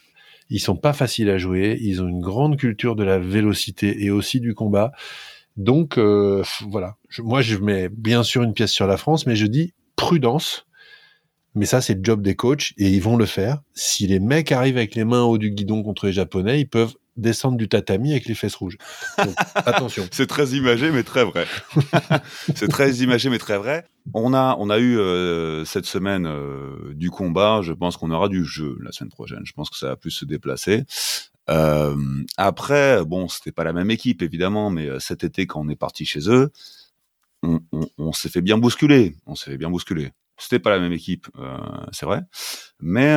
Ils 0.50 0.60
sont 0.60 0.76
pas 0.76 0.94
faciles 0.94 1.30
à 1.30 1.38
jouer. 1.38 1.78
Ils 1.82 2.02
ont 2.02 2.08
une 2.08 2.20
grande 2.20 2.58
culture 2.58 2.96
de 2.96 3.04
la 3.04 3.20
vélocité 3.20 4.04
et 4.04 4.12
aussi 4.12 4.42
du 4.42 4.54
combat. 4.54 4.92
Donc 5.58 5.98
euh, 5.98 6.44
voilà. 6.70 6.96
Moi, 7.20 7.42
je 7.42 7.58
mets 7.58 7.90
bien 7.90 8.24
sûr 8.24 8.44
une 8.44 8.54
pièce 8.54 8.72
sur 8.72 8.88
la 8.88 8.98
France, 8.98 9.26
mais 9.26 9.36
je 9.36 9.46
dis 9.46 9.74
prudence. 9.96 10.66
Mais 11.54 11.66
ça, 11.66 11.82
c'est 11.82 11.96
le 11.96 12.04
job 12.04 12.22
des 12.22 12.36
coachs 12.36 12.74
et 12.78 12.90
ils 12.90 13.02
vont 13.02 13.18
le 13.18 13.26
faire. 13.26 13.62
Si 13.74 14.08
les 14.08 14.20
mecs 14.20 14.52
arrivent 14.52 14.78
avec 14.78 14.96
les 14.96 15.04
mains 15.04 15.24
au 15.24 15.32
haut 15.32 15.38
du 15.38 15.52
guidon 15.52 15.84
contre 15.84 16.06
les 16.06 16.14
Japonais, 16.14 16.62
ils 16.62 16.68
peuvent 16.68 16.96
descendre 17.18 17.57
du 17.57 17.68
tatami 17.68 18.12
avec 18.12 18.26
les 18.26 18.36
fesses 18.36 18.55
rouges. 18.55 18.78
Donc, 19.18 19.36
attention. 19.55 20.07
C'est 20.12 20.28
très 20.28 20.49
imagé, 20.49 20.91
mais 20.91 21.03
très 21.03 21.24
vrai. 21.24 21.45
c'est 22.55 22.68
très 22.68 22.95
imagé, 22.97 23.30
mais 23.30 23.38
très 23.38 23.57
vrai. 23.57 23.86
On 24.14 24.34
a, 24.34 24.55
on 24.59 24.70
a 24.70 24.80
eu 24.80 24.97
euh, 24.97 25.66
cette 25.66 25.86
semaine 25.86 26.26
euh, 26.26 26.93
du 26.93 27.09
combat. 27.09 27.62
Je 27.62 27.74
pense 27.74 27.97
qu'on 27.97 28.12
aura 28.12 28.30
du 28.30 28.45
jeu 28.45 28.78
la 28.82 28.91
semaine 28.91 29.12
prochaine. 29.12 29.41
Je 29.43 29.53
pense 29.53 29.70
que 29.70 29.78
ça 29.78 29.88
va 29.88 29.95
plus 29.95 30.12
se 30.12 30.26
déplacer. 30.26 30.86
Euh, 31.49 31.95
après, 32.38 33.03
bon, 33.05 33.28
c'était 33.28 33.51
pas 33.51 33.64
la 33.64 33.74
même 33.74 33.91
équipe 33.91 34.22
évidemment, 34.22 34.70
mais 34.70 34.88
cet 34.99 35.24
été 35.24 35.47
quand 35.47 35.62
on 35.62 35.70
est 35.70 35.76
parti 35.76 36.05
chez 36.05 36.30
eux, 36.30 36.51
on, 37.43 37.59
on, 37.72 37.88
on 37.97 38.14
s'est 38.14 38.30
fait 38.30 38.41
bien 38.41 38.57
bousculer. 38.57 39.16
On 39.26 39.36
s'est 39.36 39.51
fait 39.51 39.57
bien 39.57 39.70
bousculer. 39.70 40.12
C'était 40.38 40.59
pas 40.59 40.72
la 40.72 40.80
même 40.80 40.93
équipe, 40.93 41.28
c'est 41.91 42.07
vrai, 42.07 42.22
mais 42.80 43.14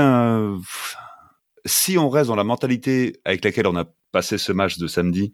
si 1.65 1.99
on 1.99 2.09
reste 2.09 2.29
dans 2.29 2.37
la 2.37 2.45
mentalité 2.45 3.21
avec 3.25 3.45
laquelle 3.45 3.67
on 3.67 3.77
a 3.77 3.85
passé 4.13 4.39
ce 4.39 4.53
match 4.53 4.79
de 4.79 4.87
samedi, 4.87 5.33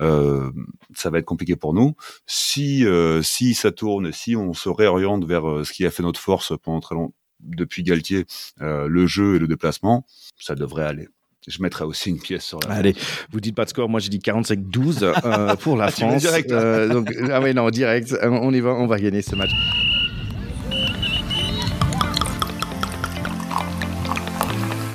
euh, 0.00 0.50
ça 0.94 1.10
va 1.10 1.18
être 1.18 1.24
compliqué 1.24 1.56
pour 1.56 1.74
nous. 1.74 1.94
Si 2.26 2.84
euh, 2.84 3.22
si 3.22 3.54
ça 3.54 3.70
tourne, 3.70 4.12
si 4.12 4.36
on 4.36 4.52
se 4.52 4.68
réoriente 4.68 5.24
vers 5.24 5.48
euh, 5.48 5.64
ce 5.64 5.72
qui 5.72 5.84
a 5.86 5.90
fait 5.90 6.02
notre 6.02 6.20
force 6.20 6.52
pendant 6.62 6.80
très 6.80 6.94
longtemps 6.94 7.14
depuis 7.40 7.82
Galtier, 7.82 8.24
euh, 8.60 8.86
le 8.86 9.06
jeu 9.06 9.34
et 9.36 9.38
le 9.40 9.48
déplacement, 9.48 10.06
ça 10.38 10.54
devrait 10.54 10.84
aller. 10.84 11.08
Je 11.48 11.60
mettrai 11.60 11.84
aussi 11.84 12.10
une 12.10 12.20
pièce 12.20 12.44
sur 12.44 12.60
la. 12.60 12.74
Allez, 12.76 12.94
vous 13.32 13.40
dites 13.40 13.56
pas 13.56 13.64
de 13.64 13.70
score. 13.70 13.88
Moi, 13.88 13.98
j'ai 13.98 14.10
dit 14.10 14.18
45-12 14.20 15.02
euh, 15.24 15.56
pour 15.56 15.76
la 15.76 15.86
Ah, 15.86 15.92
tu 15.92 16.02
France. 16.02 16.22
direct. 16.22 16.52
Euh, 16.52 16.88
donc, 16.88 17.12
ah 17.32 17.40
oui, 17.40 17.52
non, 17.52 17.68
direct. 17.70 18.16
On 18.22 18.52
y 18.54 18.60
va, 18.60 18.70
on 18.74 18.86
va 18.86 18.98
gagner 19.00 19.22
ce 19.22 19.34
match. 19.34 19.50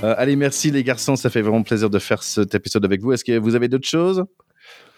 Euh, 0.03 0.13
allez, 0.17 0.35
merci 0.35 0.71
les 0.71 0.83
garçons. 0.83 1.15
Ça 1.15 1.29
fait 1.29 1.41
vraiment 1.41 1.63
plaisir 1.63 1.89
de 1.89 1.99
faire 1.99 2.23
cet 2.23 2.53
épisode 2.55 2.85
avec 2.85 3.01
vous. 3.01 3.13
Est-ce 3.13 3.23
que 3.23 3.37
vous 3.37 3.55
avez 3.55 3.67
d'autres 3.67 3.87
choses? 3.87 4.23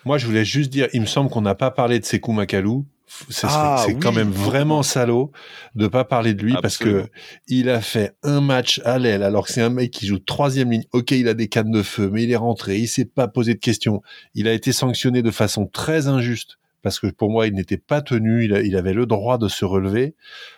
Moi, 0.05 0.17
je 0.17 0.25
voulais 0.25 0.45
juste 0.45 0.69
dire, 0.71 0.87
il 0.93 1.01
me 1.01 1.05
semble 1.05 1.29
qu'on 1.29 1.41
n'a 1.41 1.55
pas 1.55 1.71
parlé 1.71 1.99
de 1.99 2.05
Sekou 2.05 2.31
Makalou. 2.31 2.85
C'est 3.29 3.47
Ah, 3.49 3.81
c'est 3.83 3.93
oui. 3.93 3.99
quand 3.99 4.11
même 4.11 4.29
vraiment 4.29 4.83
salaud 4.83 5.31
de 5.73 5.87
pas 5.87 6.03
parler 6.03 6.35
de 6.35 6.43
lui 6.43 6.55
Absolument. 6.55 7.01
parce 7.01 7.07
que 7.11 7.11
il 7.47 7.67
a 7.69 7.81
fait 7.81 8.13
un 8.21 8.39
match 8.39 8.79
à 8.85 8.99
l'aile 8.99 9.23
alors 9.23 9.47
que 9.47 9.51
c'est 9.53 9.63
un 9.63 9.71
mec 9.71 9.89
qui 9.89 10.05
joue 10.05 10.19
troisième 10.19 10.69
ligne. 10.71 10.83
Ok, 10.91 11.09
il 11.11 11.27
a 11.27 11.33
des 11.33 11.47
cannes 11.47 11.71
de 11.71 11.81
feu, 11.81 12.09
mais 12.13 12.23
il 12.23 12.31
est 12.31 12.35
rentré, 12.35 12.77
il 12.77 12.87
s'est 12.87 13.05
pas 13.05 13.27
posé 13.27 13.55
de 13.55 13.59
questions. 13.59 14.03
Il 14.35 14.47
a 14.47 14.53
été 14.53 14.71
sanctionné 14.71 15.23
de 15.23 15.31
façon 15.31 15.65
très 15.65 16.07
injuste 16.07 16.59
parce 16.83 16.99
que 16.99 17.07
pour 17.07 17.31
moi, 17.31 17.47
il 17.47 17.53
n'était 17.55 17.77
pas 17.77 18.01
tenu. 18.03 18.45
Il, 18.45 18.53
a- 18.53 18.61
il 18.61 18.75
avait 18.77 18.93
le 18.93 19.07
droit 19.07 19.39
de 19.39 19.47
se 19.47 19.65
relever. 19.65 20.13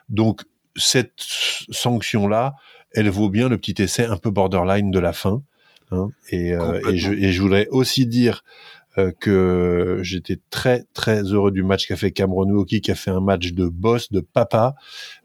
Donc 0.09 0.41
cette 0.75 1.13
sanction-là, 1.69 2.55
elle 2.93 3.09
vaut 3.09 3.29
bien 3.29 3.49
le 3.49 3.57
petit 3.57 3.81
essai 3.81 4.05
un 4.05 4.17
peu 4.17 4.31
borderline 4.31 4.91
de 4.91 4.99
la 4.99 5.13
fin. 5.13 5.43
hein. 5.91 6.09
Et, 6.29 6.53
euh, 6.53 6.79
et, 6.89 6.97
je, 6.97 7.13
et 7.13 7.31
je 7.31 7.41
voudrais 7.41 7.67
aussi 7.69 8.05
dire 8.05 8.43
euh, 8.97 9.11
que 9.19 9.99
j'étais 10.03 10.37
très 10.49 10.83
très 10.93 11.23
heureux 11.23 11.51
du 11.51 11.63
match 11.63 11.87
qu'a 11.87 11.95
fait 11.95 12.11
Cameron 12.11 12.49
Wauki, 12.49 12.81
qui 12.81 12.91
a 12.91 12.95
fait 12.95 13.11
un 13.11 13.21
match 13.21 13.53
de 13.53 13.67
boss, 13.67 14.11
de 14.11 14.19
papa, 14.19 14.75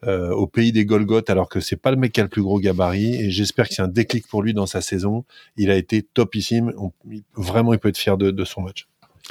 euh, 0.05 0.31
au 0.31 0.47
pays 0.47 0.71
des 0.71 0.85
Golgoth, 0.85 1.31
alors 1.31 1.49
que 1.49 1.59
c'est 1.59 1.75
pas 1.77 1.91
le 1.91 1.97
mec 1.97 2.13
qui 2.13 2.21
a 2.21 2.23
le 2.23 2.29
plus 2.29 2.43
gros 2.43 2.61
gabarit. 2.61 3.17
Et 3.17 3.31
j'espère 3.31 3.69
que 3.69 3.75
c'est 3.75 3.83
un 3.83 3.89
déclic 3.89 4.29
pour 4.29 4.43
lui 4.43 4.55
dans 4.55 4.67
sa 4.67 4.81
saison. 4.81 5.25
Il 5.57 5.71
a 5.71 5.75
été 5.77 6.03
topissime. 6.03 6.73
On- 6.79 6.93
vraiment, 7.35 7.73
il 7.73 7.81
peut 7.81 7.89
être 7.89 7.99
fier 7.99 8.17
de, 8.17 8.31
de 8.31 8.45
son 8.45 8.63
match. 8.63 8.87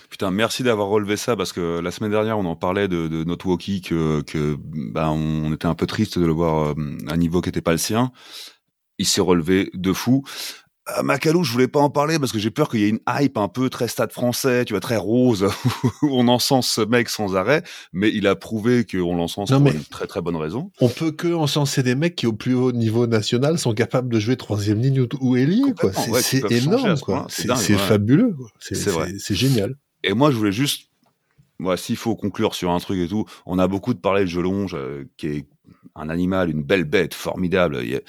Putain, 0.09 0.31
merci 0.31 0.63
d'avoir 0.63 0.87
relevé 0.87 1.17
ça 1.17 1.35
parce 1.35 1.53
que 1.53 1.79
la 1.79 1.91
semaine 1.91 2.11
dernière, 2.11 2.37
on 2.37 2.45
en 2.45 2.55
parlait 2.55 2.87
de, 2.87 3.07
de 3.07 3.23
notre 3.23 3.47
walkie 3.47 3.81
que, 3.81 4.21
que 4.21 4.57
ben, 4.59 5.09
on 5.09 5.53
était 5.53 5.65
un 5.65 5.75
peu 5.75 5.87
triste 5.87 6.19
de 6.19 6.25
le 6.25 6.31
voir 6.31 6.69
euh, 6.69 6.97
à 7.07 7.13
un 7.13 7.17
niveau 7.17 7.41
qui 7.41 7.49
n'était 7.49 7.61
pas 7.61 7.71
le 7.71 7.77
sien. 7.77 8.11
Il 8.97 9.05
s'est 9.05 9.21
relevé 9.21 9.71
de 9.73 9.93
fou. 9.93 10.23
Euh, 10.97 11.01
Macalou, 11.01 11.43
je 11.43 11.51
voulais 11.51 11.67
pas 11.67 11.79
en 11.79 11.89
parler 11.89 12.19
parce 12.19 12.31
que 12.31 12.37
j'ai 12.37 12.51
peur 12.51 12.69
qu'il 12.69 12.79
y 12.81 12.83
ait 12.83 12.89
une 12.89 12.99
hype 13.09 13.37
un 13.37 13.47
peu 13.47 13.69
très 13.69 13.87
stade 13.87 14.11
français, 14.11 14.65
tu 14.65 14.73
vois, 14.73 14.79
très 14.79 14.97
rose, 14.97 15.47
où 16.03 16.09
on 16.11 16.27
encense 16.27 16.69
ce 16.69 16.81
mec 16.81 17.09
sans 17.09 17.35
arrêt, 17.35 17.63
mais 17.91 18.11
il 18.13 18.27
a 18.27 18.35
prouvé 18.35 18.85
qu'on 18.85 19.15
l'encense 19.15 19.49
pour 19.49 19.67
une 19.67 19.83
très 19.83 20.05
très 20.05 20.21
bonne 20.21 20.35
raison. 20.35 20.71
On 20.81 20.89
peut 20.89 21.11
que 21.11 21.33
encenser 21.33 21.81
des 21.81 21.95
mecs 21.95 22.15
qui, 22.15 22.27
au 22.27 22.33
plus 22.33 22.53
haut 22.53 22.71
niveau 22.71 23.07
national, 23.07 23.57
sont 23.57 23.73
capables 23.73 24.13
de 24.13 24.19
jouer 24.19 24.37
troisième 24.37 24.79
ligne 24.79 25.01
ou, 25.01 25.07
ou 25.21 25.35
ailier, 25.35 25.73
quoi. 25.79 25.91
C'est 25.91 26.11
ouais, 26.43 26.53
à 26.53 26.55
énorme, 26.55 26.99
quoi. 26.99 27.25
C'est 27.29 27.49
ouais. 27.49 27.77
fabuleux, 27.79 28.35
c'est 28.59 29.35
génial. 29.35 29.75
Et 30.07 30.13
moi, 30.13 30.31
je 30.31 30.35
voulais 30.37 30.51
juste, 30.51 30.89
moi, 31.59 31.77
s'il 31.77 31.97
faut 31.97 32.15
conclure 32.15 32.53
sur 32.55 32.71
un 32.71 32.79
truc 32.79 32.99
et 32.99 33.07
tout, 33.07 33.25
on 33.45 33.57
a 33.59 33.67
beaucoup 33.67 33.93
de 33.93 33.99
parlé 33.99 34.21
de 34.21 34.29
Jelonge, 34.29 34.75
euh, 34.75 35.05
qui 35.17 35.27
est 35.27 35.45
un 35.95 36.09
animal, 36.09 36.49
une 36.49 36.63
belle 36.63 36.83
bête, 36.83 37.13
formidable. 37.13 37.79
Il, 37.83 38.01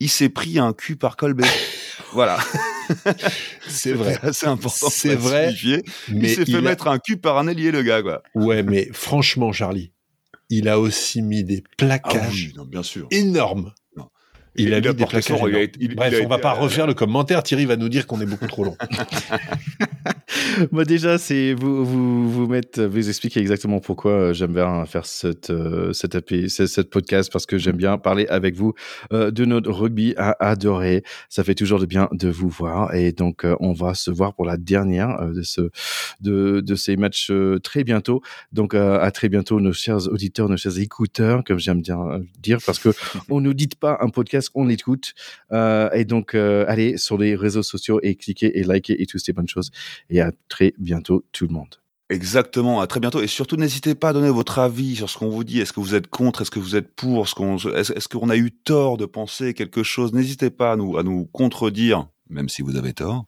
il 0.00 0.08
s'est 0.08 0.28
pris 0.28 0.58
un 0.58 0.72
cul 0.72 0.96
par 0.96 1.16
Colbert. 1.16 1.46
voilà. 2.12 2.38
C'est 3.68 3.92
vrai. 3.92 4.18
assez 4.22 4.46
important. 4.46 4.88
C'est 4.90 5.10
de 5.10 5.14
vrai, 5.14 5.46
signifier. 5.54 5.82
Il 6.08 6.28
s'est 6.28 6.44
fait 6.44 6.56
a- 6.56 6.60
mettre 6.60 6.88
un 6.88 6.98
cul 6.98 7.16
par 7.16 7.38
un 7.38 7.46
ailier, 7.46 7.70
le 7.70 7.82
gars, 7.82 8.02
quoi. 8.02 8.22
Ouais, 8.34 8.62
mais 8.62 8.88
franchement, 8.92 9.52
Charlie, 9.52 9.92
il 10.50 10.68
a 10.68 10.80
aussi 10.80 11.22
mis 11.22 11.44
des 11.44 11.62
plaquages 11.78 12.52
non, 12.56 12.64
bien 12.64 12.82
sûr. 12.82 13.06
énormes. 13.10 13.72
Non. 13.96 14.08
Il, 14.56 14.68
Il 14.68 14.74
a 14.74 14.80
mis 14.80 14.82
des 14.94 15.06
plaquages 15.06 15.24
son- 15.24 15.36
il 15.36 15.42
a 15.44 15.48
énormes. 15.48 15.62
été- 15.62 15.78
il- 15.82 15.94
Bref, 15.94 16.14
on 16.24 16.28
va 16.28 16.38
pas 16.38 16.56
euh, 16.56 16.60
refaire 16.60 16.86
le 16.86 16.94
commentaire. 16.94 17.42
Thierry 17.42 17.66
va 17.66 17.76
nous 17.76 17.88
dire 17.88 18.06
qu'on 18.06 18.20
est 18.20 18.26
beaucoup 18.26 18.46
trop 18.48 18.64
long. 18.64 18.76
Moi 20.72 20.84
déjà, 20.84 21.18
c'est 21.18 21.54
vous 21.54 21.84
vous 21.84 22.30
vous 22.30 22.46
mettre, 22.46 22.82
vous 22.82 23.08
expliquer 23.08 23.40
exactement 23.40 23.80
pourquoi 23.80 24.12
euh, 24.12 24.32
j'aime 24.32 24.52
bien 24.52 24.84
faire 24.86 25.06
cette 25.06 25.50
euh, 25.50 25.92
cette, 25.92 26.16
cette 26.48 26.90
podcast 26.90 27.32
parce 27.32 27.46
que 27.46 27.58
j'aime 27.58 27.76
bien 27.76 27.98
parler 27.98 28.26
avec 28.28 28.54
vous 28.54 28.74
euh, 29.12 29.30
de 29.30 29.44
notre 29.44 29.70
rugby 29.70 30.14
à 30.16 30.36
adorer. 30.40 31.02
Ça 31.28 31.44
fait 31.44 31.54
toujours 31.54 31.78
de 31.78 31.86
bien 31.86 32.08
de 32.12 32.28
vous 32.28 32.48
voir 32.48 32.94
et 32.94 33.12
donc 33.12 33.46
on 33.60 33.72
va 33.72 33.94
se 33.94 34.10
voir 34.10 34.34
pour 34.34 34.44
la 34.44 34.56
dernière 34.56 35.30
de 35.32 35.42
ce 35.42 35.70
de 36.20 36.60
de 36.60 36.74
ces 36.74 36.96
matchs 36.96 37.32
très 37.62 37.84
bientôt. 37.84 38.22
Donc 38.52 38.74
à 38.74 39.10
très 39.10 39.28
bientôt, 39.28 39.60
nos 39.60 39.72
chers 39.72 40.08
auditeurs, 40.08 40.48
nos 40.48 40.56
chers 40.56 40.78
écouteurs, 40.78 41.44
comme 41.44 41.58
j'aime 41.58 41.82
bien 41.82 42.20
dire, 42.40 42.58
parce 42.64 42.78
que 42.78 42.90
on 43.30 43.40
ne 43.40 43.52
dit 43.52 43.68
pas 43.68 43.98
un 44.00 44.08
podcast, 44.08 44.50
on 44.54 44.66
l'écoute. 44.66 45.14
Et 45.52 46.04
donc 46.04 46.34
allez 46.34 46.96
sur 46.96 47.18
les 47.18 47.34
réseaux 47.36 47.62
sociaux 47.62 48.00
et 48.02 48.14
cliquez 48.14 48.58
et 48.58 48.64
likez 48.64 49.00
et 49.00 49.06
toutes 49.06 49.20
ces 49.20 49.32
bonnes 49.32 49.48
choses 49.48 49.70
et 50.10 50.20
à 50.20 50.32
très 50.48 50.74
bientôt 50.78 51.24
tout 51.32 51.46
le 51.46 51.52
monde. 51.52 51.74
Exactement, 52.10 52.80
à 52.80 52.86
très 52.86 53.00
bientôt. 53.00 53.22
Et 53.22 53.26
surtout, 53.26 53.56
n'hésitez 53.56 53.94
pas 53.94 54.10
à 54.10 54.12
donner 54.12 54.28
votre 54.30 54.58
avis 54.58 54.94
sur 54.96 55.08
ce 55.08 55.16
qu'on 55.18 55.30
vous 55.30 55.42
dit. 55.42 55.60
Est-ce 55.60 55.72
que 55.72 55.80
vous 55.80 55.94
êtes 55.94 56.06
contre? 56.06 56.42
Est-ce 56.42 56.50
que 56.50 56.58
vous 56.60 56.76
êtes 56.76 56.94
pour? 56.94 57.28
Qu'on, 57.34 57.56
Est-ce 57.56 58.08
qu'on 58.08 58.28
a 58.28 58.36
eu 58.36 58.50
tort 58.52 58.98
de 58.98 59.06
penser 59.06 59.54
quelque 59.54 59.82
chose? 59.82 60.12
N'hésitez 60.12 60.50
pas 60.50 60.72
à 60.72 60.76
nous, 60.76 60.98
à 60.98 61.02
nous 61.02 61.24
contredire, 61.32 62.06
même 62.28 62.50
si 62.50 62.60
vous 62.60 62.76
avez 62.76 62.92
tort. 62.92 63.24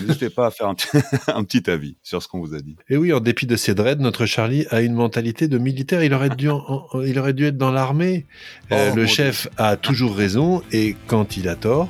N'hésitez 0.00 0.28
pas 0.28 0.46
à 0.46 0.50
faire 0.50 0.66
un, 0.66 0.74
petit- 0.74 0.88
un 1.28 1.44
petit 1.44 1.70
avis 1.70 1.96
sur 2.02 2.20
ce 2.20 2.26
qu'on 2.28 2.40
vous 2.40 2.52
a 2.54 2.60
dit. 2.60 2.76
Et 2.88 2.96
oui, 2.96 3.12
en 3.12 3.20
dépit 3.20 3.46
de 3.46 3.54
ses 3.56 3.74
dreads, 3.74 4.00
notre 4.02 4.26
Charlie 4.26 4.66
a 4.70 4.82
une 4.82 4.94
mentalité 4.94 5.46
de 5.46 5.56
militaire. 5.56 6.02
Il 6.02 6.12
aurait 6.12 6.30
dû, 6.30 6.50
en- 6.50 6.64
en- 6.92 7.00
il 7.02 7.18
aurait 7.20 7.32
dû 7.32 7.44
être 7.46 7.56
dans 7.58 7.70
l'armée. 7.70 8.26
Euh, 8.72 8.90
Oh, 8.92 8.96
le 8.96 9.06
chef 9.06 9.46
a 9.56 9.76
toujours 9.76 10.16
raison 10.16 10.62
et 10.72 10.96
quand 11.06 11.36
il 11.36 11.48
a 11.48 11.54
tort, 11.54 11.88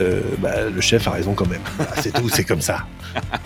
euh, 0.00 0.20
bah, 0.38 0.68
le 0.74 0.80
chef 0.80 1.06
a 1.08 1.12
raison 1.12 1.34
quand 1.34 1.48
même. 1.48 1.62
C'est 2.00 2.12
tout, 2.12 2.28
c'est 2.28 2.44
comme 2.44 2.60
ça. 2.60 2.86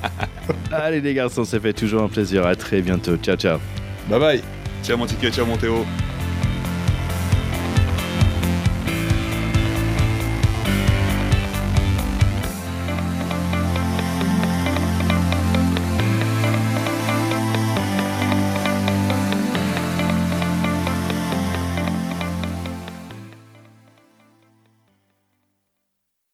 Allez 0.72 1.00
les 1.00 1.14
garçons, 1.14 1.44
ça 1.44 1.60
fait 1.60 1.72
toujours 1.72 2.02
un 2.02 2.08
plaisir. 2.08 2.46
À 2.46 2.54
très 2.54 2.80
bientôt. 2.80 3.16
Ciao, 3.16 3.36
ciao. 3.36 3.58
Bye 4.08 4.20
bye. 4.20 4.42
Ciao 4.82 4.96
mon 4.96 5.06
ticket, 5.06 5.30
ciao 5.30 5.46
mon 5.46 5.56
Théo. 5.56 5.84